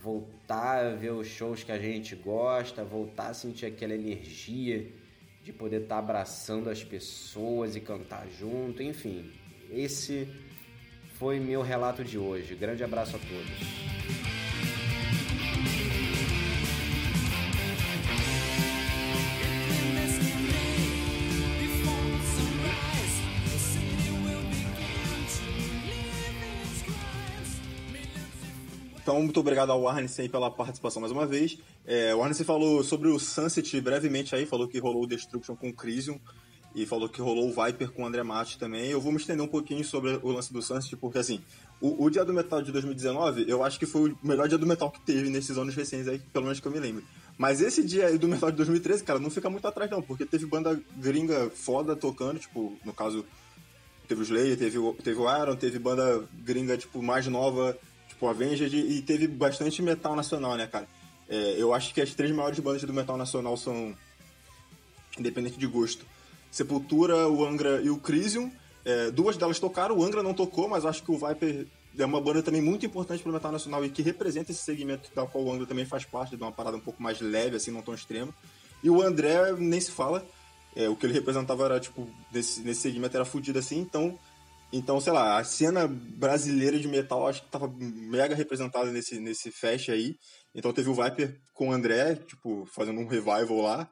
voltar 0.00 0.84
a 0.84 0.94
ver 0.94 1.12
os 1.12 1.26
shows 1.26 1.64
que 1.64 1.72
a 1.72 1.78
gente 1.78 2.14
gosta, 2.14 2.84
voltar 2.84 3.28
a 3.28 3.34
sentir 3.34 3.66
aquela 3.66 3.94
energia 3.94 4.92
de 5.42 5.52
poder 5.52 5.82
estar 5.82 5.96
tá 5.96 5.98
abraçando 5.98 6.70
as 6.70 6.84
pessoas 6.84 7.74
e 7.74 7.80
cantar 7.80 8.28
junto, 8.28 8.82
enfim. 8.82 9.30
Esse 9.70 10.28
foi 11.18 11.40
meu 11.40 11.62
relato 11.62 12.04
de 12.04 12.16
hoje. 12.16 12.54
Grande 12.54 12.84
abraço 12.84 13.16
a 13.16 13.18
todos. 13.18 13.88
Então, 29.02 29.22
muito 29.22 29.40
obrigado 29.40 29.72
ao 29.72 29.88
Arnissen 29.88 30.28
pela 30.28 30.50
participação 30.50 31.00
mais 31.00 31.10
uma 31.10 31.26
vez. 31.26 31.58
É, 31.86 32.14
o 32.14 32.22
Arnissen 32.22 32.44
falou 32.44 32.84
sobre 32.84 33.08
o 33.08 33.18
Sunset 33.18 33.80
brevemente 33.80 34.34
aí, 34.36 34.44
falou 34.44 34.68
que 34.68 34.78
rolou 34.78 35.04
o 35.04 35.06
Destruction 35.06 35.56
com 35.56 35.70
o 35.70 35.74
Crisium 35.74 36.20
e 36.74 36.86
falou 36.86 37.08
que 37.08 37.20
rolou 37.20 37.48
o 37.48 37.64
Viper 37.64 37.90
com 37.90 38.02
o 38.02 38.06
André 38.06 38.22
Matos 38.22 38.56
também. 38.56 38.90
Eu 38.90 39.00
vou 39.00 39.10
me 39.10 39.18
estender 39.18 39.44
um 39.44 39.48
pouquinho 39.48 39.84
sobre 39.84 40.18
o 40.22 40.30
lance 40.30 40.52
do 40.52 40.62
Sunset, 40.62 40.96
porque 40.96 41.18
assim, 41.18 41.40
o, 41.80 42.04
o, 42.04 42.10
Dia 42.10 42.24
do 42.24 42.32
Metal 42.32 42.60
de 42.62 42.70
2019, 42.72 43.44
eu 43.48 43.64
acho 43.64 43.78
que 43.78 43.86
foi 43.86 44.10
o 44.10 44.18
melhor 44.22 44.48
dia 44.48 44.58
do 44.58 44.66
metal 44.66 44.90
que 44.90 45.00
teve 45.00 45.30
nesses 45.30 45.56
anos 45.56 45.74
recentes 45.74 46.08
aí, 46.08 46.18
pelo 46.18 46.44
menos 46.44 46.60
que 46.60 46.66
eu 46.66 46.72
me 46.72 46.78
lembro. 46.78 47.02
Mas 47.36 47.60
esse 47.60 47.84
dia 47.84 48.16
do 48.18 48.28
metal 48.28 48.50
de 48.50 48.56
2013, 48.56 49.04
cara, 49.04 49.18
não 49.18 49.30
fica 49.30 49.48
muito 49.48 49.66
atrás 49.66 49.90
não, 49.90 50.02
porque 50.02 50.26
teve 50.26 50.44
banda 50.44 50.80
gringa 50.96 51.48
foda 51.50 51.94
tocando, 51.94 52.38
tipo, 52.40 52.76
no 52.84 52.92
caso, 52.92 53.24
teve 54.08 54.20
o 54.20 54.24
Slayer, 54.24 54.58
teve, 54.58 54.78
teve 55.04 55.20
o 55.20 55.42
Iron, 55.42 55.54
teve 55.54 55.78
banda 55.78 56.28
gringa, 56.44 56.76
tipo, 56.76 57.00
mais 57.00 57.26
nova, 57.28 57.78
tipo, 58.08 58.26
Avenged, 58.26 58.76
e 58.76 59.00
teve 59.02 59.28
bastante 59.28 59.80
metal 59.80 60.16
nacional, 60.16 60.56
né, 60.56 60.66
cara? 60.66 60.88
É, 61.28 61.54
eu 61.58 61.72
acho 61.72 61.94
que 61.94 62.00
as 62.00 62.12
três 62.12 62.32
maiores 62.32 62.58
bandas 62.58 62.82
do 62.82 62.92
metal 62.92 63.16
nacional 63.16 63.56
são, 63.56 63.94
independente 65.16 65.58
de 65.58 65.66
gosto, 65.66 66.04
Sepultura, 66.50 67.28
o 67.28 67.44
Angra 67.44 67.80
e 67.82 67.90
o 67.90 67.98
Crisium, 67.98 68.50
é, 68.84 69.10
duas 69.10 69.36
delas 69.36 69.58
tocaram, 69.58 69.96
o 69.96 70.04
Angra 70.04 70.22
não 70.22 70.34
tocou, 70.34 70.68
mas 70.68 70.86
acho 70.86 71.02
que 71.02 71.10
o 71.10 71.18
Viper 71.18 71.66
é 71.98 72.04
uma 72.04 72.20
banda 72.20 72.42
também 72.42 72.62
muito 72.62 72.86
importante 72.86 73.22
para 73.22 73.30
o 73.30 73.32
metal 73.32 73.52
nacional 73.52 73.84
e 73.84 73.90
que 73.90 74.02
representa 74.02 74.52
esse 74.52 74.62
segmento 74.62 75.10
da 75.14 75.26
qual 75.26 75.44
o 75.44 75.52
Angra 75.52 75.66
também 75.66 75.84
faz 75.84 76.04
parte, 76.04 76.36
de 76.36 76.42
uma 76.42 76.52
parada 76.52 76.76
um 76.76 76.80
pouco 76.80 77.02
mais 77.02 77.20
leve, 77.20 77.56
assim, 77.56 77.70
não 77.70 77.82
tão 77.82 77.94
extrema. 77.94 78.32
E 78.82 78.88
o 78.88 79.02
André 79.02 79.52
nem 79.58 79.80
se 79.80 79.90
fala, 79.90 80.24
é, 80.76 80.88
o 80.88 80.96
que 80.96 81.06
ele 81.06 81.12
representava 81.12 81.64
era, 81.64 81.80
tipo, 81.80 82.08
nesse, 82.32 82.60
nesse 82.60 82.82
segmento 82.82 83.16
era 83.16 83.24
fudido 83.24 83.58
assim, 83.58 83.78
então, 83.78 84.18
então, 84.72 85.00
sei 85.00 85.12
lá, 85.12 85.38
a 85.38 85.44
cena 85.44 85.88
brasileira 85.88 86.78
de 86.78 86.86
metal 86.86 87.26
acho 87.26 87.42
que 87.42 87.50
tava 87.50 87.72
mega 87.78 88.34
representada 88.34 88.90
nesse, 88.92 89.18
nesse 89.18 89.50
fest 89.50 89.88
aí. 89.88 90.16
Então 90.54 90.72
teve 90.72 90.90
o 90.90 90.94
Viper 90.94 91.40
com 91.54 91.70
o 91.70 91.72
André, 91.72 92.16
tipo, 92.16 92.66
fazendo 92.66 93.00
um 93.00 93.06
revival 93.06 93.62
lá. 93.62 93.90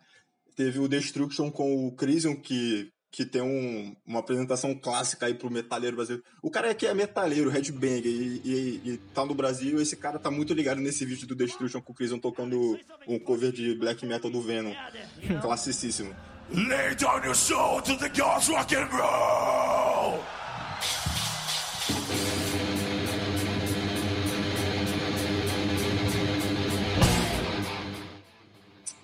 Teve 0.57 0.79
o 0.79 0.88
Destruction 0.88 1.51
com 1.51 1.87
o 1.87 1.92
Crisium, 1.92 2.35
que 2.35 2.90
que 3.16 3.25
tem 3.25 3.40
um, 3.40 3.97
uma 4.07 4.19
apresentação 4.19 4.75
clássica 4.75 5.25
aí 5.25 5.33
pro 5.33 5.51
metaleiro 5.51 5.97
brasileiro. 5.97 6.23
O 6.42 6.51
cara 6.51 6.71
aqui 6.71 6.87
é 6.87 6.92
metalheiro, 6.92 7.49
headbanger, 7.49 8.05
e, 8.05 8.42
e, 8.45 8.81
e 8.85 8.97
tá 9.14 9.25
no 9.25 9.35
Brasil, 9.35 9.81
esse 9.81 9.97
cara 9.97 10.19
tá 10.19 10.31
muito 10.31 10.53
ligado 10.53 10.83
nesse 10.83 11.07
vídeo 11.07 11.27
do 11.27 11.35
Destruction 11.35 11.81
com 11.81 11.92
o 11.92 11.95
Chris 11.95 12.11
tocando 12.21 12.79
um 13.09 13.19
cover 13.19 13.53
de 13.53 13.75
black 13.75 14.05
metal 14.05 14.31
do 14.31 14.42
Venom. 14.42 14.75
Classicíssimo. 15.40 16.14
Lay 16.53 16.95
down 16.95 17.25
your 17.25 17.35
soul 17.35 17.81
to 17.81 17.97
the 17.97 18.09
gods 18.11 18.51
rock 18.51 18.77
and 18.77 18.87
roll! 18.92 20.06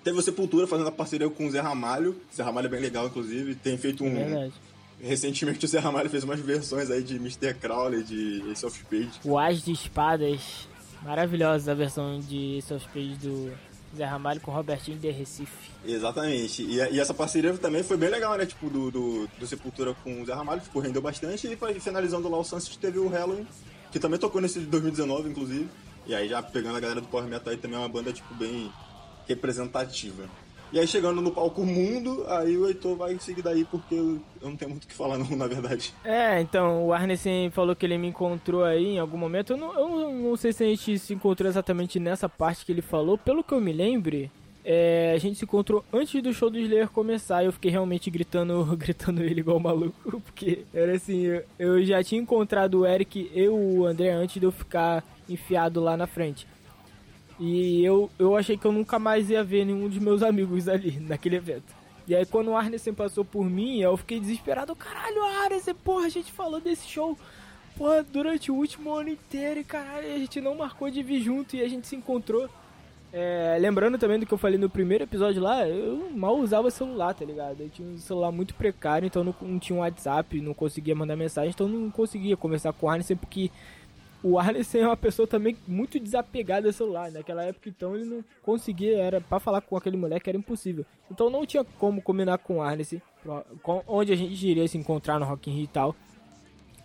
Teve 0.03 0.19
o 0.19 0.21
Sepultura 0.21 0.67
fazendo 0.67 0.87
a 0.87 0.91
parceria 0.91 1.29
com 1.29 1.47
o 1.47 1.51
Zé 1.51 1.61
Ramalho. 1.61 2.11
O 2.31 2.35
Zé 2.35 2.43
Ramalho 2.43 2.67
é 2.67 2.69
bem 2.69 2.81
legal, 2.81 3.07
inclusive. 3.07 3.55
Tem 3.55 3.77
feito 3.77 4.03
um. 4.03 4.13
Verdade. 4.13 4.53
Recentemente 5.01 5.65
o 5.65 5.67
Zé 5.67 5.79
Ramalho 5.79 6.09
fez 6.09 6.23
umas 6.23 6.39
versões 6.39 6.89
aí 6.89 7.03
de 7.03 7.15
Mr. 7.15 7.53
Crowley, 7.53 8.03
de 8.03 8.43
Ace 8.51 8.65
of 8.65 8.77
Spades. 8.77 9.19
O 9.23 9.37
As 9.37 9.63
de 9.63 9.71
Espadas. 9.71 10.67
Maravilhosa 11.01 11.73
a 11.73 11.75
versão 11.75 12.19
de 12.19 12.57
Ace 12.57 12.73
of 12.73 12.85
Spades 12.85 13.17
do 13.17 13.51
Zé 13.95 14.05
Ramalho 14.05 14.41
com 14.41 14.51
Robertinho 14.51 14.97
de 14.97 15.09
Recife. 15.09 15.71
Exatamente. 15.85 16.63
E, 16.63 16.77
e, 16.77 16.99
essa 16.99 17.13
parceria 17.13 17.53
também 17.57 17.83
foi 17.83 17.97
bem 17.97 18.09
legal, 18.09 18.37
né? 18.37 18.45
Tipo, 18.45 18.69
do, 18.69 18.91
do, 18.91 19.29
do 19.39 19.47
Sepultura 19.47 19.93
com 20.03 20.21
o 20.21 20.25
Zé 20.25 20.33
Ramalho, 20.33 20.61
tipo, 20.61 20.79
rendeu 20.79 21.01
bastante. 21.01 21.47
E 21.47 21.55
foi 21.55 21.79
finalizando 21.79 22.27
lá 22.29 22.37
o 22.37 22.43
Sunset, 22.43 22.77
teve 22.79 22.99
o 22.99 23.07
Halloween, 23.07 23.47
que 23.91 23.99
também 23.99 24.19
tocou 24.19 24.41
nesse 24.41 24.59
de 24.59 24.65
2019, 24.65 25.29
inclusive. 25.29 25.69
E 26.05 26.13
aí 26.13 26.27
já 26.27 26.41
pegando 26.41 26.77
a 26.77 26.79
galera 26.79 26.99
do 26.99 27.07
Power 27.07 27.25
Metal 27.25 27.51
aí 27.51 27.57
também 27.57 27.77
é 27.77 27.79
uma 27.79 27.89
banda, 27.89 28.11
tipo, 28.11 28.33
bem 28.35 28.71
representativa. 29.27 30.23
E 30.73 30.79
aí 30.79 30.87
chegando 30.87 31.21
no 31.21 31.29
palco 31.29 31.63
mundo, 31.63 32.25
aí 32.27 32.57
o 32.57 32.67
Heitor 32.67 32.97
vai 32.97 33.15
seguir 33.19 33.43
daí 33.43 33.63
porque 33.63 33.93
eu 33.93 34.19
não 34.41 34.55
tenho 34.55 34.71
muito 34.71 34.85
o 34.85 34.87
que 34.87 34.93
falar 34.95 35.19
não, 35.19 35.29
na 35.37 35.45
verdade. 35.45 35.93
É, 36.03 36.41
então, 36.41 36.87
o 36.87 36.91
Arnesen 36.91 37.51
falou 37.51 37.75
que 37.75 37.85
ele 37.85 37.95
me 37.95 38.07
encontrou 38.07 38.63
aí 38.63 38.95
em 38.95 38.99
algum 38.99 39.17
momento. 39.17 39.53
Eu 39.53 39.57
não, 39.57 39.79
eu 39.79 40.11
não 40.11 40.35
sei 40.35 40.51
se 40.51 40.63
a 40.63 40.67
gente 40.67 40.97
se 40.97 41.13
encontrou 41.13 41.47
exatamente 41.47 41.99
nessa 41.99 42.27
parte 42.27 42.65
que 42.65 42.71
ele 42.71 42.81
falou. 42.81 43.19
Pelo 43.19 43.43
que 43.43 43.53
eu 43.53 43.61
me 43.61 43.71
lembre, 43.71 44.31
é, 44.65 45.13
a 45.15 45.19
gente 45.19 45.37
se 45.37 45.45
encontrou 45.45 45.83
antes 45.93 46.21
do 46.23 46.33
show 46.33 46.49
do 46.49 46.57
Slayer 46.57 46.89
começar. 46.89 47.43
Eu 47.43 47.51
fiquei 47.51 47.69
realmente 47.69 48.09
gritando, 48.09 48.65
gritando 48.75 49.21
ele 49.21 49.41
igual 49.41 49.59
maluco, 49.59 50.21
porque 50.25 50.63
era 50.73 50.95
assim, 50.95 51.21
eu, 51.21 51.43
eu 51.59 51.85
já 51.85 52.03
tinha 52.03 52.19
encontrado 52.19 52.79
o 52.79 52.85
Eric 52.85 53.29
e 53.31 53.47
o 53.47 53.85
André 53.85 54.09
antes 54.09 54.39
de 54.39 54.45
eu 54.45 54.51
ficar 54.51 55.03
enfiado 55.29 55.79
lá 55.79 55.95
na 55.95 56.07
frente. 56.07 56.47
E 57.39 57.83
eu, 57.83 58.09
eu 58.19 58.35
achei 58.35 58.57
que 58.57 58.65
eu 58.65 58.71
nunca 58.71 58.99
mais 58.99 59.29
ia 59.29 59.43
ver 59.43 59.65
nenhum 59.65 59.89
dos 59.89 59.97
meus 59.97 60.21
amigos 60.21 60.67
ali, 60.67 60.99
naquele 61.01 61.37
evento. 61.37 61.75
E 62.07 62.15
aí 62.15 62.25
quando 62.25 62.49
o 62.49 62.55
Arnesen 62.55 62.93
passou 62.93 63.23
por 63.23 63.49
mim, 63.49 63.79
eu 63.79 63.95
fiquei 63.97 64.19
desesperado. 64.19 64.75
Caralho, 64.75 65.23
Arnesen, 65.23 65.73
porra, 65.73 66.05
a 66.05 66.09
gente 66.09 66.31
falou 66.31 66.59
desse 66.59 66.87
show 66.87 67.17
porra, 67.77 68.03
durante 68.03 68.51
o 68.51 68.55
último 68.55 68.93
ano 68.93 69.09
inteiro 69.09 69.59
e 69.59 69.63
caralho, 69.63 70.13
a 70.13 70.17
gente 70.17 70.39
não 70.39 70.55
marcou 70.55 70.89
de 70.89 71.01
vir 71.01 71.21
junto 71.21 71.55
e 71.55 71.61
a 71.61 71.67
gente 71.67 71.87
se 71.87 71.95
encontrou. 71.95 72.49
É, 73.15 73.57
lembrando 73.59 73.99
também 73.99 74.17
do 74.17 74.25
que 74.25 74.33
eu 74.33 74.39
falei 74.39 74.57
no 74.57 74.67
primeiro 74.67 75.03
episódio 75.03 75.39
lá, 75.39 75.67
eu 75.67 76.09
mal 76.15 76.35
usava 76.35 76.71
celular, 76.71 77.13
tá 77.13 77.23
ligado? 77.23 77.61
Eu 77.61 77.69
tinha 77.69 77.87
um 77.87 77.97
celular 77.99 78.31
muito 78.31 78.55
precário, 78.55 79.05
então 79.05 79.23
não, 79.23 79.35
não 79.39 79.59
tinha 79.59 79.77
um 79.77 79.81
WhatsApp, 79.81 80.41
não 80.41 80.53
conseguia 80.53 80.95
mandar 80.95 81.15
mensagem, 81.15 81.51
então 81.51 81.67
não 81.67 81.91
conseguia 81.91 82.35
conversar 82.35 82.73
com 82.73 82.87
o 82.87 82.89
Arnesen 82.89 83.15
porque 83.15 83.51
o 84.23 84.39
Arnesen 84.39 84.81
é 84.81 84.87
uma 84.87 84.95
pessoa 84.95 85.27
também 85.27 85.57
muito 85.67 85.99
desapegada 85.99 86.67
ao 86.67 86.73
celular. 86.73 87.11
Naquela 87.11 87.43
época, 87.43 87.67
então, 87.67 87.93
ele 87.95 88.05
não 88.05 88.23
conseguia, 88.41 88.97
era 88.97 89.19
para 89.19 89.39
falar 89.39 89.59
com 89.61 89.75
aquele 89.75 89.97
moleque 89.97 90.29
era 90.29 90.37
impossível. 90.37 90.85
Então 91.11 91.29
não 91.29 91.45
tinha 91.45 91.63
como 91.77 92.01
combinar 92.01 92.37
com 92.37 92.57
o 92.57 92.61
Arnesen, 92.61 93.01
onde 93.85 94.13
a 94.13 94.15
gente 94.15 94.47
iria 94.47 94.67
se 94.67 94.77
encontrar 94.77 95.19
no 95.19 95.25
Rock 95.25 95.51
in 95.51 95.55
Rio 95.55 95.63
e 95.65 95.67
tal. 95.67 95.95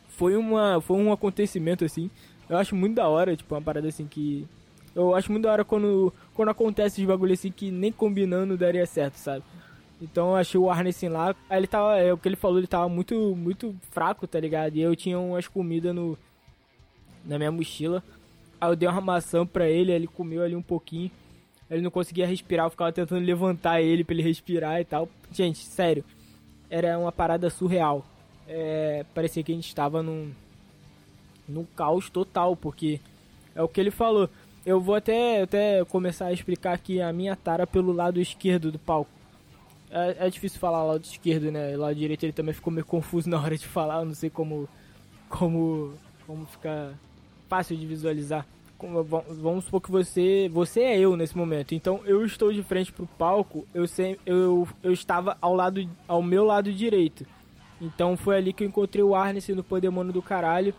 Foi, 0.09 0.37
uma, 0.37 0.81
foi 0.81 0.97
um 0.97 1.13
acontecimento, 1.13 1.85
assim, 1.85 2.11
eu 2.49 2.57
acho 2.57 2.75
muito 2.75 2.97
da 2.97 3.09
hora, 3.09 3.37
tipo, 3.37 3.55
uma 3.55 3.63
parada 3.63 3.87
assim 3.87 4.07
que... 4.07 4.47
Eu 4.95 5.15
acho 5.15 5.31
muito 5.31 5.45
da 5.45 5.53
hora 5.53 5.65
quando, 5.65 6.13
quando 6.35 6.49
acontece 6.49 7.01
de 7.01 7.07
bagulho 7.07 7.33
assim 7.33 7.53
que 7.53 7.71
nem 7.71 7.93
combinando 7.93 8.57
daria 8.57 8.85
certo, 8.85 9.15
sabe? 9.15 9.45
Então 10.03 10.31
eu 10.31 10.37
achei 10.37 10.59
o 10.59 10.69
Arnesen 10.69 11.11
lá, 11.11 11.37
aí 11.49 11.59
ele 11.59 11.67
tava, 11.69 11.99
é 11.99 12.13
o 12.13 12.19
que 12.19 12.29
ele 12.29 12.37
falou, 12.37 12.59
ele 12.59 12.67
tava 12.67 12.89
muito, 12.89 13.37
muito 13.37 13.77
fraco, 13.93 14.27
tá 14.27 14.41
ligado? 14.41 14.75
E 14.75 14.81
eu 14.81 14.97
tinha 14.97 15.19
umas 15.19 15.47
comidas 15.47 15.95
no 15.95 16.19
na 17.29 17.39
minha 17.39 17.53
mochila. 17.53 18.03
Aí 18.61 18.71
eu 18.71 18.75
dei 18.75 18.89
uma 18.89 19.01
maçã 19.01 19.47
pra 19.47 19.69
ele, 19.69 19.93
ele 19.93 20.09
comeu 20.09 20.43
ali 20.43 20.57
um 20.57 20.63
pouquinho. 20.63 21.11
Ele 21.71 21.83
não 21.83 21.91
conseguia 21.91 22.27
respirar, 22.27 22.67
eu 22.67 22.71
ficava 22.71 22.91
tentando 22.91 23.25
levantar 23.25 23.81
ele 23.83 24.03
pra 24.03 24.15
ele 24.15 24.23
respirar 24.23 24.81
e 24.81 24.85
tal. 24.85 25.09
Gente, 25.31 25.59
sério, 25.59 26.03
era 26.71 26.99
uma 26.99 27.13
parada 27.13 27.51
surreal. 27.51 28.05
É, 28.49 29.05
parecia 29.15 29.43
que 29.43 29.53
a 29.53 29.55
gente 29.55 29.69
estava 29.69 30.03
num, 30.03 30.33
num 31.47 31.65
caos 31.77 32.09
total, 32.09 32.57
porque 32.57 32.99
é 33.55 33.63
o 33.63 33.69
que 33.69 33.79
ele 33.79 33.91
falou. 33.91 34.31
Eu 34.65 34.81
vou 34.81 34.95
até, 34.95 35.43
até 35.43 35.85
começar 35.85 36.27
a 36.27 36.33
explicar 36.33 36.73
aqui 36.73 37.01
a 37.01 37.13
minha 37.13 37.37
tara 37.37 37.67
pelo 37.67 37.93
lado 37.93 38.19
esquerdo 38.19 38.73
do 38.73 38.79
palco. 38.79 39.11
É, 39.91 40.27
é 40.27 40.31
difícil 40.31 40.59
falar 40.59 40.83
lado 40.83 41.05
esquerdo, 41.05 41.51
né? 41.51 41.77
Lado 41.77 41.95
direito 41.95 42.25
ele 42.25 42.33
também 42.33 42.55
ficou 42.55 42.73
meio 42.73 42.85
confuso 42.85 43.29
na 43.31 43.41
hora 43.41 43.57
de 43.57 43.67
falar, 43.67 44.01
eu 44.01 44.07
não 44.07 44.15
sei 44.15 44.31
como 44.31 44.69
como 45.29 45.93
como 46.27 46.47
ficar 46.47 46.95
fácil 47.49 47.77
de 47.77 47.87
visualizar. 47.87 48.47
Vamos 49.41 49.65
supor 49.65 49.81
que 49.81 49.91
você, 49.91 50.49
você 50.53 50.83
é 50.83 50.99
eu 50.99 51.17
nesse 51.17 51.37
momento. 51.37 51.75
Então 51.75 52.01
eu 52.05 52.25
estou 52.25 52.53
de 52.53 52.63
frente 52.63 52.93
pro 52.93 53.07
palco, 53.07 53.67
eu, 53.75 53.85
eu, 54.25 54.69
eu 54.83 54.93
estava 54.93 55.37
ao 55.41 55.55
lado 55.55 55.89
ao 56.07 56.23
meu 56.23 56.45
lado 56.45 56.73
direito. 56.73 57.27
Então 57.81 58.17
foi 58.17 58.37
ali 58.37 58.53
que 58.53 58.63
eu 58.63 58.69
encontrei 58.69 59.03
o 59.03 59.15
Arnes 59.15 59.49
no 59.49 59.65
Podemono 59.65 60.13
do 60.13 60.23
caralho. 60.23 60.73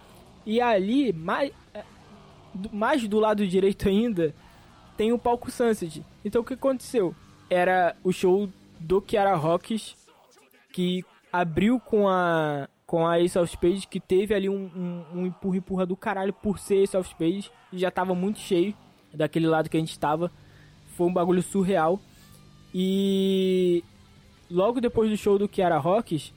E 0.45 0.61
ali, 0.61 1.11
mais, 1.11 1.51
mais 2.71 3.05
do 3.07 3.19
lado 3.19 3.45
direito 3.45 3.87
ainda, 3.89 4.33
tem 4.95 5.11
o 5.11 5.19
palco 5.19 5.51
Sunset. 5.51 6.03
Então 6.23 6.41
o 6.41 6.45
que 6.45 6.53
aconteceu? 6.53 7.13
Era 7.49 7.95
o 8.03 8.11
show 8.13 8.49
do 8.79 9.01
Kiara 9.01 9.35
Rocks 9.35 9.95
que 10.71 11.03
abriu 11.31 11.79
com 11.79 12.07
a 12.07 12.69
com 12.89 13.05
a 13.05 13.19
Ace 13.19 13.37
of 13.37 13.47
Spades, 13.51 13.85
que 13.85 13.99
teve 13.99 14.33
ali 14.33 14.49
um, 14.49 14.67
um, 14.75 15.19
um 15.19 15.25
empurra-empurra 15.27 15.85
do 15.85 15.95
caralho 15.95 16.33
por 16.33 16.57
ser 16.57 16.81
Ace 16.81 16.97
of 16.97 17.07
Spades, 17.07 17.51
e 17.71 17.77
já 17.77 17.91
tava 17.91 18.15
muito 18.15 18.39
cheio 18.39 18.73
daquele 19.13 19.45
lado 19.45 19.69
que 19.69 19.77
a 19.77 19.79
gente 19.79 19.99
tava. 19.99 20.31
Foi 20.97 21.05
um 21.05 21.13
bagulho 21.13 21.43
surreal. 21.43 22.01
E 22.73 23.83
logo 24.49 24.81
depois 24.81 25.07
do 25.07 25.15
show 25.15 25.37
do 25.37 25.47
Kiara 25.47 25.77
Rocks, 25.77 26.33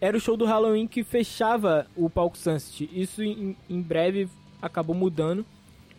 era 0.00 0.16
o 0.16 0.20
show 0.20 0.36
do 0.36 0.44
Halloween 0.44 0.86
que 0.86 1.02
fechava 1.02 1.88
o 1.96 2.08
palco 2.08 2.38
Sunset. 2.38 2.88
Isso 2.92 3.20
em, 3.20 3.56
em 3.68 3.82
breve 3.82 4.28
acabou 4.62 4.94
mudando, 4.94 5.44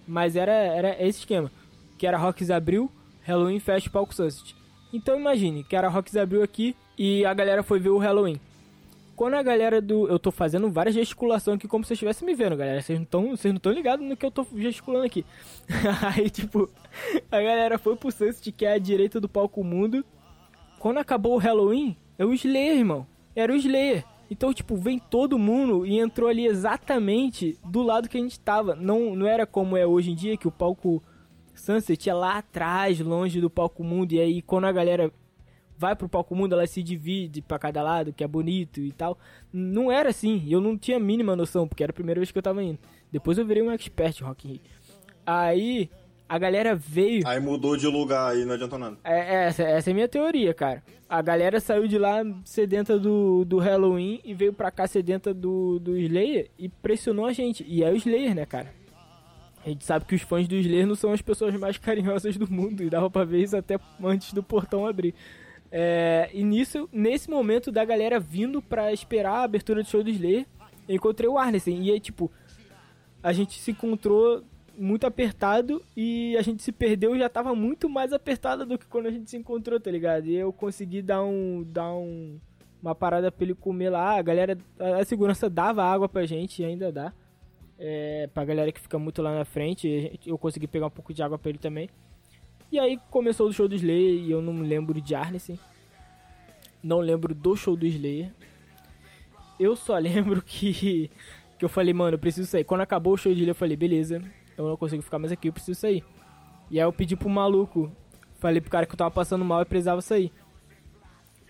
mas 0.08 0.38
era, 0.38 0.54
era 0.54 1.06
esse 1.06 1.20
esquema. 1.20 1.52
Kiara 1.98 2.18
Rocks 2.18 2.50
abriu, 2.50 2.89
Halloween 3.24 3.60
fecha 3.60 3.89
o 3.89 3.92
palco 3.92 4.16
Sunset. 4.16 4.56
Então 4.94 5.20
imagine, 5.20 5.66
Kiara 5.66 5.89
Rocks 5.89 6.16
abriu 6.16 6.42
aqui 6.42 6.78
e 6.98 7.26
a 7.26 7.34
galera 7.34 7.62
foi 7.62 7.78
ver 7.78 7.89
o 7.89 7.98
Halloween 7.98 8.39
quando 9.22 9.36
a 9.36 9.44
galera 9.44 9.80
do. 9.80 10.08
Eu 10.08 10.18
tô 10.18 10.32
fazendo 10.32 10.68
várias 10.72 10.96
gesticulações 10.96 11.58
aqui 11.58 11.68
como 11.68 11.84
se 11.84 11.90
vocês 11.90 11.98
estivessem 11.98 12.26
me 12.26 12.34
vendo, 12.34 12.58
galera. 12.58 12.82
Vocês 12.82 12.98
não 12.98 13.04
estão 13.04 13.30
vocês 13.30 13.54
não 13.54 13.72
ligados 13.72 14.04
no 14.04 14.18
que 14.18 14.26
eu 14.26 14.32
tô 14.32 14.44
gesticulando 14.56 15.06
aqui. 15.06 15.24
Aí, 16.18 16.28
tipo, 16.28 16.68
a 17.32 17.40
galera 17.40 17.78
foi 17.78 17.96
pro 17.96 18.12
Sunset, 18.12 18.52
que 18.52 18.66
é 18.66 18.74
a 18.74 18.80
direita 18.80 19.22
do 19.22 19.30
palco 19.30 19.64
mundo. 19.64 20.04
Quando 20.80 20.98
acabou 20.98 21.36
o 21.36 21.38
Halloween, 21.38 21.96
é 22.18 22.26
o 22.26 22.34
Slayer, 22.34 22.80
irmão. 22.80 23.06
Era 23.36 23.54
o 23.54 23.56
Slayer. 23.56 24.04
Então, 24.28 24.52
tipo, 24.52 24.76
vem 24.76 24.98
todo 24.98 25.38
mundo 25.38 25.86
e 25.86 26.00
entrou 26.00 26.28
ali 26.28 26.48
exatamente 26.48 27.60
do 27.64 27.84
lado 27.84 28.10
que 28.10 28.18
a 28.18 28.22
gente 28.22 28.40
tava. 28.40 28.74
Não, 28.74 29.16
não 29.16 29.28
era 29.28 29.46
como 29.46 29.78
é 29.78 29.86
hoje 29.86 30.10
em 30.10 30.16
dia, 30.16 30.36
que 30.36 30.48
o 30.48 30.52
palco 30.52 31.00
Sunset 31.54 32.10
é 32.10 32.14
lá 32.16 32.40
atrás, 32.40 33.00
longe 33.00 33.40
do 33.40 33.52
palco 33.52 33.84
mundo. 33.84 34.14
E 34.14 34.20
aí, 34.20 34.42
quando 34.42 34.66
a 34.66 34.72
galera 34.72 35.14
vai 35.82 35.96
pro 35.96 36.08
palco 36.08 36.36
mundo, 36.36 36.54
ela 36.54 36.68
se 36.68 36.84
divide 36.84 37.42
para 37.42 37.58
cada 37.58 37.82
lado, 37.82 38.14
que 38.14 38.24
é 38.24 38.28
bonito 38.28 38.80
e 38.80 38.92
tal. 38.92 39.18
Não 39.52 39.92
era 39.92 40.10
assim, 40.10 40.46
eu 40.48 40.62
não 40.62 40.78
tinha 40.78 40.98
a 40.98 41.00
mínima 41.00 41.36
noção, 41.36 41.68
porque 41.68 41.82
era 41.82 41.90
a 41.90 41.94
primeira 41.94 42.20
vez 42.20 42.32
que 42.32 42.38
eu 42.38 42.44
tava 42.44 42.62
indo. 42.62 42.78
Depois 43.12 43.40
eu 43.40 43.46
virei 43.46 43.64
um 43.64 43.72
expert 43.72 44.22
Rock 44.22 44.48
in 44.48 44.52
Rio. 44.52 44.62
Aí 45.26 45.90
a 46.30 46.38
galera 46.38 46.76
veio. 46.76 47.24
Aí 47.26 47.40
mudou 47.40 47.76
de 47.76 47.88
lugar 47.88 48.32
aí, 48.32 48.46
não 48.46 48.54
adianta 48.54 48.78
nada. 48.78 48.98
É, 49.04 49.48
essa, 49.48 49.64
essa 49.64 49.90
é 49.90 49.92
a 49.92 49.94
minha 49.96 50.08
teoria, 50.08 50.54
cara. 50.54 50.84
A 51.10 51.20
galera 51.20 51.60
saiu 51.60 51.88
de 51.88 51.98
lá 51.98 52.22
sedenta 52.46 53.00
do, 53.00 53.44
do 53.44 53.58
Halloween 53.58 54.22
e 54.24 54.36
veio 54.36 54.54
pra 54.54 54.70
cá 54.70 54.86
sedenta 54.86 55.34
do, 55.34 55.80
do 55.80 55.98
Slayer 55.98 56.52
e 56.60 56.70
pressionou 56.70 57.26
a 57.26 57.34
gente. 57.34 57.66
E 57.68 57.84
é 57.84 57.90
o 57.90 57.96
Slayer, 57.96 58.36
né, 58.36 58.46
cara? 58.46 58.72
A 59.66 59.70
gente 59.70 59.84
sabe 59.86 60.06
que 60.06 60.16
os 60.16 60.22
fãs 60.22 60.48
do 60.48 60.56
Slayer 60.56 60.88
não 60.88 60.96
são 60.96 61.12
as 61.12 61.22
pessoas 61.22 61.56
mais 61.56 61.78
carinhosas 61.80 62.38
do 62.38 62.52
mundo. 62.52 62.84
E 62.84 62.90
dava 62.90 63.10
pra 63.10 63.24
ver 63.24 63.42
isso 63.42 63.58
até 63.58 63.80
antes 64.04 64.32
do 64.32 64.44
portão 64.44 64.86
abrir. 64.86 65.14
É, 65.72 66.30
e 66.34 66.44
nisso, 66.44 66.90
nesse 66.92 67.30
momento 67.30 67.72
da 67.72 67.86
galera 67.86 68.20
vindo 68.20 68.62
pra 68.62 68.92
esperar 68.92 69.36
a 69.36 69.44
abertura 69.44 69.82
do 69.82 69.88
show 69.88 70.04
do 70.04 70.10
Slayer, 70.10 70.46
encontrei 70.88 71.30
o 71.30 71.38
Arnesen. 71.38 71.82
E 71.84 71.92
aí, 71.92 72.00
tipo, 72.00 72.30
a 73.24 73.32
gente 73.32 73.60
se 73.60 73.72
encontrou 73.72 74.44
muito 74.78 75.06
apertado 75.06 75.82
e 75.96 76.36
a 76.38 76.42
gente 76.42 76.64
se 76.64 76.72
perdeu 76.72 77.18
já 77.18 77.30
tava 77.30 77.54
muito 77.54 77.90
mais 77.90 78.12
apertado 78.12 78.66
do 78.66 78.78
que 78.78 78.86
quando 78.88 79.08
a 79.08 79.12
gente 79.12 79.30
se 79.30 79.38
encontrou, 79.38 79.80
tá 79.80 79.92
ligado? 79.92 80.26
E 80.28 80.36
eu 80.36 80.52
consegui 80.52 81.02
dar 81.02 81.24
um. 81.24 81.64
dar 81.64 81.94
um. 81.94 82.40
uma 82.82 82.96
parada 82.96 83.32
pra 83.32 83.46
ele 83.46 83.56
comer 83.56 83.90
lá. 83.90 84.18
A 84.18 84.22
galera. 84.22 84.58
A 85.00 85.06
segurança 85.06 85.50
dava 85.50 85.84
água 85.84 86.10
pra 86.10 86.26
gente 86.26 86.62
e 86.62 86.66
ainda 86.66 86.92
dá. 86.92 87.14
É, 87.80 88.30
pra 88.34 88.46
galera 88.46 88.72
que 88.72 88.80
fica 88.80 89.00
muito 89.00 89.22
lá 89.22 89.34
na 89.34 89.46
frente. 89.46 90.20
Eu 90.26 90.38
consegui 90.38 90.68
pegar 90.68 90.88
um 90.88 90.92
pouco 90.92 91.14
de 91.14 91.24
água 91.24 91.40
pra 91.40 91.50
ele 91.50 91.60
também. 91.60 91.90
E 92.72 92.80
aí 92.80 92.98
começou 93.10 93.50
o 93.50 93.54
show 93.54 93.68
do 93.68 93.76
Slayer 93.76 94.24
e 94.24 94.32
eu 94.32 94.42
não 94.42 94.62
lembro 94.62 95.02
de 95.02 95.14
Arneson. 95.14 95.58
Não 96.82 97.00
lembro 97.00 97.36
do 97.36 97.54
show 97.56 97.76
do 97.76 97.86
Slayer. 97.86 98.32
Eu 99.60 99.76
só 99.76 99.98
lembro 100.00 100.42
que, 100.42 101.12
que 101.60 101.66
eu 101.66 101.68
falei, 101.68 101.94
mano, 101.94 102.16
eu 102.16 102.20
preciso 102.20 102.50
sair. 102.50 102.64
Quando 102.64 102.82
acabou 102.82 103.14
o 103.14 103.18
show 103.18 103.32
do 103.32 103.36
Slayer, 103.36 103.52
eu 103.52 103.56
falei, 103.56 103.76
beleza, 103.76 104.22
eu 104.58 104.70
não 104.70 104.78
consigo 104.78 105.02
ficar 105.02 105.20
mais 105.20 105.34
aqui, 105.34 105.50
eu 105.50 105.54
preciso 105.54 105.78
sair. 105.78 106.02
E 106.70 106.80
aí 106.80 106.86
eu 106.86 106.94
pedi 106.94 107.18
pro 107.18 107.30
maluco, 107.30 107.92
falei 108.40 108.62
pro 108.62 108.72
cara 108.72 108.86
que 108.86 108.94
eu 108.94 108.98
tava 108.98 109.12
passando 109.12 109.44
mal 109.44 109.62
e 109.62 109.66
precisava 109.66 110.02
sair. 110.02 110.32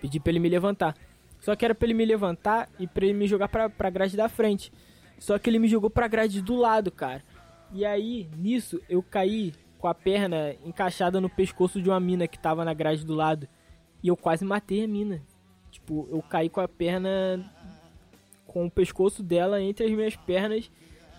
Pedi 0.02 0.20
pra 0.20 0.32
ele 0.32 0.40
me 0.40 0.50
levantar. 0.50 0.98
Só 1.40 1.56
que 1.56 1.64
era 1.64 1.76
pra 1.76 1.86
ele 1.86 1.94
me 1.94 2.06
levantar 2.06 2.68
e 2.80 2.88
pra 2.88 3.06
ele 3.06 3.14
me 3.14 3.28
jogar 3.28 3.48
pra, 3.48 3.70
pra 3.70 3.92
grade 3.92 4.18
da 4.18 4.28
frente. 4.28 4.74
Só 5.20 5.38
que 5.38 5.48
ele 5.52 5.60
me 5.60 5.68
jogou 5.68 5.90
pra 5.90 6.08
grade 6.08 6.42
do 6.42 6.56
lado, 6.56 6.92
cara. 6.92 7.24
E 7.72 7.86
aí, 7.86 8.28
nisso, 8.36 8.82
eu 8.90 9.04
caí 9.04 9.54
com 9.82 9.88
a 9.88 9.96
perna 9.96 10.56
encaixada 10.64 11.20
no 11.20 11.28
pescoço 11.28 11.82
de 11.82 11.90
uma 11.90 12.00
mina 12.00 12.28
que 12.28 12.38
tava 12.38 12.64
na 12.64 12.74
grade 12.74 13.04
do 13.04 13.16
lado. 13.16 13.48
E 14.04 14.08
eu 14.08 14.16
quase 14.16 14.46
matei 14.46 14.84
a 14.84 14.88
mina. 14.88 15.22
Tipo, 15.72 16.08
eu 16.12 16.22
caí 16.22 16.50
com 16.50 16.62
a 16.62 16.68
perna 16.68 17.44
com 18.46 18.68
o 18.68 18.72
pescoço 18.72 19.24
dela 19.24 19.62
entre 19.62 19.86
as 19.86 19.92
minhas 19.92 20.16
pernas 20.16 20.70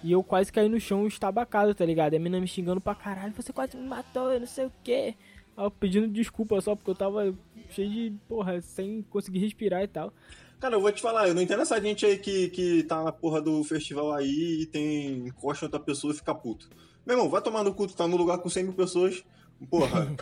e 0.05 0.13
eu 0.13 0.23
quase 0.23 0.53
caí 0.53 0.69
no 0.69 0.79
chão 0.79 1.07
estabacado, 1.07 1.75
tá 1.75 1.85
ligado? 1.85 2.13
E 2.13 2.17
a 2.17 2.21
mina 2.21 2.39
me 2.39 2.47
xingando 2.47 2.81
pra 2.81 2.95
caralho, 2.95 3.33
você 3.33 3.53
quase 3.53 3.77
me 3.77 3.87
matou, 3.87 4.31
eu 4.31 4.41
não 4.41 4.47
sei 4.47 4.67
o 4.67 4.73
que. 4.85 5.15
Eu 5.57 5.71
pedindo 5.71 6.07
desculpa 6.09 6.61
só 6.61 6.77
porque 6.77 6.91
eu 6.91 6.95
tava 6.95 7.35
cheio 7.71 7.91
de, 7.91 8.13
porra, 8.29 8.61
sem 8.61 9.03
conseguir 9.11 9.41
respirar 9.41 9.83
e 9.83 9.89
tal. 9.89 10.13
Cara, 10.61 10.77
eu 10.77 10.81
vou 10.81 10.93
te 10.93 11.03
falar, 11.03 11.27
eu 11.27 11.35
não 11.35 11.43
entendo 11.43 11.63
essa 11.63 11.81
gente 11.81 12.07
aí 12.07 12.17
que, 12.17 12.49
que 12.51 12.83
tá 12.85 13.03
na 13.03 13.11
porra 13.11 13.41
do 13.41 13.65
festival 13.65 14.13
aí 14.13 14.63
e 14.63 14.67
tem 14.67 15.27
encosta 15.27 15.67
outra 15.67 15.81
pessoa 15.81 16.13
e 16.13 16.17
fica 16.17 16.35
puto. 16.35 16.69
Meu 17.07 17.17
irmão, 17.17 17.29
vai 17.29 17.43
tomar 17.43 17.65
no 17.65 17.75
cu, 17.75 17.87
tu 17.87 17.97
tá 17.97 18.07
no 18.07 18.17
lugar 18.17 18.39
com 18.39 18.49
100 18.49 18.65
mil 18.65 18.73
pessoas. 18.73 19.25
Porra, 19.69 20.15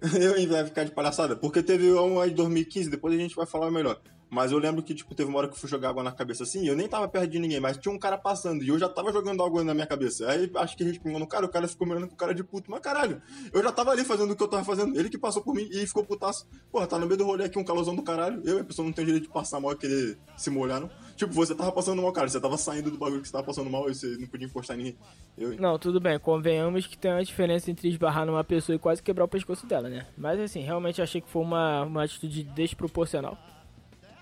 eu 0.20 0.48
vai 0.48 0.64
ficar 0.64 0.84
de 0.84 0.92
palhaçada. 0.92 1.34
Porque 1.34 1.62
teve 1.62 1.92
um 1.94 2.20
aí 2.20 2.30
de 2.30 2.36
2015, 2.36 2.90
depois 2.90 3.14
a 3.14 3.18
gente 3.18 3.34
vai 3.34 3.46
falar 3.46 3.70
melhor. 3.70 4.00
Mas 4.28 4.50
eu 4.50 4.58
lembro 4.58 4.82
que, 4.82 4.92
tipo, 4.92 5.14
teve 5.14 5.30
uma 5.30 5.38
hora 5.38 5.48
que 5.48 5.54
eu 5.54 5.58
fui 5.58 5.68
jogar 5.68 5.90
água 5.90 6.02
na 6.02 6.10
cabeça 6.10 6.42
assim, 6.42 6.64
e 6.64 6.66
eu 6.66 6.74
nem 6.74 6.88
tava 6.88 7.06
perto 7.06 7.28
de 7.28 7.38
ninguém, 7.38 7.60
mas 7.60 7.76
tinha 7.76 7.94
um 7.94 7.98
cara 7.98 8.18
passando, 8.18 8.62
e 8.62 8.68
eu 8.68 8.78
já 8.78 8.88
tava 8.88 9.12
jogando 9.12 9.42
água 9.42 9.62
na 9.62 9.72
minha 9.72 9.86
cabeça. 9.86 10.28
Aí 10.28 10.50
acho 10.56 10.76
que 10.76 10.82
respingou 10.82 11.20
no 11.20 11.28
cara, 11.28 11.46
o 11.46 11.48
cara 11.48 11.68
ficou 11.68 11.86
mirando 11.86 12.08
com 12.08 12.14
o 12.14 12.16
cara 12.16 12.34
de 12.34 12.42
puto. 12.42 12.70
Mas 12.70 12.80
caralho, 12.80 13.22
eu 13.52 13.62
já 13.62 13.70
tava 13.70 13.92
ali 13.92 14.04
fazendo 14.04 14.32
o 14.32 14.36
que 14.36 14.42
eu 14.42 14.48
tava 14.48 14.64
fazendo. 14.64 14.98
Ele 14.98 15.08
que 15.08 15.16
passou 15.16 15.42
por 15.42 15.54
mim 15.54 15.68
e 15.70 15.86
ficou 15.86 16.04
putaço. 16.04 16.46
Porra, 16.72 16.86
tá 16.86 16.98
no 16.98 17.06
meio 17.06 17.16
do 17.16 17.24
rolê 17.24 17.44
aqui 17.44 17.58
um 17.58 17.64
calorzão 17.64 17.94
do 17.94 18.02
caralho. 18.02 18.42
Eu, 18.44 18.60
a 18.60 18.64
pessoa 18.64 18.84
não 18.84 18.92
tem 18.92 19.04
direito 19.04 19.24
de 19.24 19.32
passar 19.32 19.60
mal 19.60 19.72
e 19.72 19.76
querer 19.76 20.18
se 20.36 20.50
molhar, 20.50 20.80
não. 20.80 20.90
Tipo, 21.16 21.32
você 21.32 21.54
tava 21.54 21.72
passando 21.72 22.02
mal, 22.02 22.12
cara. 22.12 22.28
Você 22.28 22.38
tava 22.38 22.56
saindo 22.58 22.90
do 22.90 22.98
bagulho 22.98 23.22
que 23.22 23.26
você 23.28 23.32
tava 23.32 23.44
passando 23.44 23.70
mal 23.70 23.88
e 23.88 23.94
você 23.94 24.16
não 24.18 24.28
podia 24.28 24.46
encostar 24.46 24.76
em 24.76 24.78
ninguém. 24.78 24.98
Eu... 25.36 25.56
Não, 25.58 25.78
tudo 25.78 25.98
bem. 25.98 26.18
Convenhamos 26.18 26.86
que 26.86 26.96
tem 26.96 27.10
uma 27.10 27.24
diferença 27.24 27.70
entre 27.70 27.88
esbarrar 27.88 28.26
numa 28.26 28.44
pessoa 28.44 28.76
e 28.76 28.78
quase 28.78 29.02
quebrar 29.02 29.24
o 29.24 29.28
pescoço 29.28 29.66
dela, 29.66 29.88
né? 29.88 30.06
Mas 30.16 30.38
assim, 30.38 30.60
realmente 30.60 31.00
achei 31.00 31.20
que 31.20 31.28
foi 31.28 31.42
uma, 31.42 31.84
uma 31.84 32.04
atitude 32.04 32.44
desproporcional. 32.44 33.38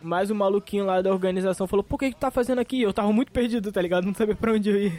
Mas 0.01 0.31
o 0.31 0.35
maluquinho 0.35 0.85
lá 0.85 1.01
da 1.01 1.11
organização 1.11 1.67
falou, 1.67 1.83
por 1.83 1.99
que 1.99 2.13
que 2.13 2.21
tá 2.21 2.31
fazendo 2.31 2.61
aqui? 2.61 2.83
Eu 2.83 2.93
tava 2.93 3.11
muito 3.11 3.33
perdido, 3.33 3.73
tá 3.73 3.81
ligado? 3.81 4.05
Não 4.05 4.15
sabia 4.15 4.37
pra 4.37 4.53
onde 4.53 4.69
eu 4.69 4.91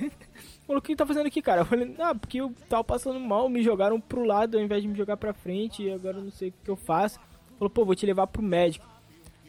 falou, 0.66 0.80
o 0.80 0.82
que 0.82 0.96
tá 0.96 1.06
fazendo 1.06 1.28
aqui, 1.28 1.44
cara? 1.44 1.62
Eu 1.62 1.66
falei, 1.66 1.96
ah, 2.00 2.16
porque 2.16 2.42
eu 2.42 2.52
tava 2.68 2.84
passando 2.84 3.20
mal, 3.20 3.48
me 3.48 3.62
jogaram 3.62 4.02
pro 4.02 4.26
lado 4.26 4.58
ao 4.58 4.64
invés 4.64 4.82
de 4.82 4.88
me 4.88 4.98
jogar 4.98 5.16
pra 5.16 5.32
frente, 5.32 5.84
e 5.84 5.92
agora 5.92 6.18
eu 6.18 6.24
não 6.24 6.32
sei 6.32 6.50
o 6.50 6.54
que 6.64 6.72
eu 6.72 6.76
faço. 6.76 7.20
Falou, 7.58 7.70
pô, 7.70 7.86
vou 7.86 7.96
te 7.96 8.06
levar 8.06 8.26
pro 8.26 8.42
médico. 8.42 8.95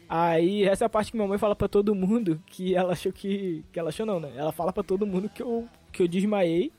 Aí, 0.09 0.63
essa 0.63 0.85
é 0.85 0.87
a 0.87 0.89
parte 0.89 1.11
que 1.11 1.17
minha 1.17 1.27
mãe 1.27 1.37
fala 1.37 1.55
pra 1.55 1.67
todo 1.67 1.93
mundo, 1.93 2.41
que 2.45 2.73
ela 2.75 2.93
achou 2.93 3.11
que... 3.11 3.63
Que 3.71 3.79
ela 3.79 3.89
achou 3.89 4.05
não, 4.05 4.19
né? 4.19 4.31
Ela 4.35 4.51
fala 4.51 4.71
pra 4.71 4.83
todo 4.83 5.05
mundo 5.05 5.29
que 5.29 5.41
eu, 5.41 5.67
que 5.91 6.01
eu 6.01 6.07
desmaiei, 6.07 6.71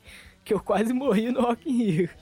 que 0.43 0.53
eu 0.53 0.59
quase 0.59 0.93
morri 0.93 1.31
no 1.31 1.41
Rock 1.41 1.69
in 1.69 1.77
Rio. 1.77 2.09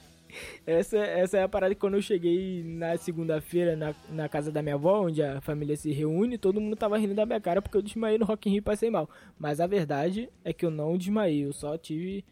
Essa, 0.67 0.97
essa 0.97 1.37
é 1.37 1.43
a 1.43 1.47
parada 1.47 1.73
que 1.73 1.79
quando 1.79 1.93
eu 1.95 2.01
cheguei 2.01 2.61
na 2.61 2.97
segunda-feira 2.97 3.77
na, 3.77 3.95
na 4.09 4.27
casa 4.27 4.51
da 4.51 4.61
minha 4.61 4.75
avó, 4.75 5.05
onde 5.05 5.23
a 5.23 5.39
família 5.39 5.75
se 5.75 5.91
reúne, 5.91 6.37
todo 6.37 6.59
mundo 6.59 6.75
tava 6.75 6.97
rindo 6.97 7.15
da 7.15 7.25
minha 7.25 7.39
cara 7.39 7.61
porque 7.61 7.77
eu 7.77 7.81
desmaiei 7.81 8.19
no 8.19 8.25
Rock 8.25 8.47
in 8.47 8.51
Rio 8.51 8.59
e 8.59 8.61
passei 8.61 8.89
mal. 8.91 9.09
Mas 9.39 9.61
a 9.61 9.65
verdade 9.65 10.29
é 10.43 10.51
que 10.51 10.65
eu 10.65 10.69
não 10.69 10.97
desmaiei, 10.97 11.45
eu 11.45 11.53
só 11.53 11.77
tive... 11.77 12.25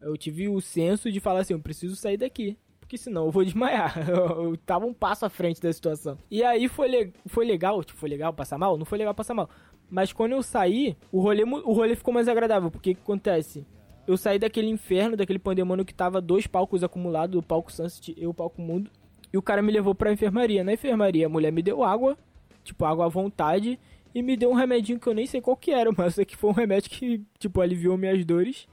Eu 0.00 0.16
tive 0.18 0.48
o 0.48 0.60
senso 0.60 1.10
de 1.10 1.20
falar 1.20 1.40
assim, 1.40 1.54
eu 1.54 1.60
preciso 1.60 1.96
sair 1.96 2.16
daqui 2.16 2.58
porque 2.94 2.98
senão 2.98 3.26
eu 3.26 3.30
vou 3.30 3.44
desmaiar. 3.44 4.08
Eu, 4.08 4.44
eu, 4.52 4.56
tava 4.58 4.86
um 4.86 4.94
passo 4.94 5.26
à 5.26 5.28
frente 5.28 5.60
da 5.60 5.72
situação. 5.72 6.16
E 6.30 6.42
aí 6.44 6.68
foi, 6.68 6.88
le 6.88 7.12
foi 7.26 7.44
legal, 7.44 7.82
tipo, 7.82 7.98
foi 7.98 8.08
legal 8.08 8.32
passar 8.32 8.56
mal? 8.56 8.78
Não 8.78 8.84
foi 8.84 8.98
legal 8.98 9.14
passar 9.14 9.34
mal. 9.34 9.50
Mas 9.90 10.12
quando 10.12 10.32
eu 10.32 10.42
saí, 10.42 10.96
o 11.10 11.20
rolê, 11.20 11.42
o 11.42 11.72
rolê 11.72 11.96
ficou 11.96 12.14
mais 12.14 12.28
agradável, 12.28 12.70
porque 12.70 12.92
o 12.92 12.94
que 12.94 13.00
acontece? 13.00 13.66
Eu 14.06 14.16
saí 14.16 14.38
daquele 14.38 14.68
inferno, 14.68 15.16
daquele 15.16 15.38
pandemônio 15.38 15.84
que 15.84 15.94
tava 15.94 16.20
dois 16.20 16.46
palcos 16.46 16.84
acumulados, 16.84 17.36
o 17.36 17.42
palco 17.42 17.72
Sunset 17.72 18.14
e 18.16 18.26
o 18.26 18.34
palco 18.34 18.60
Mundo. 18.60 18.90
E 19.32 19.38
o 19.38 19.42
cara 19.42 19.60
me 19.60 19.72
levou 19.72 19.94
pra 19.94 20.12
enfermaria. 20.12 20.62
Na 20.62 20.72
enfermaria, 20.72 21.26
a 21.26 21.28
mulher 21.28 21.50
me 21.50 21.62
deu 21.62 21.82
água, 21.82 22.16
tipo, 22.62 22.84
água 22.84 23.06
à 23.06 23.08
vontade, 23.08 23.78
e 24.14 24.22
me 24.22 24.36
deu 24.36 24.50
um 24.50 24.54
remedinho 24.54 25.00
que 25.00 25.06
eu 25.06 25.14
nem 25.14 25.26
sei 25.26 25.40
qual 25.40 25.56
que 25.56 25.72
era, 25.72 25.90
mas 25.96 26.18
é 26.18 26.24
que 26.24 26.36
foi 26.36 26.50
um 26.50 26.54
remédio 26.54 26.90
que, 26.90 27.22
tipo, 27.38 27.60
aliviou 27.60 27.98
minhas 27.98 28.24
dores 28.24 28.68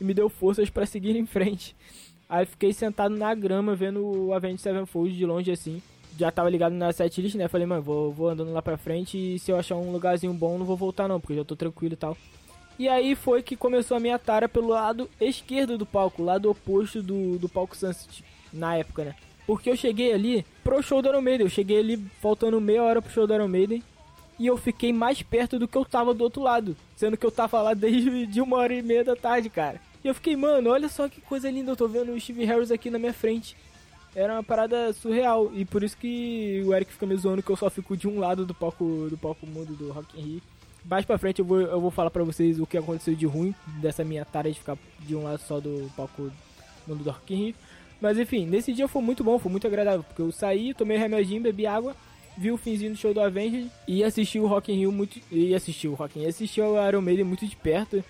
e 0.00 0.04
me 0.04 0.12
deu 0.12 0.28
forças 0.28 0.68
para 0.68 0.84
seguir 0.84 1.16
em 1.16 1.26
frente. 1.26 1.74
Aí 2.32 2.46
fiquei 2.46 2.72
sentado 2.72 3.14
na 3.14 3.34
grama 3.34 3.74
vendo 3.74 4.06
o 4.06 4.32
Avenged 4.32 4.62
Sevenfold 4.62 5.14
de 5.14 5.26
longe 5.26 5.50
assim. 5.50 5.82
Já 6.18 6.30
tava 6.30 6.48
ligado 6.48 6.72
na 6.72 6.90
setlist, 6.90 7.34
né? 7.34 7.46
Falei, 7.46 7.66
mano, 7.66 7.82
vou, 7.82 8.10
vou 8.10 8.30
andando 8.30 8.50
lá 8.54 8.62
pra 8.62 8.78
frente 8.78 9.18
e 9.18 9.38
se 9.38 9.50
eu 9.50 9.58
achar 9.58 9.76
um 9.76 9.92
lugarzinho 9.92 10.32
bom 10.32 10.56
não 10.56 10.64
vou 10.64 10.74
voltar 10.74 11.06
não, 11.06 11.20
porque 11.20 11.34
já 11.34 11.44
tô 11.44 11.54
tranquilo 11.54 11.92
e 11.92 11.96
tal. 11.96 12.16
E 12.78 12.88
aí 12.88 13.14
foi 13.14 13.42
que 13.42 13.54
começou 13.54 13.98
a 13.98 14.00
minha 14.00 14.18
tara 14.18 14.48
pelo 14.48 14.68
lado 14.68 15.10
esquerdo 15.20 15.76
do 15.76 15.84
palco, 15.84 16.22
lado 16.22 16.50
oposto 16.50 17.02
do, 17.02 17.38
do 17.38 17.50
palco 17.50 17.76
Sunset, 17.76 18.24
na 18.50 18.76
época, 18.76 19.04
né? 19.04 19.14
Porque 19.46 19.68
eu 19.68 19.76
cheguei 19.76 20.14
ali 20.14 20.46
pro 20.64 20.82
show 20.82 21.02
do 21.02 21.10
Iron 21.10 21.20
Maiden, 21.20 21.44
eu 21.44 21.50
cheguei 21.50 21.80
ali 21.80 21.98
faltando 22.22 22.58
meia 22.62 22.82
hora 22.82 23.02
pro 23.02 23.12
show 23.12 23.26
do 23.26 23.34
Iron 23.34 23.46
Maiden, 23.46 23.82
e 24.38 24.46
eu 24.46 24.56
fiquei 24.56 24.90
mais 24.90 25.20
perto 25.20 25.58
do 25.58 25.68
que 25.68 25.76
eu 25.76 25.84
tava 25.84 26.14
do 26.14 26.24
outro 26.24 26.40
lado, 26.40 26.74
sendo 26.96 27.18
que 27.18 27.26
eu 27.26 27.30
tava 27.30 27.60
lá 27.60 27.74
desde 27.76 28.26
de 28.26 28.40
uma 28.40 28.56
hora 28.56 28.72
e 28.72 28.80
meia 28.80 29.04
da 29.04 29.14
tarde, 29.14 29.50
cara. 29.50 29.78
E 30.04 30.08
eu 30.08 30.14
fiquei, 30.14 30.36
mano, 30.36 30.70
olha 30.70 30.88
só 30.88 31.08
que 31.08 31.20
coisa 31.20 31.50
linda, 31.50 31.70
eu 31.70 31.76
tô 31.76 31.86
vendo 31.86 32.12
o 32.12 32.20
Steve 32.20 32.44
Harris 32.44 32.70
aqui 32.70 32.90
na 32.90 32.98
minha 32.98 33.12
frente. 33.12 33.56
Era 34.14 34.34
uma 34.34 34.42
parada 34.42 34.92
surreal, 34.92 35.50
e 35.54 35.64
por 35.64 35.82
isso 35.82 35.96
que 35.96 36.62
o 36.66 36.74
Eric 36.74 36.92
fica 36.92 37.06
me 37.06 37.16
zoando 37.16 37.42
que 37.42 37.50
eu 37.50 37.56
só 37.56 37.70
fico 37.70 37.96
de 37.96 38.06
um 38.06 38.18
lado 38.18 38.44
do 38.44 38.52
palco 38.52 39.06
do 39.08 39.16
palco 39.16 39.46
mundo 39.46 39.74
do 39.74 39.90
Rock 39.90 40.20
in 40.20 40.22
Rio 40.22 40.42
mais 40.84 41.04
pra 41.04 41.16
frente 41.16 41.38
eu 41.38 41.44
vou, 41.44 41.60
eu 41.60 41.80
vou 41.80 41.90
falar 41.90 42.10
pra 42.10 42.24
vocês 42.24 42.58
o 42.58 42.66
que 42.66 42.76
aconteceu 42.76 43.14
de 43.14 43.24
ruim 43.24 43.54
dessa 43.80 44.04
minha 44.04 44.24
tarefa 44.24 44.52
de 44.52 44.58
ficar 44.58 44.78
de 45.00 45.14
um 45.14 45.22
lado 45.22 45.40
só 45.40 45.60
do 45.60 45.90
palco 45.96 46.30
do 46.86 47.10
Rock 47.10 47.32
in 47.32 47.36
Rio. 47.36 47.54
Mas 48.00 48.18
enfim, 48.18 48.44
nesse 48.46 48.72
dia 48.72 48.88
foi 48.88 49.00
muito 49.00 49.22
bom, 49.22 49.38
foi 49.38 49.50
muito 49.50 49.66
agradável, 49.66 50.02
porque 50.02 50.20
eu 50.20 50.32
saí, 50.32 50.74
tomei 50.74 50.98
remedinho, 50.98 51.40
bebi 51.40 51.66
água 51.66 51.94
vi 52.36 52.50
o 52.50 52.56
finzinho 52.56 52.92
do 52.92 52.96
show 52.96 53.12
do 53.12 53.20
Avenged 53.20 53.70
e 53.86 54.02
assisti 54.02 54.38
o 54.38 54.46
Rock 54.46 54.72
in 54.72 54.76
Rio 54.76 54.92
muito... 54.92 55.20
E 55.30 55.54
assisti 55.54 55.86
o 55.86 55.94
Rock 55.94 56.18
in 56.18 56.22
Rio, 56.22 56.30
assisti 56.30 56.60
o 56.60 56.88
Iron 56.88 57.02
Maiden 57.02 57.24
muito 57.24 57.46
de 57.46 57.56
perto 57.56 58.02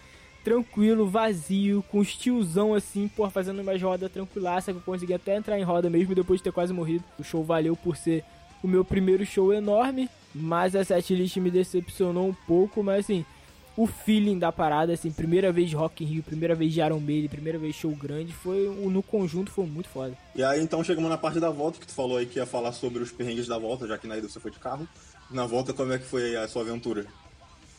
tranquilo, 0.43 1.07
vazio, 1.07 1.85
com 1.91 2.03
estilzão 2.03 2.75
assim, 2.75 3.09
por 3.09 3.31
fazendo 3.31 3.63
umas 3.63 3.81
rodas 3.81 4.11
tranquilaça 4.11 4.73
que 4.73 4.79
eu 4.79 4.83
consegui 4.83 5.15
até 5.15 5.37
entrar 5.37 5.59
em 5.59 5.63
roda 5.63 5.89
mesmo 5.89 6.15
depois 6.15 6.41
de 6.41 6.45
ter 6.45 6.53
quase 6.53 6.73
morrido. 6.73 7.05
O 7.19 7.25
show 7.25 7.43
valeu 7.43 7.77
por 7.77 7.97
ser 7.97 8.25
o 8.63 8.69
meu 8.69 8.85
primeiro 8.85 9.25
show 9.27 9.53
enorme, 9.53 10.09
mas 10.35 10.77
a 10.77 10.85
setlist 10.85 11.37
me 11.37 11.51
decepcionou 11.51 12.29
um 12.29 12.35
pouco, 12.47 12.83
mas 12.83 13.01
assim, 13.01 13.25
o 13.77 13.87
feeling 13.87 14.39
da 14.39 14.53
parada, 14.53 14.93
assim, 14.93 15.11
primeira 15.11 15.51
vez 15.51 15.71
de 15.71 15.77
Rock 15.77 16.05
in 16.05 16.07
Rio, 16.07 16.23
primeira 16.23 16.55
vez 16.55 16.73
de 16.73 16.81
Iron 16.81 17.01
Maiden, 17.01 17.29
primeira 17.29 17.59
vez 17.59 17.75
show 17.75 17.91
grande, 17.91 18.33
foi 18.33 18.69
no 18.69 19.03
conjunto 19.03 19.51
foi 19.51 19.67
muito 19.67 19.89
foda. 19.89 20.17
E 20.35 20.43
aí 20.43 20.63
então 20.63 20.85
chegamos 20.85 21.11
na 21.11 21.19
parte 21.19 21.41
da 21.41 21.51
volta 21.51 21.79
que 21.79 21.87
tu 21.87 21.95
falou 21.95 22.19
aí 22.19 22.27
que 22.27 22.39
ia 22.39 22.47
falar 22.47 22.73
sobre 22.73 23.03
os 23.03 23.11
perrengues 23.11 23.47
da 23.47 23.59
volta, 23.59 23.87
já 23.87 23.97
que 23.99 24.07
na 24.07 24.17
ida 24.17 24.29
você 24.29 24.39
foi 24.39 24.51
de 24.51 24.59
carro. 24.59 24.87
Na 25.31 25.47
volta, 25.47 25.73
como 25.73 25.93
é 25.93 25.99
que 25.99 26.05
foi 26.05 26.37
a 26.37 26.47
sua 26.47 26.63
aventura? 26.63 27.07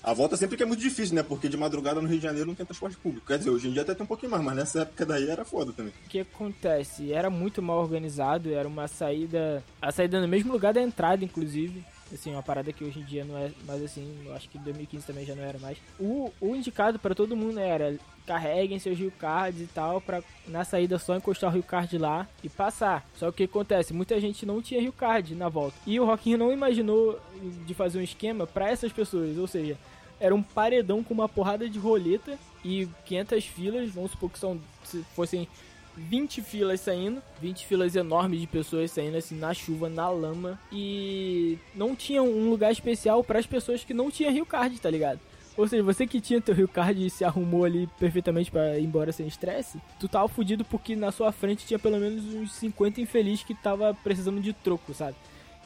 A 0.03 0.13
volta 0.13 0.35
sempre 0.35 0.57
que 0.57 0.63
é 0.63 0.65
muito 0.65 0.81
difícil, 0.81 1.15
né? 1.15 1.23
Porque 1.23 1.47
de 1.47 1.55
madrugada 1.55 2.01
no 2.01 2.07
Rio 2.09 2.17
de 2.17 2.23
Janeiro 2.23 2.47
não 2.47 2.55
tem 2.55 2.65
transporte 2.65 2.97
público. 2.97 3.25
Quer 3.25 3.37
dizer, 3.37 3.49
hoje 3.49 3.69
em 3.69 3.71
dia 3.71 3.83
até 3.83 3.95
tem 3.95 4.03
um 4.03 4.07
pouquinho 4.07 4.31
mais, 4.31 4.43
mas 4.43 4.55
nessa 4.55 4.81
época 4.81 5.05
daí 5.05 5.29
era 5.29 5.45
foda 5.45 5.71
também. 5.71 5.93
O 6.05 6.09
que 6.09 6.19
acontece? 6.19 7.13
Era 7.13 7.29
muito 7.29 7.61
mal 7.61 7.79
organizado, 7.79 8.53
era 8.53 8.67
uma 8.67 8.89
saída. 8.89 9.63
A 9.81 9.93
saída 9.93 10.19
no 10.19 10.27
mesmo 10.27 10.51
lugar 10.51 10.73
da 10.73 10.81
entrada, 10.81 11.23
inclusive. 11.23 11.85
Assim, 12.13 12.31
uma 12.31 12.43
parada 12.43 12.71
que 12.71 12.83
hoje 12.83 12.99
em 12.99 13.03
dia 13.03 13.25
não 13.25 13.35
é 13.37 13.51
mais 13.65 13.83
assim, 13.83 14.21
eu 14.23 14.35
acho 14.35 14.47
que 14.47 14.57
em 14.57 14.61
2015 14.61 15.05
também 15.07 15.25
já 15.25 15.33
não 15.33 15.43
era 15.43 15.57
mais. 15.57 15.77
O, 15.99 16.31
o 16.39 16.55
indicado 16.55 16.99
para 16.99 17.15
todo 17.15 17.35
mundo 17.35 17.59
era 17.59 17.97
carreguem 18.25 18.77
seus 18.79 18.97
Rio 18.97 19.11
Cards 19.11 19.61
e 19.61 19.67
tal, 19.67 19.99
pra 19.99 20.21
na 20.47 20.63
saída 20.63 20.99
só 20.99 21.15
encostar 21.15 21.49
o 21.49 21.53
Rio 21.53 21.63
Card 21.63 21.97
lá 21.97 22.27
e 22.43 22.49
passar. 22.49 23.05
Só 23.15 23.31
que 23.31 23.31
o 23.31 23.47
que 23.47 23.51
acontece? 23.51 23.93
Muita 23.93 24.19
gente 24.19 24.45
não 24.45 24.61
tinha 24.61 24.79
Rio 24.79 24.93
Card 24.93 25.33
na 25.33 25.49
volta. 25.49 25.75
E 25.87 25.99
o 25.99 26.05
Rockinho 26.05 26.37
não 26.37 26.51
imaginou 26.51 27.19
de 27.65 27.73
fazer 27.73 27.99
um 27.99 28.03
esquema 28.03 28.45
para 28.45 28.69
essas 28.69 28.91
pessoas, 28.93 29.37
ou 29.37 29.47
seja, 29.47 29.77
era 30.19 30.33
um 30.33 30.43
paredão 30.43 31.03
com 31.03 31.13
uma 31.13 31.27
porrada 31.27 31.67
de 31.67 31.79
roleta 31.79 32.37
e 32.63 32.87
500 33.05 33.45
filas, 33.45 33.89
vamos 33.89 34.11
supor 34.11 34.29
que 34.29 34.39
são, 34.39 34.59
se 34.85 35.03
fossem 35.15 35.47
20 35.95 36.41
filas 36.41 36.81
saindo, 36.81 37.21
20 37.41 37.65
filas 37.65 37.95
enormes 37.95 38.41
de 38.41 38.47
pessoas 38.47 38.91
saindo 38.91 39.17
assim 39.17 39.35
na 39.35 39.53
chuva, 39.53 39.89
na 39.89 40.09
lama 40.09 40.59
e 40.71 41.57
não 41.75 41.95
tinha 41.95 42.21
um 42.21 42.49
lugar 42.49 42.71
especial 42.71 43.23
para 43.23 43.39
as 43.39 43.45
pessoas 43.45 43.83
que 43.83 43.93
não 43.93 44.09
tinham 44.09 44.31
Rio 44.31 44.45
Card, 44.45 44.79
tá 44.79 44.89
ligado? 44.89 45.19
Ou 45.55 45.67
seja, 45.67 45.83
você 45.83 46.07
que 46.07 46.19
tinha 46.19 46.41
teu 46.41 46.55
Rio 46.55 46.67
Card 46.67 47.05
e 47.05 47.09
se 47.09 47.23
arrumou 47.23 47.63
ali 47.63 47.87
perfeitamente 47.99 48.49
para 48.49 48.79
ir 48.79 48.85
embora 48.85 49.11
sem 49.11 49.27
estresse, 49.27 49.79
tu 49.99 50.07
tava 50.07 50.27
fudido 50.27 50.65
porque 50.65 50.95
na 50.95 51.11
sua 51.11 51.31
frente 51.31 51.65
tinha 51.65 51.77
pelo 51.77 51.99
menos 51.99 52.23
uns 52.33 52.53
50 52.53 52.99
infelizes 52.99 53.43
que 53.43 53.53
tava 53.53 53.93
precisando 53.93 54.41
de 54.41 54.51
troco, 54.51 54.93
sabe? 54.93 55.15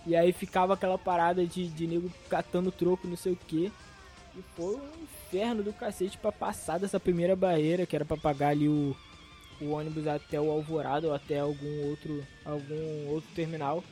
E 0.06 0.16
aí 0.16 0.34
ficava 0.34 0.74
aquela 0.74 0.98
parada 0.98 1.46
de, 1.46 1.68
de 1.68 1.88
nego 1.88 2.12
catando 2.30 2.72
troco, 2.72 3.08
não 3.08 3.16
sei 3.16 3.34
o 3.34 3.38
que. 3.48 3.72
E 4.36 4.44
foi 4.56 4.76
um 4.76 5.04
inferno 5.04 5.64
do 5.64 5.74
cacete 5.74 6.18
pra 6.18 6.32
passar 6.32 6.80
dessa 6.80 7.00
primeira 7.00 7.36
barreira, 7.36 7.86
que 7.86 7.96
era 7.96 8.06
pra 8.06 8.18
pagar 8.18 8.50
ali 8.50 8.68
o, 8.68 8.96
o 9.62 9.72
ônibus 9.72 10.08
até 10.08 10.39
o 10.39 10.49
Alvorado 10.51 11.08
ou 11.08 11.14
até 11.14 11.39
algum 11.39 11.89
outro, 11.89 12.24
algum 12.45 13.10
outro 13.10 13.30
terminal. 13.36 13.84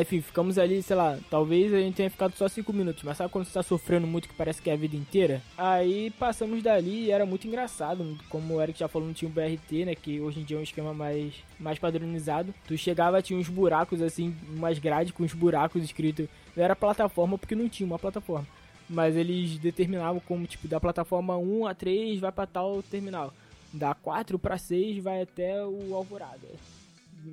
Enfim, 0.00 0.20
ficamos 0.20 0.58
ali, 0.58 0.82
sei 0.82 0.96
lá, 0.96 1.16
talvez 1.30 1.72
a 1.72 1.78
gente 1.78 1.94
tenha 1.94 2.10
ficado 2.10 2.34
só 2.34 2.48
5 2.48 2.72
minutos, 2.72 3.04
mas 3.04 3.16
sabe 3.16 3.30
quando 3.30 3.44
você 3.44 3.52
tá 3.52 3.62
sofrendo 3.62 4.08
muito 4.08 4.28
que 4.28 4.34
parece 4.34 4.60
que 4.60 4.68
é 4.68 4.72
a 4.72 4.76
vida 4.76 4.96
inteira? 4.96 5.40
Aí 5.56 6.10
passamos 6.18 6.60
dali 6.64 7.04
e 7.04 7.10
era 7.12 7.24
muito 7.24 7.46
engraçado, 7.46 8.18
como 8.28 8.54
o 8.54 8.60
Eric 8.60 8.76
já 8.76 8.88
falou, 8.88 9.06
não 9.06 9.14
tinha 9.14 9.30
o 9.30 9.32
BRT, 9.32 9.84
né, 9.84 9.94
que 9.94 10.20
hoje 10.20 10.40
em 10.40 10.42
dia 10.42 10.56
é 10.56 10.60
um 10.60 10.64
esquema 10.64 10.92
mais, 10.92 11.34
mais 11.60 11.78
padronizado. 11.78 12.52
Tu 12.66 12.76
chegava, 12.76 13.22
tinha 13.22 13.38
uns 13.38 13.48
buracos 13.48 14.02
assim, 14.02 14.34
umas 14.48 14.80
grades 14.80 15.12
com 15.12 15.22
uns 15.22 15.32
buracos 15.32 15.84
escritos, 15.84 16.26
não 16.56 16.64
era 16.64 16.74
plataforma 16.74 17.38
porque 17.38 17.54
não 17.54 17.68
tinha 17.68 17.86
uma 17.86 17.98
plataforma 17.98 18.46
mas 18.86 19.16
eles 19.16 19.58
determinavam 19.58 20.20
como 20.20 20.46
tipo 20.46 20.68
da 20.68 20.78
plataforma 20.78 21.38
1 21.38 21.66
a 21.66 21.74
3 21.74 22.20
vai 22.20 22.30
para 22.30 22.46
tal 22.46 22.82
terminal, 22.82 23.32
da 23.74 23.92
4 23.94 24.38
para 24.38 24.56
6 24.56 25.02
vai 25.02 25.22
até 25.22 25.64
o 25.66 25.94
Alvorada. 25.94 26.46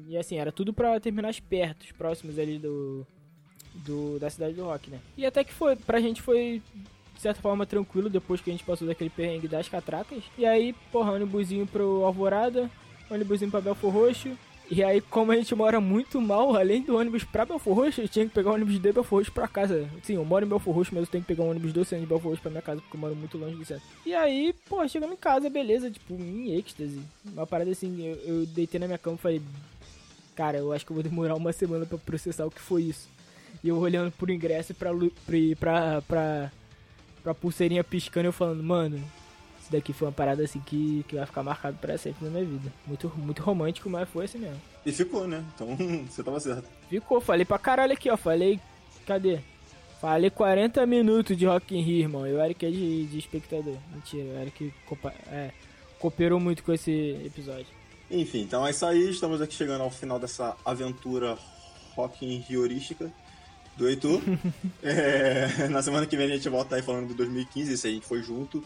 E 0.08 0.18
assim, 0.18 0.38
era 0.38 0.52
tudo 0.52 0.74
para 0.74 1.00
terminais 1.00 1.40
perto, 1.40 1.86
próximos 1.96 2.40
ali 2.40 2.58
do, 2.58 3.06
do 3.74 4.20
da 4.20 4.30
cidade 4.30 4.54
do 4.54 4.66
Rock, 4.66 4.90
né? 4.90 5.00
E 5.18 5.26
até 5.26 5.44
que 5.44 5.54
foi, 5.54 5.76
pra 5.76 6.00
gente 6.00 6.22
foi 6.22 6.62
de 7.14 7.22
certa 7.22 7.42
forma 7.42 7.66
tranquilo 7.66 8.10
depois 8.10 8.42
que 8.42 8.50
a 8.50 8.54
gente 8.54 8.66
passou 8.66 8.88
daquele 8.88 9.10
perrengue 9.10 9.48
das 9.48 9.70
catracas. 9.70 10.24
E 10.38 10.46
aí, 10.46 10.74
porra, 10.92 11.12
ônibusinho 11.12 11.68
pro 11.68 12.04
Alvorada, 12.04 12.70
ônibusinho 13.10 13.52
pra 13.52 13.62
Belfor 13.62 13.94
Roxo, 13.94 14.36
e 14.74 14.82
aí, 14.82 15.02
como 15.02 15.34
a 15.34 15.36
gente 15.36 15.54
mora 15.54 15.82
muito 15.82 16.22
mal, 16.22 16.56
além 16.56 16.82
do 16.82 16.96
ônibus 16.96 17.26
pra 17.26 17.46
Belfor 17.46 17.76
Roxo, 17.76 18.00
eu 18.00 18.08
tinha 18.08 18.26
que 18.26 18.34
pegar 18.34 18.52
o 18.52 18.54
ônibus 18.54 18.80
de 18.80 18.92
Belfor 18.94 19.20
Roxo 19.20 19.30
pra 19.30 19.46
casa. 19.46 19.86
Sim, 20.02 20.14
eu 20.16 20.24
moro 20.24 20.46
em 20.46 20.48
Belfor 20.48 20.74
Roxo, 20.74 20.92
mas 20.94 21.04
eu 21.04 21.08
tenho 21.08 21.22
que 21.22 21.28
pegar 21.28 21.44
um 21.44 21.50
ônibus 21.50 21.74
do 21.74 21.84
centro 21.84 22.06
de 22.06 22.10
Belfor 22.10 22.30
Roxo 22.30 22.42
pra 22.42 22.50
minha 22.50 22.62
casa, 22.62 22.80
porque 22.80 22.96
eu 22.96 23.02
moro 23.02 23.14
muito 23.14 23.38
longe 23.38 23.58
do 23.58 23.66
centro. 23.66 23.84
E 24.06 24.16
aí, 24.16 24.56
pô, 24.70 24.88
chegamos 24.88 25.16
em 25.16 25.20
casa, 25.20 25.50
beleza, 25.50 25.92
tipo, 25.92 26.14
em 26.14 26.54
êxtase. 26.58 27.02
Uma 27.26 27.46
parada 27.46 27.70
assim, 27.70 28.02
eu, 28.02 28.16
eu 28.26 28.46
deitei 28.46 28.80
na 28.80 28.88
minha 28.88 28.98
cama 28.98 29.18
e 29.18 29.20
falei, 29.20 29.42
cara, 30.38 30.60
eu 30.60 30.72
acho 30.72 30.86
que 30.86 30.94
eu 30.94 30.96
vou 30.96 31.04
demorar 31.04 31.36
uma 31.36 31.52
semana 31.52 31.86
pra 31.86 31.98
processar 31.98 32.46
o 32.46 32.52
que 32.52 32.62
foi 32.62 32.84
isso. 32.84 33.10
E 33.62 33.68
eu 33.68 33.78
olhando 33.78 34.10
pro 34.14 34.32
ingresso 34.32 34.72
e 34.72 34.76
pra, 34.76 34.92
pra, 35.60 36.02
pra, 36.02 36.52
pra 37.22 37.34
pulseirinha 37.34 37.84
piscando, 37.84 38.28
eu 38.28 38.34
falando, 38.34 38.64
mano, 38.64 39.04
isso 39.72 39.78
daqui 39.78 39.94
foi 39.94 40.08
uma 40.08 40.14
parada 40.14 40.44
assim 40.44 40.60
que, 40.60 41.06
que 41.08 41.16
vai 41.16 41.26
ficar 41.26 41.44
marcado 41.44 41.78
para 41.78 41.98
sempre 41.98 42.26
na 42.26 42.32
minha 42.32 42.46
vida. 42.46 42.72
Muito, 42.86 43.12
muito 43.18 43.42
romântico, 43.42 43.90
mas 43.90 44.10
foi 44.10 44.26
assim 44.26 44.40
mesmo. 44.40 44.62
E 44.86 44.92
ficou, 44.92 45.28
né? 45.28 45.44
Então 45.56 45.76
você 46.10 46.22
tava 46.24 46.40
certo. 46.40 46.66
Ficou, 46.90 47.22
falei 47.22 47.46
pra 47.46 47.58
caralho 47.58 47.94
aqui, 47.94 48.10
ó. 48.10 48.18
Falei. 48.18 48.60
Cadê? 49.06 49.40
Falei 50.00 50.30
40 50.30 50.86
minutos 50.86 51.38
de 51.38 51.46
Rock 51.46 51.76
in 51.76 51.82
Rio, 51.82 52.00
irmão. 52.00 52.28
Eu 52.28 52.40
era 52.40 52.54
que 52.54 52.66
é 52.66 52.70
de, 52.70 53.06
de 53.06 53.18
espectador. 53.18 53.78
Mentira, 53.94 54.24
eu 54.24 54.38
era 54.38 54.50
que 54.50 54.74
é, 55.32 55.52
cooperou 56.00 56.40
muito 56.40 56.64
com 56.64 56.74
esse 56.74 56.92
episódio. 57.24 57.68
Enfim, 58.10 58.42
então 58.42 58.66
é 58.66 58.72
isso 58.72 58.86
aí. 58.86 59.10
Estamos 59.10 59.42
aqui 59.42 59.54
chegando 59.54 59.82
ao 59.82 59.92
final 59.92 60.20
dessa 60.20 60.56
aventura 60.66 61.38
Rock 61.96 62.26
in 62.26 62.40
Riorística 62.40 63.12
do 63.78 63.88
Heitor. 63.88 64.22
é, 64.82 65.68
na 65.70 65.82
semana 65.82 66.06
que 66.06 66.18
vem 66.18 66.26
a 66.26 66.36
gente 66.36 66.50
volta 66.50 66.76
aí 66.76 66.82
falando 66.82 67.10
do 67.10 67.14
2015, 67.14 67.78
se 67.78 67.88
a 67.88 67.92
gente 67.92 68.06
foi 68.06 68.22
junto. 68.24 68.64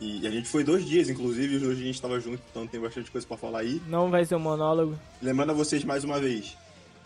E 0.00 0.26
a 0.26 0.30
gente 0.30 0.48
foi 0.48 0.64
dois 0.64 0.84
dias, 0.86 1.10
inclusive, 1.10 1.56
hoje 1.56 1.82
a 1.82 1.84
gente 1.84 1.94
estava 1.94 2.18
junto, 2.18 2.40
então 2.50 2.66
tem 2.66 2.80
bastante 2.80 3.10
coisa 3.10 3.26
para 3.26 3.36
falar 3.36 3.58
aí. 3.60 3.82
Não 3.86 4.10
vai 4.10 4.24
ser 4.24 4.34
um 4.34 4.40
monólogo. 4.40 4.98
Lembrando 5.20 5.50
a 5.50 5.54
vocês 5.54 5.84
mais 5.84 6.04
uma 6.04 6.18
vez 6.18 6.56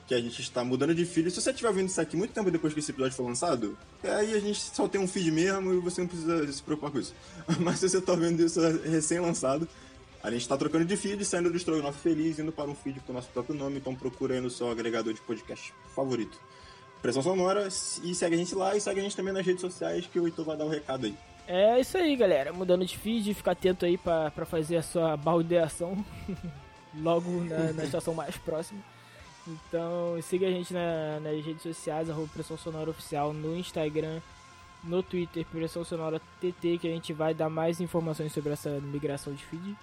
que 0.07 0.15
a 0.15 0.21
gente 0.21 0.41
está 0.41 0.63
mudando 0.63 0.95
de 0.95 1.05
feed. 1.05 1.31
Se 1.31 1.41
você 1.41 1.51
estiver 1.51 1.73
vendo 1.73 1.89
isso 1.89 2.01
aqui 2.01 2.17
muito 2.17 2.33
tempo 2.33 2.51
depois 2.51 2.73
que 2.73 2.79
esse 2.79 2.93
episódio 2.93 3.17
foi 3.17 3.27
lançado, 3.27 3.77
aí 4.03 4.35
a 4.35 4.39
gente 4.39 4.61
só 4.61 4.87
tem 4.87 5.01
um 5.01 5.09
feed 5.09 5.31
mesmo 5.33 5.75
e 5.75 5.81
você 5.81 6.03
não 6.03 6.09
precisa 6.09 6.53
se 6.53 6.63
preocupar 6.63 6.93
com 6.93 7.01
isso. 7.01 7.15
Mas 7.59 7.81
se 7.81 7.89
você 7.89 7.99
está 7.99 8.15
vendo 8.15 8.41
isso 8.45 8.61
recém-lançado, 8.61 9.67
a 10.23 10.31
gente 10.31 10.43
está 10.43 10.57
trocando 10.57 10.85
de 10.85 10.97
feed, 10.97 11.25
saindo 11.25 11.51
do 11.51 11.57
Strogonoff 11.57 11.99
Feliz, 11.99 12.39
indo 12.39 12.53
para 12.53 12.71
um 12.71 12.75
feed 12.75 13.01
com 13.01 13.13
o 13.13 13.15
nosso 13.15 13.29
próprio 13.29 13.57
nome, 13.57 13.79
então 13.79 13.95
procura 13.95 14.35
aí 14.35 14.41
no 14.41 14.51
seu 14.51 14.71
agregador 14.71 15.13
de 15.13 15.21
podcast 15.21 15.75
favorito. 15.95 16.39
Pressão 17.03 17.23
Sonora, 17.23 17.69
e 18.03 18.15
segue 18.15 18.35
a 18.35 18.39
gente 18.39 18.55
lá 18.55 18.77
e 18.77 18.81
segue 18.81 19.01
a 19.01 19.03
gente 19.03 19.17
também 19.17 19.35
nas 19.35 19.45
redes 19.45 19.61
sociais 19.61 20.07
que 20.07 20.19
o 20.19 20.27
Heitor 20.27 20.45
vai 20.45 20.57
dar 20.57 20.65
o 20.65 20.69
um 20.69 20.71
recado 20.71 21.07
aí. 21.07 21.15
É 21.47 21.79
isso 21.79 21.99
aí, 21.99 22.17
galera. 22.17 22.53
Mudando 22.53 22.87
de 22.87 22.97
feed, 22.97 23.35
fica 23.35 23.51
atento 23.51 23.85
aí 23.85 23.99
pra, 23.99 24.31
pra 24.31 24.47
fazer 24.47 24.77
a 24.77 24.83
sua 24.83 25.17
baldeação 25.17 26.05
logo 26.97 27.31
na, 27.45 27.73
na 27.73 27.85
estação 27.85 28.15
mais 28.15 28.37
próxima. 28.39 28.81
Então 29.47 30.21
siga 30.23 30.47
a 30.47 30.51
gente 30.51 30.73
na, 30.73 31.21
nas 31.21 31.45
redes 31.45 31.63
sociais, 31.63 32.09
arroba 32.09 32.31
Pressão 32.33 32.57
Sonora 32.57 32.89
Oficial, 32.89 33.35
no 33.35 33.55
Instagram, 33.57 34.21
no 34.83 35.03
Twitter, 35.03 35.45
Pressão 35.45 35.85
Sonora 35.85 36.19
TT, 36.41 36.79
que 36.79 36.89
a 36.89 36.91
gente 36.91 37.13
vai 37.13 37.35
dar 37.35 37.51
mais 37.51 37.79
informações 37.79 38.33
sobre 38.33 38.53
essa 38.53 38.71
migração 38.81 39.35
de 39.35 39.45
feed. 39.45 39.77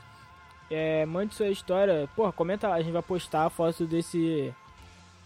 É, 0.70 1.06
mande 1.06 1.36
sua 1.36 1.50
história, 1.50 2.10
porra, 2.16 2.32
comenta 2.32 2.68
lá, 2.68 2.76
a 2.76 2.82
gente 2.82 2.94
vai 2.94 3.04
postar 3.04 3.46
a 3.46 3.50
foto 3.50 3.86
desse 3.86 4.54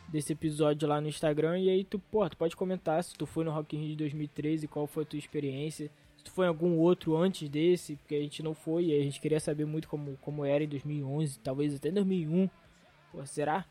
desse 0.08 0.34
episódio 0.34 0.88
lá 0.88 1.02
no 1.02 1.08
Instagram 1.08 1.58
e 1.58 1.70
aí 1.70 1.84
tu, 1.84 1.98
porra, 1.98 2.30
tu 2.30 2.38
pode 2.38 2.56
comentar 2.56 3.04
se 3.04 3.16
tu 3.16 3.26
foi 3.26 3.44
no 3.44 3.52
Rock 3.52 3.76
in 3.76 3.80
Rio 3.80 3.90
de 3.90 3.96
2013, 3.96 4.68
qual 4.68 4.86
foi 4.86 5.04
a 5.04 5.06
tua 5.06 5.18
experiência 5.18 5.90
tu 6.26 6.32
foi 6.32 6.46
em 6.46 6.50
algum 6.50 6.78
outro 6.78 7.16
antes 7.16 7.48
desse, 7.48 7.96
porque 7.96 8.16
a 8.16 8.20
gente 8.20 8.44
não 8.44 8.54
foi 8.54 8.86
e 8.86 9.00
a 9.00 9.04
gente 9.04 9.22
queria 9.22 9.40
saber 9.40 9.66
muito 9.66 9.88
como, 9.88 10.18
como 10.22 10.44
era 10.44 10.64
em 10.64 10.68
2011, 10.68 11.40
talvez 11.40 11.76
até 11.76 11.92
2001. 11.92 12.50
Pô, 13.12 13.26
será? 13.26 13.66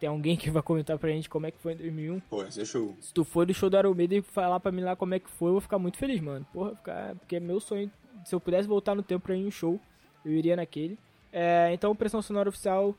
Tem 0.00 0.08
alguém 0.08 0.36
que 0.36 0.50
vai 0.50 0.62
comentar 0.62 0.98
pra 0.98 1.10
gente 1.10 1.28
como 1.28 1.46
é 1.46 1.50
que 1.50 1.58
foi 1.58 1.74
em 1.74 1.76
2001? 1.76 2.20
Pô, 2.20 2.42
esse 2.44 2.60
é 2.60 2.64
show. 2.64 2.96
Se 3.00 3.12
tu 3.12 3.24
for 3.24 3.44
do 3.44 3.52
show 3.52 3.68
do 3.68 3.76
Aromeda 3.76 4.14
e 4.14 4.22
falar 4.22 4.58
pra 4.58 4.72
mim 4.72 4.82
lá 4.82 4.96
como 4.96 5.14
é 5.14 5.18
que 5.18 5.28
foi, 5.28 5.48
eu 5.48 5.54
vou 5.54 5.60
ficar 5.60 5.78
muito 5.78 5.98
feliz, 5.98 6.20
mano. 6.20 6.46
Porra, 6.52 6.74
ficar, 6.74 7.14
porque 7.16 7.36
é 7.36 7.40
meu 7.40 7.60
sonho. 7.60 7.90
Se 8.24 8.34
eu 8.34 8.40
pudesse 8.40 8.66
voltar 8.66 8.94
no 8.94 9.02
tempo 9.02 9.24
pra 9.24 9.36
ir 9.36 9.40
em 9.40 9.46
um 9.46 9.50
show, 9.50 9.78
eu 10.24 10.32
iria 10.32 10.56
naquele. 10.56 10.98
É, 11.32 11.70
então, 11.72 11.94
Pressão 11.94 12.22
Sonora 12.22 12.48
Oficial 12.48 12.94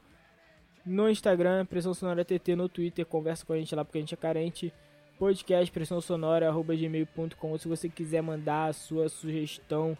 no 0.85 1.09
Instagram, 1.09 1.65
Pressão 1.65 1.93
Sonora 1.93 2.23
TT 2.23 2.55
no 2.55 2.69
Twitter, 2.69 3.05
conversa 3.05 3.45
com 3.45 3.53
a 3.53 3.57
gente 3.57 3.73
lá 3.73 3.83
porque 3.83 3.97
a 3.97 4.01
gente 4.01 4.13
é 4.13 4.17
carente 4.17 4.73
podcast 5.19 5.69
pressão 5.69 5.99
sonora 5.99 6.49
gmail.com 6.51 7.57
se 7.57 7.67
você 7.67 7.89
quiser 7.89 8.23
mandar 8.23 8.69
a 8.69 8.73
sua 8.73 9.09
sugestão 9.09 9.97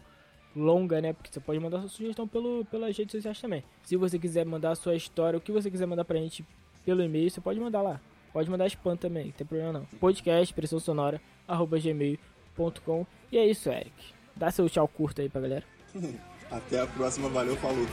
longa, 0.56 1.00
né? 1.00 1.12
Porque 1.12 1.30
você 1.30 1.38
pode 1.38 1.60
mandar 1.60 1.80
sua 1.80 1.88
sugestão 1.90 2.26
pelo, 2.26 2.64
pelas 2.64 2.96
redes 2.96 3.12
sociais 3.12 3.38
também. 3.38 3.62
Se 3.82 3.96
você 3.96 4.18
quiser 4.18 4.46
mandar 4.46 4.70
a 4.70 4.74
sua 4.74 4.96
história, 4.96 5.36
o 5.36 5.40
que 5.40 5.52
você 5.52 5.70
quiser 5.70 5.86
mandar 5.86 6.06
pra 6.06 6.18
gente 6.18 6.44
pelo 6.86 7.02
e-mail, 7.02 7.30
você 7.30 7.40
pode 7.40 7.60
mandar 7.60 7.82
lá. 7.82 8.00
Pode 8.32 8.48
mandar 8.48 8.66
spam 8.66 8.96
também, 8.96 9.26
não 9.26 9.32
tem 9.32 9.46
problema 9.46 9.72
não. 9.72 9.84
Podcast, 10.00 10.54
pressão 10.54 10.80
sonora, 10.80 11.20
arroba 11.46 11.78
gmail.com. 11.78 13.06
E 13.30 13.36
é 13.36 13.46
isso, 13.46 13.68
Eric. 13.68 13.92
Dá 14.34 14.50
seu 14.50 14.70
tchau 14.70 14.88
curto 14.88 15.20
aí 15.20 15.28
pra 15.28 15.42
galera. 15.42 15.64
Até 16.50 16.80
a 16.80 16.86
próxima, 16.86 17.28
valeu, 17.28 17.56
falou. 17.56 17.86